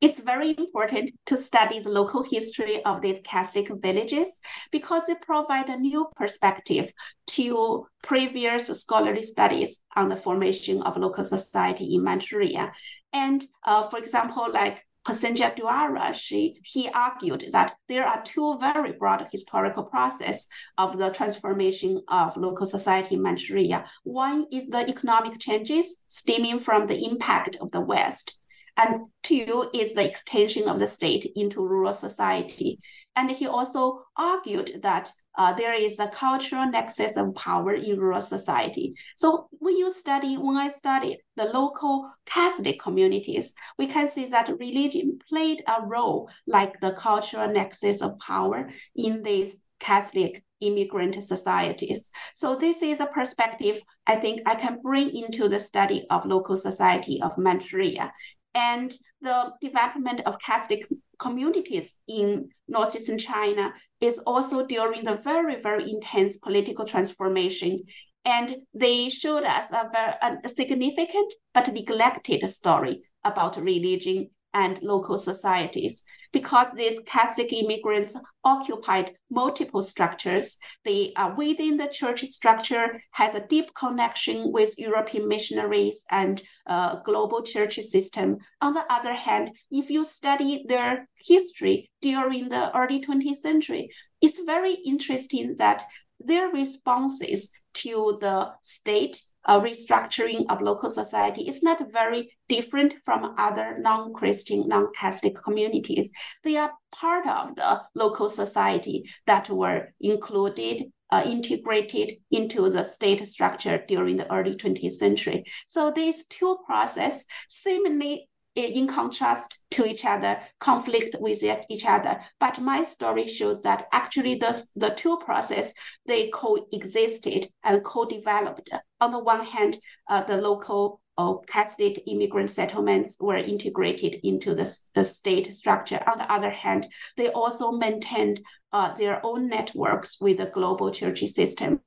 it's 0.00 0.20
very 0.20 0.54
important 0.56 1.10
to 1.26 1.36
study 1.36 1.78
the 1.78 1.90
local 1.90 2.22
history 2.22 2.82
of 2.84 3.02
these 3.02 3.20
Catholic 3.22 3.68
villages 3.82 4.40
because 4.72 5.08
it 5.08 5.20
provides 5.20 5.68
a 5.68 5.76
new 5.76 6.08
perspective 6.16 6.92
to 7.26 7.86
previous 8.02 8.66
scholarly 8.66 9.22
studies 9.22 9.80
on 9.96 10.08
the 10.08 10.16
formation 10.16 10.82
of 10.82 10.96
local 10.96 11.24
society 11.24 11.94
in 11.94 12.02
Manchuria. 12.02 12.72
And 13.12 13.44
uh, 13.64 13.88
for 13.88 13.98
example, 13.98 14.48
like 14.50 14.86
Prasenjit 15.06 15.58
Duara, 15.58 16.14
she, 16.14 16.60
he 16.62 16.88
argued 16.88 17.48
that 17.52 17.74
there 17.88 18.06
are 18.06 18.22
two 18.22 18.58
very 18.58 18.92
broad 18.92 19.26
historical 19.32 19.84
processes 19.84 20.46
of 20.76 20.98
the 20.98 21.10
transformation 21.10 22.02
of 22.08 22.36
local 22.36 22.66
society 22.66 23.14
in 23.16 23.22
Manchuria. 23.22 23.84
One 24.04 24.46
is 24.52 24.66
the 24.66 24.88
economic 24.88 25.38
changes 25.38 25.98
stemming 26.06 26.60
from 26.60 26.86
the 26.86 27.04
impact 27.04 27.56
of 27.60 27.70
the 27.70 27.80
West 27.80 28.39
and 28.80 29.06
two 29.22 29.68
is 29.74 29.94
the 29.94 30.08
extension 30.08 30.68
of 30.68 30.78
the 30.78 30.86
state 30.86 31.30
into 31.36 31.60
rural 31.60 31.92
society. 31.92 32.78
And 33.14 33.30
he 33.30 33.46
also 33.46 34.04
argued 34.16 34.80
that 34.82 35.12
uh, 35.36 35.52
there 35.52 35.74
is 35.74 35.98
a 35.98 36.08
cultural 36.08 36.66
nexus 36.66 37.16
of 37.16 37.34
power 37.34 37.74
in 37.74 38.00
rural 38.00 38.22
society. 38.22 38.94
So 39.16 39.48
when 39.52 39.76
you 39.76 39.90
study, 39.92 40.36
when 40.36 40.56
I 40.56 40.68
studied 40.68 41.18
the 41.36 41.44
local 41.44 42.10
Catholic 42.26 42.80
communities, 42.80 43.54
we 43.78 43.86
can 43.86 44.08
see 44.08 44.26
that 44.26 44.58
religion 44.58 45.18
played 45.28 45.62
a 45.66 45.86
role 45.86 46.30
like 46.46 46.80
the 46.80 46.92
cultural 46.92 47.52
nexus 47.52 48.02
of 48.02 48.18
power 48.18 48.70
in 48.96 49.22
these 49.22 49.58
Catholic 49.78 50.42
immigrant 50.60 51.22
societies. 51.22 52.10
So 52.34 52.54
this 52.54 52.82
is 52.82 53.00
a 53.00 53.06
perspective 53.06 53.80
I 54.06 54.16
think 54.16 54.42
I 54.46 54.54
can 54.54 54.80
bring 54.82 55.10
into 55.14 55.48
the 55.48 55.60
study 55.60 56.06
of 56.10 56.26
local 56.26 56.56
society 56.56 57.20
of 57.22 57.38
Manchuria 57.38 58.12
and 58.54 58.94
the 59.20 59.52
development 59.60 60.22
of 60.26 60.40
Catholic 60.40 60.86
communities 61.18 61.98
in 62.08 62.48
northeastern 62.66 63.18
China 63.18 63.72
is 64.00 64.18
also 64.26 64.66
during 64.66 65.04
the 65.04 65.16
very, 65.16 65.60
very 65.60 65.90
intense 65.90 66.38
political 66.38 66.84
transformation. 66.84 67.80
And 68.24 68.56
they 68.74 69.08
showed 69.08 69.44
us 69.44 69.70
a 69.70 69.88
very 69.92 70.38
a 70.44 70.48
significant 70.48 71.32
but 71.54 71.72
neglected 71.72 72.48
story 72.50 73.02
about 73.24 73.56
religion 73.56 74.30
and 74.52 74.82
local 74.82 75.16
societies. 75.16 76.04
Because 76.32 76.72
these 76.72 77.00
Catholic 77.06 77.52
immigrants 77.52 78.16
occupied 78.44 79.12
multiple 79.30 79.82
structures. 79.82 80.58
They 80.84 81.12
are 81.16 81.34
within 81.34 81.76
the 81.76 81.88
church 81.88 82.22
structure, 82.24 83.00
has 83.12 83.34
a 83.34 83.46
deep 83.46 83.74
connection 83.74 84.52
with 84.52 84.78
European 84.78 85.28
missionaries 85.28 86.04
and 86.10 86.42
uh, 86.66 86.96
global 87.04 87.42
church 87.42 87.74
system. 87.76 88.38
On 88.60 88.72
the 88.72 88.84
other 88.92 89.14
hand, 89.14 89.50
if 89.70 89.90
you 89.90 90.04
study 90.04 90.64
their 90.68 91.08
history 91.16 91.90
during 92.00 92.48
the 92.48 92.76
early 92.76 93.00
20th 93.00 93.36
century, 93.36 93.90
it's 94.20 94.40
very 94.40 94.74
interesting 94.74 95.56
that 95.58 95.82
their 96.18 96.48
responses 96.48 97.52
to 97.72 98.18
the 98.20 98.50
state 98.62 99.20
uh, 99.44 99.60
restructuring 99.60 100.46
of 100.48 100.62
local 100.62 100.90
society 100.90 101.48
is 101.48 101.62
not 101.62 101.92
very 101.92 102.30
different 102.48 102.94
from 103.04 103.34
other 103.38 103.76
non-Christian, 103.78 104.68
non-Catholic 104.68 105.36
communities. 105.42 106.10
They 106.44 106.56
are 106.56 106.72
part 106.92 107.26
of 107.26 107.56
the 107.56 107.82
local 107.94 108.28
society 108.28 109.10
that 109.26 109.48
were 109.48 109.92
included, 110.00 110.84
uh, 111.10 111.22
integrated 111.26 112.18
into 112.30 112.70
the 112.70 112.84
state 112.84 113.26
structure 113.26 113.82
during 113.88 114.16
the 114.16 114.32
early 114.32 114.56
20th 114.56 114.92
century. 114.92 115.44
So 115.66 115.90
these 115.90 116.26
two 116.26 116.58
processes 116.66 117.26
seemingly 117.48 118.29
in 118.68 118.86
contrast 118.86 119.58
to 119.72 119.86
each 119.86 120.04
other, 120.04 120.40
conflict 120.58 121.16
with 121.20 121.42
each 121.68 121.86
other. 121.86 122.20
But 122.38 122.60
my 122.60 122.84
story 122.84 123.26
shows 123.26 123.62
that 123.62 123.86
actually 123.92 124.36
the, 124.36 124.64
the 124.76 124.90
two 124.90 125.18
process 125.18 125.72
they 126.06 126.30
coexisted 126.30 127.46
and 127.64 127.84
co-developed. 127.84 128.70
On 129.00 129.10
the 129.10 129.18
one 129.18 129.44
hand, 129.44 129.78
uh, 130.08 130.22
the 130.24 130.36
local 130.36 131.00
uh, 131.18 131.34
Catholic 131.46 132.02
immigrant 132.06 132.50
settlements 132.50 133.18
were 133.20 133.36
integrated 133.36 134.20
into 134.24 134.54
the, 134.54 134.80
the 134.94 135.04
state 135.04 135.54
structure. 135.54 136.00
On 136.10 136.18
the 136.18 136.32
other 136.32 136.50
hand, 136.50 136.86
they 137.16 137.28
also 137.28 137.72
maintained 137.72 138.40
uh, 138.72 138.94
their 138.94 139.24
own 139.24 139.48
networks 139.48 140.20
with 140.20 140.38
the 140.38 140.46
global 140.46 140.90
church 140.90 141.20
system. 141.26 141.80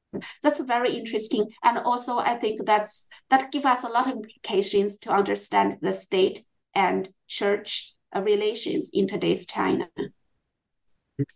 That's 0.44 0.60
very 0.60 0.94
interesting, 0.94 1.50
and 1.64 1.80
also 1.80 2.18
I 2.18 2.36
think 2.38 2.66
that's 2.66 3.08
that 3.30 3.52
give 3.52 3.66
us 3.66 3.84
a 3.84 3.90
lot 3.90 4.08
of 4.08 4.18
implications 4.18 5.00
to 5.00 5.10
understand 5.10 5.78
the 5.82 5.94
state 5.94 6.46
and 6.76 7.10
church 7.28 7.96
relations 8.22 8.92
in 8.94 9.08
today's 9.08 9.46
China. 9.46 9.88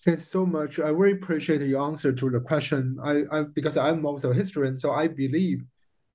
Thanks 0.04 0.28
so 0.30 0.46
much. 0.46 0.80
I 0.80 0.90
really 0.90 1.18
appreciate 1.18 1.62
your 1.62 1.84
answer 1.84 2.12
to 2.12 2.30
the 2.30 2.40
question. 2.40 2.98
I, 3.04 3.22
I 3.32 3.44
because 3.54 3.78
I'm 3.78 4.06
also 4.06 4.32
a 4.32 4.34
historian, 4.34 4.76
so 4.76 4.92
I 4.92 5.08
believe 5.08 5.64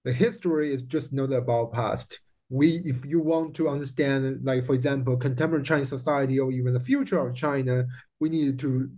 the 0.04 0.12
history 0.12 0.74
is 0.74 0.82
just 0.82 1.12
not 1.12 1.32
about 1.32 1.72
past. 1.72 2.20
We, 2.48 2.82
if 2.84 3.06
you 3.06 3.20
want 3.20 3.54
to 3.56 3.68
understand, 3.68 4.40
like 4.42 4.64
for 4.64 4.74
example, 4.74 5.16
contemporary 5.16 5.64
Chinese 5.64 5.88
society 5.88 6.38
or 6.38 6.50
even 6.50 6.74
the 6.74 6.80
future 6.80 7.18
of 7.18 7.34
China, 7.34 7.86
we 8.20 8.28
need 8.28 8.58
to, 8.58 8.90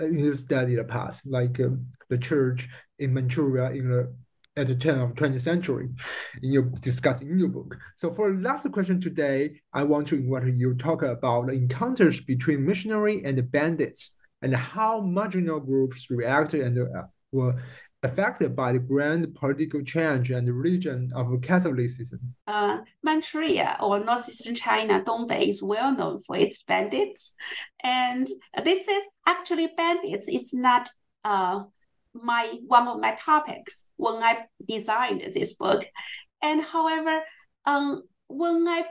uh, 0.00 0.34
study 0.34 0.76
the 0.76 0.84
past, 0.84 1.26
like 1.26 1.60
um, 1.60 1.86
the 2.08 2.16
church 2.16 2.68
in 2.98 3.12
Manchuria 3.12 3.70
in 3.72 3.90
the 3.90 4.14
at 4.60 4.68
the 4.68 4.76
turn 4.76 5.00
of 5.00 5.14
20th 5.14 5.40
century 5.40 5.88
in 6.42 6.52
your 6.52 6.64
discussing 6.80 7.30
in 7.30 7.38
your 7.38 7.48
book. 7.48 7.76
So 7.96 8.12
for 8.12 8.34
last 8.34 8.70
question 8.72 9.00
today, 9.00 9.60
I 9.72 9.82
want 9.84 10.08
to 10.08 10.16
invite 10.16 10.54
you 10.54 10.74
talk 10.74 11.02
about 11.02 11.46
the 11.46 11.52
encounters 11.52 12.20
between 12.20 12.66
missionary 12.66 13.22
and 13.24 13.50
bandits 13.50 14.12
and 14.42 14.54
how 14.54 15.00
marginal 15.00 15.60
groups 15.60 16.10
reacted 16.10 16.60
and 16.62 16.78
uh, 16.78 17.02
were 17.32 17.56
affected 18.02 18.56
by 18.56 18.72
the 18.72 18.78
grand 18.78 19.34
political 19.34 19.82
change 19.82 20.30
and 20.30 20.46
the 20.46 20.52
religion 20.52 21.10
of 21.14 21.26
Catholicism. 21.42 22.20
Uh, 22.46 22.78
Manchuria 23.02 23.76
or 23.80 24.00
northeastern 24.00 24.54
China, 24.54 25.02
Dongbei, 25.02 25.48
is 25.48 25.62
well 25.62 25.94
known 25.94 26.22
for 26.22 26.36
its 26.36 26.62
bandits. 26.62 27.34
And 27.82 28.26
this 28.64 28.88
is 28.88 29.02
actually 29.26 29.68
bandits. 29.76 30.28
It's 30.28 30.54
not 30.54 30.88
uh, 31.24 31.64
my 32.14 32.54
one 32.66 32.88
of 32.88 33.00
my 33.00 33.14
topics 33.14 33.84
when 33.96 34.22
I 34.22 34.46
designed 34.66 35.20
this 35.20 35.54
book. 35.54 35.86
And 36.42 36.62
however, 36.62 37.22
um, 37.66 38.02
when 38.28 38.66
I 38.66 38.84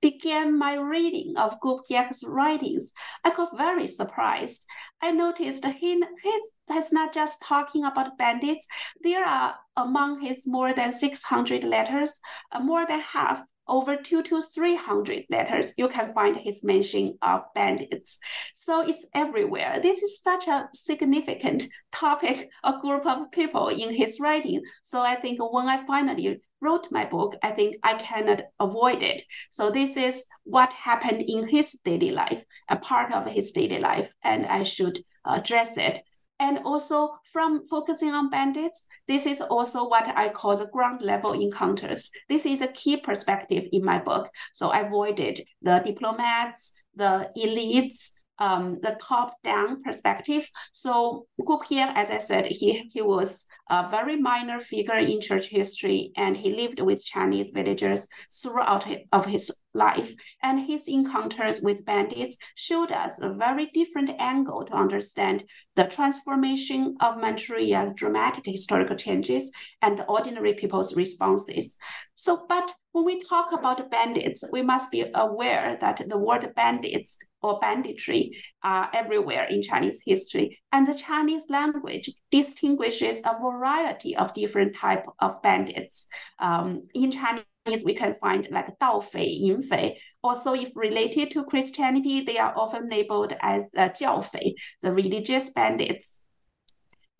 began 0.00 0.56
my 0.56 0.74
reading 0.74 1.36
of 1.36 1.60
Caubrière's 1.60 2.22
writings, 2.24 2.92
I 3.24 3.30
got 3.34 3.56
very 3.56 3.86
surprised. 3.86 4.64
I 5.00 5.12
noticed 5.12 5.64
he 5.64 6.02
he's, 6.22 6.92
not 6.92 7.12
just 7.12 7.40
talking 7.42 7.84
about 7.84 8.18
bandits. 8.18 8.66
There 9.02 9.24
are 9.24 9.56
among 9.76 10.20
his 10.20 10.46
more 10.46 10.72
than 10.72 10.92
600 10.92 11.64
letters, 11.64 12.20
uh, 12.52 12.60
more 12.60 12.86
than 12.86 13.00
half 13.00 13.42
over 13.68 13.96
two 13.96 14.22
to 14.22 14.40
300 14.40 15.24
letters, 15.30 15.72
you 15.76 15.88
can 15.88 16.12
find 16.14 16.36
his 16.36 16.64
mention 16.64 17.18
of 17.22 17.42
bandits. 17.54 18.18
So 18.54 18.86
it's 18.86 19.04
everywhere. 19.14 19.80
This 19.82 20.02
is 20.02 20.22
such 20.22 20.48
a 20.48 20.68
significant 20.74 21.66
topic, 21.92 22.50
a 22.64 22.78
group 22.80 23.06
of 23.06 23.30
people 23.30 23.68
in 23.68 23.94
his 23.94 24.18
writing. 24.20 24.62
So 24.82 25.00
I 25.00 25.14
think 25.14 25.38
when 25.40 25.68
I 25.68 25.86
finally 25.86 26.40
wrote 26.60 26.88
my 26.90 27.04
book, 27.04 27.36
I 27.42 27.50
think 27.50 27.76
I 27.82 27.94
cannot 27.94 28.42
avoid 28.58 29.02
it. 29.02 29.22
So 29.50 29.70
this 29.70 29.96
is 29.96 30.26
what 30.44 30.72
happened 30.72 31.22
in 31.22 31.46
his 31.48 31.78
daily 31.84 32.10
life, 32.10 32.44
a 32.68 32.76
part 32.76 33.12
of 33.12 33.26
his 33.26 33.52
daily 33.52 33.78
life, 33.78 34.12
and 34.22 34.46
I 34.46 34.64
should 34.64 34.98
address 35.24 35.76
it 35.76 36.02
and 36.40 36.60
also 36.64 37.18
from 37.32 37.66
focusing 37.68 38.10
on 38.10 38.30
bandits, 38.30 38.86
this 39.06 39.26
is 39.26 39.40
also 39.40 39.88
what 39.88 40.06
I 40.16 40.28
call 40.28 40.56
the 40.56 40.66
ground 40.66 41.02
level 41.02 41.32
encounters. 41.32 42.10
This 42.28 42.46
is 42.46 42.60
a 42.60 42.68
key 42.68 42.96
perspective 42.96 43.64
in 43.72 43.84
my 43.84 43.98
book. 43.98 44.30
So 44.52 44.68
I 44.70 44.80
avoided 44.80 45.40
the 45.62 45.82
diplomats, 45.84 46.74
the 46.94 47.30
elites, 47.36 48.12
um, 48.38 48.78
the 48.82 48.96
top-down 49.00 49.82
perspective. 49.82 50.48
So 50.72 51.26
Caubrière, 51.40 51.92
as 51.94 52.10
I 52.10 52.18
said, 52.18 52.46
he, 52.46 52.88
he 52.92 53.02
was 53.02 53.46
a 53.70 53.88
very 53.90 54.16
minor 54.16 54.60
figure 54.60 54.96
in 54.96 55.20
church 55.20 55.46
history, 55.48 56.12
and 56.16 56.36
he 56.36 56.54
lived 56.54 56.80
with 56.80 57.04
Chinese 57.04 57.50
villagers 57.52 58.08
throughout 58.32 58.86
of 59.12 59.26
his 59.26 59.50
life. 59.74 60.14
And 60.42 60.66
his 60.66 60.88
encounters 60.88 61.60
with 61.60 61.84
bandits 61.84 62.38
showed 62.54 62.90
us 62.90 63.20
a 63.20 63.34
very 63.34 63.66
different 63.66 64.10
angle 64.18 64.64
to 64.64 64.72
understand 64.72 65.44
the 65.76 65.84
transformation 65.84 66.96
of 67.00 67.20
Manchuria's 67.20 67.92
dramatic 67.94 68.44
historical 68.46 68.96
changes 68.96 69.52
and 69.82 69.98
the 69.98 70.06
ordinary 70.06 70.54
people's 70.54 70.96
responses. 70.96 71.76
So, 72.14 72.46
but 72.48 72.72
when 72.92 73.04
we 73.04 73.22
talk 73.22 73.52
about 73.52 73.90
bandits, 73.90 74.42
we 74.50 74.62
must 74.62 74.90
be 74.90 75.04
aware 75.14 75.76
that 75.80 76.02
the 76.08 76.18
word 76.18 76.52
bandits 76.56 77.18
or 77.42 77.58
banditry 77.60 78.36
are 78.62 78.90
everywhere 78.92 79.44
in 79.44 79.62
Chinese 79.62 80.00
history. 80.04 80.58
And 80.72 80.86
the 80.86 80.94
Chinese 80.94 81.46
language 81.48 82.10
distinguishes 82.30 83.20
a 83.24 83.38
variety 83.40 84.16
of 84.16 84.34
different 84.34 84.74
type 84.74 85.04
of 85.20 85.40
bandits. 85.42 86.08
Um, 86.38 86.88
in 86.94 87.10
Chinese 87.10 87.44
we 87.84 87.94
can 87.94 88.16
find 88.20 88.48
like 88.50 88.78
Dao 88.78 89.04
Fei, 89.04 89.26
Yin 89.26 89.62
Fei. 89.62 89.98
Also, 90.22 90.54
if 90.54 90.70
related 90.74 91.30
to 91.32 91.44
Christianity, 91.44 92.22
they 92.22 92.38
are 92.38 92.54
often 92.56 92.88
labeled 92.88 93.34
as 93.40 93.70
uh, 93.76 93.90
Jiao 93.90 94.24
Fei, 94.24 94.54
the 94.82 94.92
religious 94.92 95.50
bandits. 95.50 96.22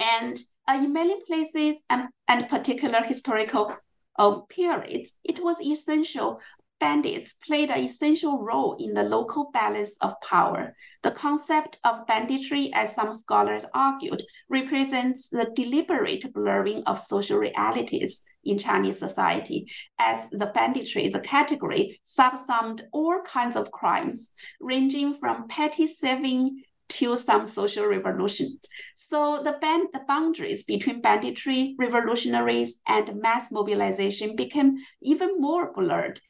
And 0.00 0.40
uh, 0.66 0.78
in 0.82 0.92
many 0.92 1.20
places 1.26 1.84
and, 1.90 2.08
and 2.28 2.48
particular 2.48 3.02
historical 3.02 3.76
uh, 4.18 4.40
periods, 4.48 5.14
it 5.24 5.42
was 5.42 5.60
essential 5.60 6.40
bandits 6.80 7.34
played 7.34 7.70
an 7.70 7.82
essential 7.82 8.42
role 8.42 8.76
in 8.78 8.94
the 8.94 9.02
local 9.02 9.50
balance 9.52 9.96
of 10.00 10.20
power. 10.20 10.74
The 11.02 11.10
concept 11.10 11.78
of 11.84 12.06
banditry, 12.06 12.70
as 12.72 12.94
some 12.94 13.12
scholars 13.12 13.64
argued, 13.74 14.22
represents 14.48 15.28
the 15.28 15.50
deliberate 15.54 16.32
blurring 16.32 16.82
of 16.84 17.02
social 17.02 17.38
realities 17.38 18.22
in 18.44 18.58
Chinese 18.58 18.98
society, 18.98 19.70
as 19.98 20.30
the 20.30 20.46
banditry 20.46 21.04
is 21.04 21.14
a 21.14 21.20
category 21.20 22.00
subsumed 22.02 22.86
all 22.92 23.20
kinds 23.22 23.56
of 23.56 23.70
crimes, 23.70 24.32
ranging 24.60 25.16
from 25.16 25.48
petty 25.48 25.86
thieving 25.86 26.62
to 26.88 27.16
some 27.18 27.46
social 27.46 27.86
revolution. 27.86 28.58
So 28.96 29.42
the, 29.42 29.58
band, 29.60 29.88
the 29.92 30.00
boundaries 30.08 30.64
between 30.64 31.02
banditry, 31.02 31.76
revolutionaries, 31.78 32.80
and 32.86 33.20
mass 33.20 33.52
mobilization 33.52 34.36
became 34.36 34.78
even 35.02 35.38
more 35.38 35.72
blurred 35.72 36.20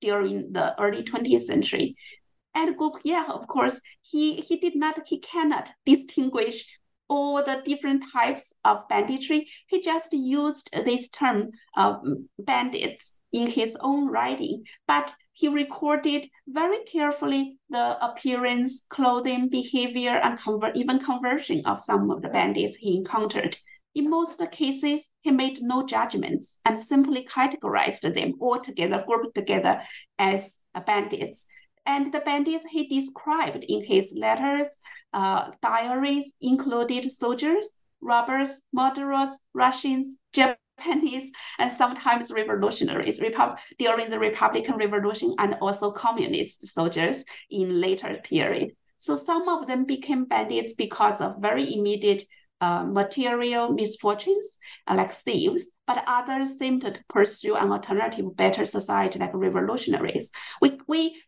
during 0.00 0.52
the 0.52 0.80
early 0.80 1.02
20th 1.02 1.42
century. 1.42 1.96
And 2.54 2.76
Caubrière, 2.76 3.28
of 3.28 3.46
course, 3.46 3.80
he, 4.00 4.36
he 4.36 4.56
did 4.56 4.76
not, 4.76 5.00
he 5.06 5.20
cannot 5.20 5.70
distinguish 5.84 6.78
all 7.08 7.44
the 7.44 7.62
different 7.64 8.04
types 8.12 8.52
of 8.64 8.88
banditry. 8.88 9.48
He 9.68 9.80
just 9.80 10.12
used 10.12 10.70
this 10.72 11.08
term 11.08 11.50
uh, 11.76 11.98
bandits 12.38 13.16
in 13.32 13.48
his 13.48 13.76
own 13.80 14.08
writing, 14.08 14.64
but 14.88 15.14
he 15.32 15.48
recorded 15.48 16.28
very 16.48 16.78
carefully 16.84 17.58
the 17.68 18.02
appearance, 18.04 18.86
clothing, 18.88 19.50
behavior, 19.50 20.18
and 20.22 20.38
conver- 20.38 20.74
even 20.74 20.98
conversion 20.98 21.64
of 21.66 21.82
some 21.82 22.10
of 22.10 22.22
the 22.22 22.28
bandits 22.30 22.76
he 22.76 22.96
encountered. 22.96 23.56
In 23.96 24.10
most 24.10 24.38
cases, 24.52 25.08
he 25.22 25.30
made 25.30 25.62
no 25.62 25.82
judgments 25.86 26.60
and 26.66 26.82
simply 26.82 27.24
categorized 27.24 28.02
them 28.14 28.34
all 28.38 28.60
together, 28.60 29.02
grouped 29.06 29.34
together 29.34 29.82
as 30.18 30.58
bandits. 30.86 31.46
and 31.86 32.12
the 32.12 32.20
bandits 32.20 32.64
he 32.70 32.86
described 32.88 33.64
in 33.68 33.84
his 33.84 34.12
letters, 34.14 34.68
uh, 35.12 35.52
diaries 35.62 36.26
included 36.40 37.10
soldiers, 37.10 37.78
robbers, 38.00 38.60
murderers, 38.72 39.30
Russians, 39.54 40.18
Japanese, 40.32 41.30
and 41.58 41.70
sometimes 41.72 42.32
revolutionaries 42.32 43.20
Repub- 43.20 43.58
during 43.78 44.10
the 44.10 44.18
Republican 44.18 44.76
Revolution 44.76 45.34
and 45.38 45.56
also 45.62 45.90
communist 45.90 46.66
soldiers 46.66 47.24
in 47.50 47.80
later 47.80 48.18
period. 48.24 48.72
So 48.98 49.16
some 49.16 49.48
of 49.48 49.66
them 49.68 49.84
became 49.84 50.24
bandits 50.24 50.74
because 50.74 51.20
of 51.20 51.40
very 51.40 51.72
immediate 51.72 52.24
uh, 52.60 52.84
material 52.84 53.72
misfortunes, 53.72 54.58
uh, 54.86 54.94
like 54.94 55.12
thieves, 55.12 55.70
but 55.86 56.02
others 56.06 56.58
seemed 56.58 56.82
to 56.82 56.94
pursue 57.08 57.54
an 57.54 57.70
alternative, 57.70 58.36
better 58.36 58.64
society, 58.64 59.18
like 59.18 59.34
revolutionaries. 59.34 60.30
We, 60.60 60.78
we 60.86 61.22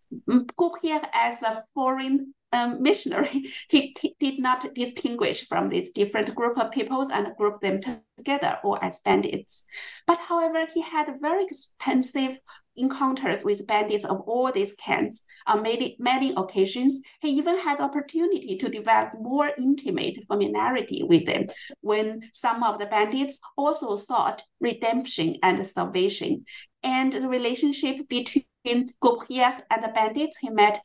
Caubrière 0.59 1.07
as 1.13 1.43
a 1.43 1.65
foreign 1.75 2.35
um, 2.53 2.83
missionary, 2.83 3.51
he, 3.69 3.95
he, 4.01 4.17
did 4.19 4.39
not 4.39 4.75
distinguish 4.75 5.47
from 5.49 5.69
this 5.69 5.91
different 5.91 6.35
group 6.35 6.59
of 6.59 6.71
peoples 6.71 7.11
and 7.11 7.37
group 7.37 7.61
them 7.61 7.81
together 8.17 8.59
or 8.65 8.83
as 8.83 8.99
bandits. 9.05 9.65
But 10.07 10.19
however, 10.19 10.67
he 10.73 10.81
had 10.81 11.09
a 11.09 11.19
very 11.21 11.45
expensive 11.45 12.39
encounters 12.79 13.45
with 13.45 13.67
bandits 13.67 14.05
of 14.05 14.21
all 14.23 14.51
these 14.53 14.75
kinds 14.75 15.23
on 15.47 15.63
many, 15.63 15.97
many 15.99 16.33
occasions. 16.37 17.03
He 17.21 17.31
even 17.31 17.59
had 17.59 17.81
opportunity 17.81 18.57
to 18.59 18.69
develop 18.69 19.13
more 19.21 19.51
intimate 19.59 20.19
familiarity 20.27 21.03
with 21.03 21.27
them 21.27 21.47
when 21.81 22.31
some 22.35 22.63
of 22.63 22.79
the 22.79 22.87
bandits 22.87 23.41
also 23.57 23.97
sought 23.97 24.43
redemption 24.61 25.37
and 25.43 25.65
salvation. 25.67 26.45
And 26.83 27.13
the 27.13 27.29
relationship 27.29 28.09
between 28.09 28.45
Caubrière 29.03 29.63
and 29.71 29.83
the 29.83 29.89
bandits 29.89 30.39
he 30.39 30.51
met 30.51 30.81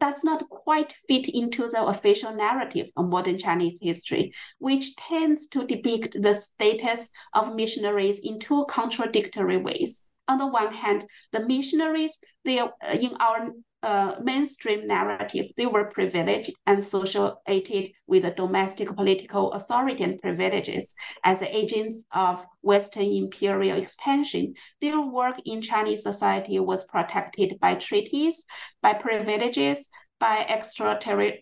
does 0.00 0.24
not 0.24 0.48
quite 0.48 0.94
fit 1.06 1.28
into 1.28 1.68
the 1.68 1.84
official 1.84 2.34
narrative 2.34 2.88
of 2.96 3.08
modern 3.08 3.38
Chinese 3.38 3.78
history, 3.80 4.32
which 4.58 4.96
tends 4.96 5.46
to 5.48 5.64
depict 5.64 6.20
the 6.20 6.32
status 6.32 7.10
of 7.34 7.54
missionaries 7.54 8.18
in 8.18 8.40
two 8.40 8.64
contradictory 8.68 9.56
ways 9.56 10.07
on 10.28 10.38
the 10.38 10.46
one 10.46 10.72
hand, 10.72 11.04
the 11.32 11.46
missionaries, 11.46 12.18
they 12.44 12.58
uh, 12.58 12.68
in 12.92 13.16
our 13.18 13.50
uh, 13.82 14.16
mainstream 14.22 14.86
narrative, 14.86 15.46
they 15.56 15.66
were 15.66 15.84
privileged 15.84 16.52
and 16.66 16.80
associated 16.80 17.90
with 18.06 18.22
the 18.22 18.30
domestic 18.32 18.94
political 18.94 19.52
authority 19.52 20.02
and 20.02 20.20
privileges 20.20 20.94
as 21.24 21.42
agents 21.42 22.04
of 22.12 22.44
Western 22.62 23.04
imperial 23.04 23.78
expansion. 23.78 24.54
Their 24.80 25.00
work 25.00 25.36
in 25.44 25.62
Chinese 25.62 26.02
society 26.02 26.58
was 26.58 26.84
protected 26.84 27.58
by 27.60 27.76
treaties, 27.76 28.44
by 28.82 28.94
privileges, 28.94 29.88
by 30.18 30.44
extraterritorial 30.48 31.38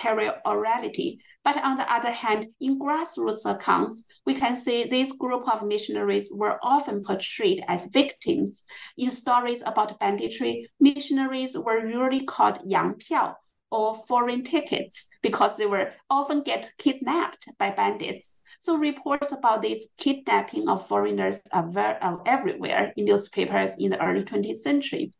territoriality. 0.00 1.18
But 1.44 1.62
on 1.62 1.76
the 1.76 1.92
other 1.92 2.10
hand, 2.10 2.46
in 2.60 2.78
grassroots 2.78 3.44
accounts, 3.44 4.06
we 4.24 4.34
can 4.34 4.56
see 4.56 4.84
this 4.84 5.12
group 5.12 5.46
of 5.48 5.66
missionaries 5.66 6.30
were 6.32 6.58
often 6.62 7.04
portrayed 7.04 7.62
as 7.68 7.86
victims. 7.86 8.64
In 8.96 9.10
stories 9.10 9.62
about 9.64 9.98
banditry, 9.98 10.66
missionaries 10.80 11.56
were 11.56 11.86
usually 11.86 12.24
called 12.24 12.58
yang 12.64 12.94
piao, 12.94 13.34
or 13.70 14.02
foreign 14.08 14.42
tickets 14.42 15.08
because 15.22 15.56
they 15.56 15.66
were 15.66 15.92
often 16.08 16.42
get 16.42 16.72
kidnapped 16.78 17.48
by 17.58 17.70
bandits. 17.70 18.36
So 18.58 18.76
reports 18.76 19.32
about 19.32 19.62
this 19.62 19.86
kidnapping 19.96 20.68
of 20.68 20.86
foreigners 20.86 21.38
are, 21.52 21.68
very, 21.68 21.96
are 22.00 22.20
everywhere 22.26 22.92
in 22.96 23.04
newspapers 23.04 23.70
in 23.78 23.92
the 23.92 24.04
early 24.04 24.24
20th 24.24 24.56
century. 24.56 25.12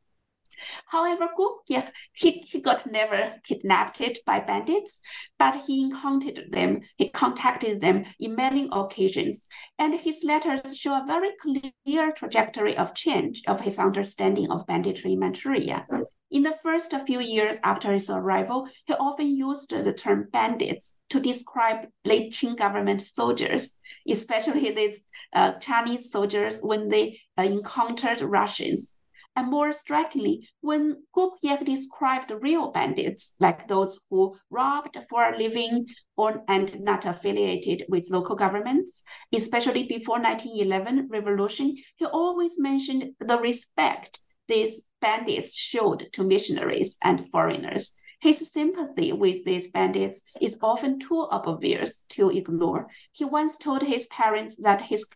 However, 0.86 1.28
Caubrière, 1.36 1.90
he, 2.12 2.40
he 2.40 2.60
got 2.60 2.90
never 2.90 3.34
kidnapped 3.44 4.20
by 4.26 4.40
bandits, 4.40 5.00
but 5.38 5.62
he 5.66 5.82
encountered 5.82 6.50
them, 6.50 6.80
he 6.96 7.08
contacted 7.08 7.80
them 7.80 8.04
in 8.18 8.34
many 8.34 8.68
occasions. 8.72 9.48
And 9.78 9.94
his 9.94 10.22
letters 10.24 10.76
show 10.76 10.94
a 10.94 11.04
very 11.06 11.30
clear 11.40 12.12
trajectory 12.12 12.76
of 12.76 12.94
change 12.94 13.42
of 13.46 13.60
his 13.60 13.78
understanding 13.78 14.50
of 14.50 14.66
banditry 14.66 15.12
in 15.12 15.20
Manchuria. 15.20 15.86
In 16.30 16.44
the 16.44 16.56
first 16.62 16.94
few 17.06 17.18
years 17.18 17.58
after 17.64 17.92
his 17.92 18.08
arrival, 18.08 18.68
he 18.86 18.94
often 18.94 19.36
used 19.36 19.70
the 19.70 19.92
term 19.92 20.28
bandits 20.32 20.96
to 21.08 21.18
describe 21.18 21.88
late 22.04 22.32
Qing 22.32 22.56
government 22.56 23.02
soldiers, 23.02 23.78
especially 24.08 24.70
these 24.70 25.02
uh, 25.34 25.54
Chinese 25.54 26.12
soldiers 26.12 26.60
when 26.60 26.88
they 26.88 27.18
uh, 27.36 27.42
encountered 27.42 28.20
Russians. 28.20 28.94
And 29.36 29.48
more 29.48 29.72
strikingly, 29.72 30.48
when 30.60 31.04
Caubrière 31.16 31.64
described 31.64 32.32
real 32.40 32.72
bandits, 32.72 33.34
like 33.38 33.68
those 33.68 33.98
who 34.10 34.36
robbed 34.50 34.98
for 35.08 35.22
a 35.24 35.36
living 35.38 35.86
or, 36.16 36.42
and 36.48 36.80
not 36.80 37.06
affiliated 37.06 37.84
with 37.88 38.10
local 38.10 38.36
governments, 38.36 39.02
especially 39.32 39.84
before 39.84 40.20
1911 40.20 41.08
revolution, 41.10 41.76
he 41.96 42.04
always 42.06 42.58
mentioned 42.58 43.14
the 43.20 43.38
respect 43.38 44.20
these 44.48 44.82
bandits 45.00 45.54
showed 45.54 46.08
to 46.12 46.24
missionaries 46.24 46.98
and 47.02 47.30
foreigners. 47.30 47.94
His 48.20 48.50
sympathy 48.52 49.12
with 49.12 49.44
these 49.44 49.70
bandits 49.70 50.22
is 50.40 50.58
often 50.60 50.98
too 50.98 51.26
obvious 51.30 52.02
to 52.10 52.30
ignore. 52.30 52.88
He 53.12 53.24
once 53.24 53.56
told 53.56 53.82
his 53.82 54.06
parents 54.08 54.56
that 54.62 54.82
his 54.82 55.06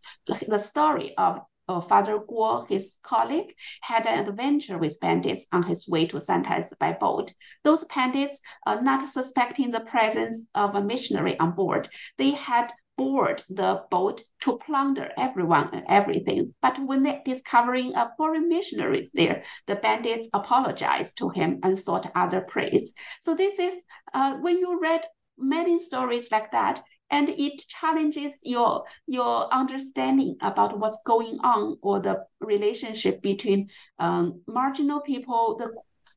the 0.48 0.58
story 0.58 1.14
of 1.18 1.40
uh, 1.68 1.80
Father 1.80 2.18
Guo, 2.18 2.68
his 2.68 2.98
colleague, 3.02 3.54
had 3.80 4.06
an 4.06 4.26
adventure 4.26 4.78
with 4.78 5.00
bandits 5.00 5.46
on 5.52 5.62
his 5.62 5.88
way 5.88 6.06
to 6.06 6.16
Santaizi 6.16 6.78
by 6.78 6.92
boat. 6.92 7.32
Those 7.62 7.84
bandits, 7.84 8.40
uh, 8.66 8.76
not 8.76 9.08
suspecting 9.08 9.70
the 9.70 9.80
presence 9.80 10.48
of 10.54 10.74
a 10.74 10.82
missionary 10.82 11.38
on 11.38 11.52
board, 11.52 11.88
they 12.18 12.30
had 12.32 12.72
board 12.96 13.42
the 13.48 13.82
boat 13.90 14.22
to 14.40 14.56
plunder 14.58 15.10
everyone 15.18 15.68
and 15.72 15.84
everything. 15.88 16.54
But 16.62 16.78
when 16.78 17.02
they 17.02 17.22
discovering 17.24 17.94
a 17.94 18.12
foreign 18.16 18.48
missionaries 18.48 19.10
there, 19.12 19.42
the 19.66 19.76
bandits 19.76 20.28
apologized 20.32 21.18
to 21.18 21.30
him 21.30 21.60
and 21.62 21.78
sought 21.78 22.10
other 22.14 22.40
praise. 22.40 22.94
So 23.20 23.34
this 23.34 23.58
is 23.58 23.84
uh, 24.12 24.36
when 24.36 24.58
you 24.58 24.80
read 24.80 25.04
many 25.36 25.78
stories 25.78 26.30
like 26.30 26.52
that, 26.52 26.82
and 27.14 27.28
it 27.28 27.58
challenges 27.68 28.40
your 28.42 28.84
your 29.06 29.52
understanding 29.54 30.36
about 30.40 30.78
what's 30.80 30.98
going 31.06 31.38
on 31.44 31.78
or 31.80 32.00
the 32.00 32.16
relationship 32.40 33.22
between 33.22 33.68
um, 34.00 34.40
marginal 34.48 35.00
people 35.00 35.56
the 35.56 35.68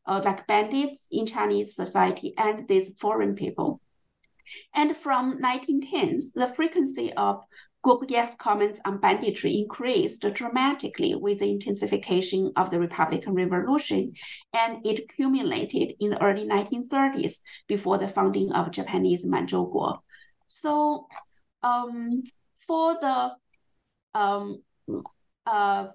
uh, 0.07 0.21
like 0.25 0.47
bandits 0.47 1.07
in 1.11 1.25
chinese 1.25 1.75
society 1.75 2.33
and 2.37 2.67
these 2.67 2.89
foreign 2.97 3.35
people 3.35 3.79
and 4.73 4.97
from 4.97 5.39
1910s 5.39 6.33
the 6.33 6.47
frequency 6.55 7.13
of 7.13 7.43
Caubrière's 7.85 8.35
comments 8.35 8.81
on 8.83 8.97
banditry 8.97 9.59
increased 9.59 10.25
dramatically 10.33 11.15
with 11.15 11.39
the 11.39 11.49
intensification 11.49 12.51
of 12.57 12.69
the 12.69 12.79
Republican 12.79 13.33
Revolution, 13.33 14.13
and 14.51 14.85
it 14.85 15.07
culminated 15.15 15.93
in 15.99 16.09
the 16.09 16.21
early 16.21 16.45
1930s 16.45 17.39
before 17.67 17.97
the 17.97 18.09
founding 18.09 18.51
of 18.51 18.71
Japanese 18.71 19.25
Manchukuo. 19.25 19.99
So 20.47 21.07
um, 21.63 22.23
for 22.65 22.93
the 22.95 23.31
um, 24.13 24.63
uh, 25.45 25.87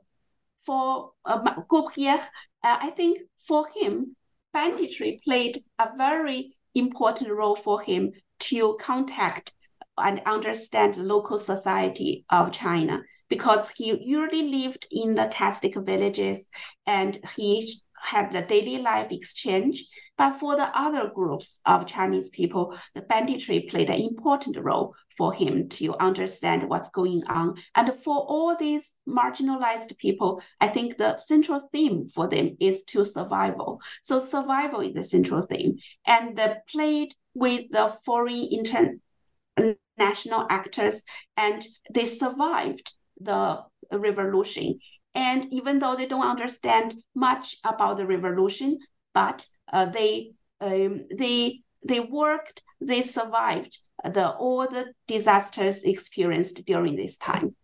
for 0.64 1.12
uh, 1.24 1.62
Caubrière, 1.70 2.22
uh, 2.62 2.78
I 2.80 2.90
think 2.90 3.18
for 3.46 3.66
him, 3.74 4.16
banditry 4.52 5.20
played 5.24 5.58
a 5.78 5.90
very 5.96 6.56
important 6.74 7.30
role 7.30 7.56
for 7.56 7.80
him 7.80 8.12
to 8.38 8.76
contact 8.80 9.54
and 9.98 10.22
understand 10.24 10.94
the 10.94 11.02
local 11.02 11.38
society 11.38 12.24
of 12.30 12.52
China 12.52 13.02
because 13.28 13.70
he 13.70 13.96
usually 14.02 14.48
lived 14.48 14.86
in 14.90 15.14
the 15.14 15.28
Catholic 15.32 15.74
villages 15.76 16.50
and 16.86 17.18
he 17.36 17.80
had 18.02 18.32
the 18.32 18.42
daily 18.42 18.78
life 18.78 19.10
exchange 19.10 19.84
but 20.22 20.38
for 20.38 20.54
the 20.54 20.70
other 20.78 21.10
groups 21.12 21.60
of 21.66 21.88
Chinese 21.88 22.28
people, 22.28 22.78
the 22.94 23.02
banditry 23.02 23.66
played 23.68 23.90
an 23.90 24.00
important 24.00 24.56
role 24.56 24.94
for 25.16 25.32
him 25.32 25.68
to 25.70 25.96
understand 25.98 26.68
what's 26.68 26.90
going 26.90 27.24
on. 27.26 27.56
And 27.74 27.92
for 27.92 28.18
all 28.18 28.56
these 28.56 28.94
marginalized 29.04 29.98
people, 29.98 30.40
I 30.60 30.68
think 30.68 30.96
the 30.96 31.18
central 31.18 31.68
theme 31.72 32.06
for 32.08 32.28
them 32.28 32.56
is 32.60 32.84
to 32.84 33.04
survival. 33.04 33.80
So 34.02 34.20
survival 34.20 34.78
is 34.82 34.94
the 34.94 35.02
central 35.02 35.40
theme. 35.40 35.78
And 36.06 36.38
the 36.38 36.58
played 36.68 37.16
with 37.34 37.72
the 37.72 37.92
foreign 38.04 38.48
international 38.52 40.46
actors, 40.50 41.02
and 41.36 41.66
they 41.92 42.06
survived 42.06 42.92
the 43.20 43.64
revolution. 43.90 44.78
And 45.16 45.52
even 45.52 45.80
though 45.80 45.96
they 45.96 46.06
don't 46.06 46.30
understand 46.30 46.94
much 47.12 47.56
about 47.64 47.96
the 47.96 48.06
revolution, 48.06 48.78
but 49.14 49.44
uh, 49.72 49.86
they 49.86 50.32
um, 50.60 51.06
they 51.14 51.62
they 51.84 52.00
worked, 52.00 52.62
they 52.80 53.02
survived 53.02 53.78
the 54.04 54.30
all 54.30 54.66
the 54.68 54.92
disasters 55.06 55.84
experienced 55.84 56.64
during 56.64 56.96
this 56.96 57.16
time. 57.16 57.54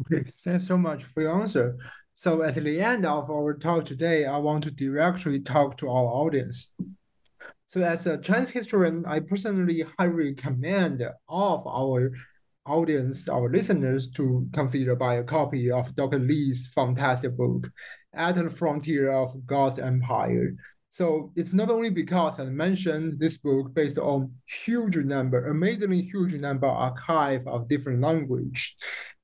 Okay, 0.00 0.30
thanks 0.44 0.66
so 0.66 0.78
much 0.78 1.04
for 1.04 1.22
your 1.22 1.40
answer. 1.40 1.76
So 2.12 2.42
at 2.42 2.54
the 2.54 2.80
end 2.80 3.06
of 3.06 3.30
our 3.30 3.54
talk 3.54 3.84
today, 3.86 4.26
I 4.26 4.36
want 4.38 4.64
to 4.64 4.70
directly 4.70 5.40
talk 5.40 5.76
to 5.78 5.88
our 5.88 6.06
audience. 6.06 6.68
So 7.66 7.82
as 7.82 8.06
a 8.06 8.18
Chinese 8.18 8.50
historian, 8.50 9.04
I 9.06 9.20
personally 9.20 9.84
highly 9.98 10.32
recommend 10.32 11.02
all 11.28 11.58
of 11.58 11.66
our 11.66 12.10
audience, 12.66 13.28
our 13.28 13.48
listeners, 13.50 14.10
to 14.12 14.48
consider 14.52 14.96
buy 14.96 15.14
a 15.14 15.24
copy 15.24 15.70
of 15.70 15.94
Dr. 15.94 16.18
Li's 16.18 16.68
fantastic 16.74 17.36
book, 17.36 17.68
At 18.12 18.34
the 18.34 18.50
Frontier 18.50 19.12
of 19.12 19.46
God's 19.46 19.78
Empire. 19.78 20.56
So 20.88 21.32
it's 21.36 21.52
not 21.52 21.70
only 21.70 21.90
because 21.90 22.40
I 22.40 22.44
mentioned 22.46 23.20
this 23.20 23.38
book 23.38 23.72
based 23.72 23.98
on 23.98 24.34
huge 24.64 24.96
number, 24.96 25.46
amazingly 25.46 26.02
huge 26.02 26.34
number 26.34 26.66
archive 26.66 27.46
of 27.46 27.68
different 27.68 28.00
language. 28.00 28.76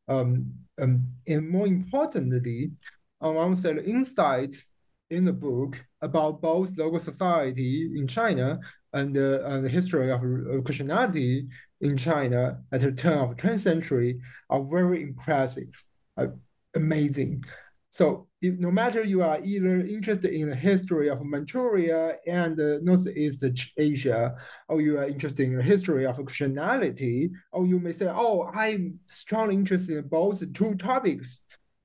Um, 0.07 0.53
um, 0.81 1.09
and 1.27 1.51
more 1.51 1.67
importantly, 1.67 2.71
I 3.21 3.29
want 3.29 3.57
to 3.57 3.63
say 3.63 3.73
the 3.73 3.85
insights 3.85 4.69
in 5.11 5.25
the 5.25 5.33
book 5.33 5.85
about 6.03 6.41
both 6.41 6.77
local 6.77 7.01
society 7.01 7.91
in 7.97 8.07
China 8.07 8.61
and, 8.93 9.17
uh, 9.17 9.45
and 9.47 9.65
the 9.65 9.69
history 9.69 10.11
of, 10.13 10.21
Christianity 10.65 11.49
in 11.81 11.97
China 11.97 12.63
at 12.73 12.81
the 12.81 12.93
turn 12.93 13.19
of 13.19 13.37
the 13.37 13.43
20th 13.43 13.61
century 13.61 14.21
are 14.51 14.63
very 14.63 15.03
impressive, 15.03 15.83
uh, 16.17 16.29
amazing. 16.75 17.45
So 17.91 18.29
if, 18.47 18.59
no 18.59 18.71
matter 18.71 19.03
you 19.03 19.23
are 19.23 19.39
either 19.43 19.81
interested 19.81 20.33
in 20.33 20.49
the 20.51 20.57
history 20.57 21.09
of 21.09 21.25
Manchuria 21.25 22.17
and 22.27 22.59
uh, 22.61 22.79
Northeast 22.83 23.45
Asia, 23.77 24.35
or 24.69 24.81
you 24.81 24.99
are 24.99 25.07
interested 25.07 25.47
in 25.47 25.57
the 25.57 25.63
history 25.63 26.07
of 26.07 26.17
Christianity, 26.25 27.31
or 27.53 27.67
you 27.67 27.79
may 27.79 27.93
say, 27.93 28.09
oh, 28.09 28.51
I'm 28.55 29.01
strongly 29.07 29.55
interested 29.55 29.97
in 29.97 30.09
both 30.09 30.53
two 30.53 30.75
topics, 30.77 31.41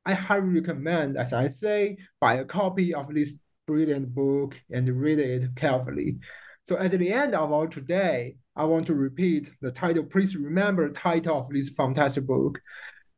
I 0.05 0.13
highly 0.13 0.59
recommend, 0.59 1.17
as 1.17 1.33
I 1.33 1.47
say, 1.47 1.97
buy 2.19 2.35
a 2.35 2.45
copy 2.45 2.93
of 2.93 3.13
this 3.13 3.35
brilliant 3.67 4.13
book 4.13 4.59
and 4.71 4.89
read 4.89 5.19
it 5.19 5.55
carefully. 5.55 6.17
So 6.63 6.77
at 6.77 6.91
the 6.91 7.13
end 7.13 7.35
of 7.35 7.51
our 7.51 7.67
today, 7.67 8.35
I 8.55 8.65
want 8.65 8.87
to 8.87 8.95
repeat 8.95 9.51
the 9.61 9.71
title. 9.71 10.03
Please 10.03 10.35
remember 10.35 10.87
the 10.87 10.93
title 10.93 11.39
of 11.39 11.49
this 11.49 11.69
fantastic 11.69 12.25
book, 12.25 12.61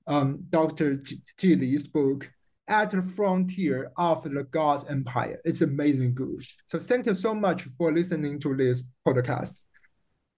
um, 0.07 0.45
Dr. 0.49 1.03
Ji 1.37 1.55
Li's 1.55 1.87
book, 1.87 2.29
At 2.67 2.91
the 2.91 3.01
Frontier 3.01 3.91
of 3.97 4.23
the 4.23 4.43
God's 4.51 4.85
Empire. 4.85 5.41
It's 5.43 5.61
amazing 5.61 6.15
good. 6.15 6.43
So 6.65 6.79
thank 6.79 7.05
you 7.05 7.13
so 7.13 7.33
much 7.33 7.63
for 7.77 7.91
listening 7.93 8.39
to 8.39 8.55
this 8.55 8.85
podcast. 9.05 9.59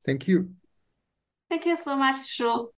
Thank 0.05 0.27
you. 0.27 0.49
Thank 1.49 1.65
you 1.65 1.77
so 1.77 1.95
much, 1.95 2.27
Shu. 2.27 2.69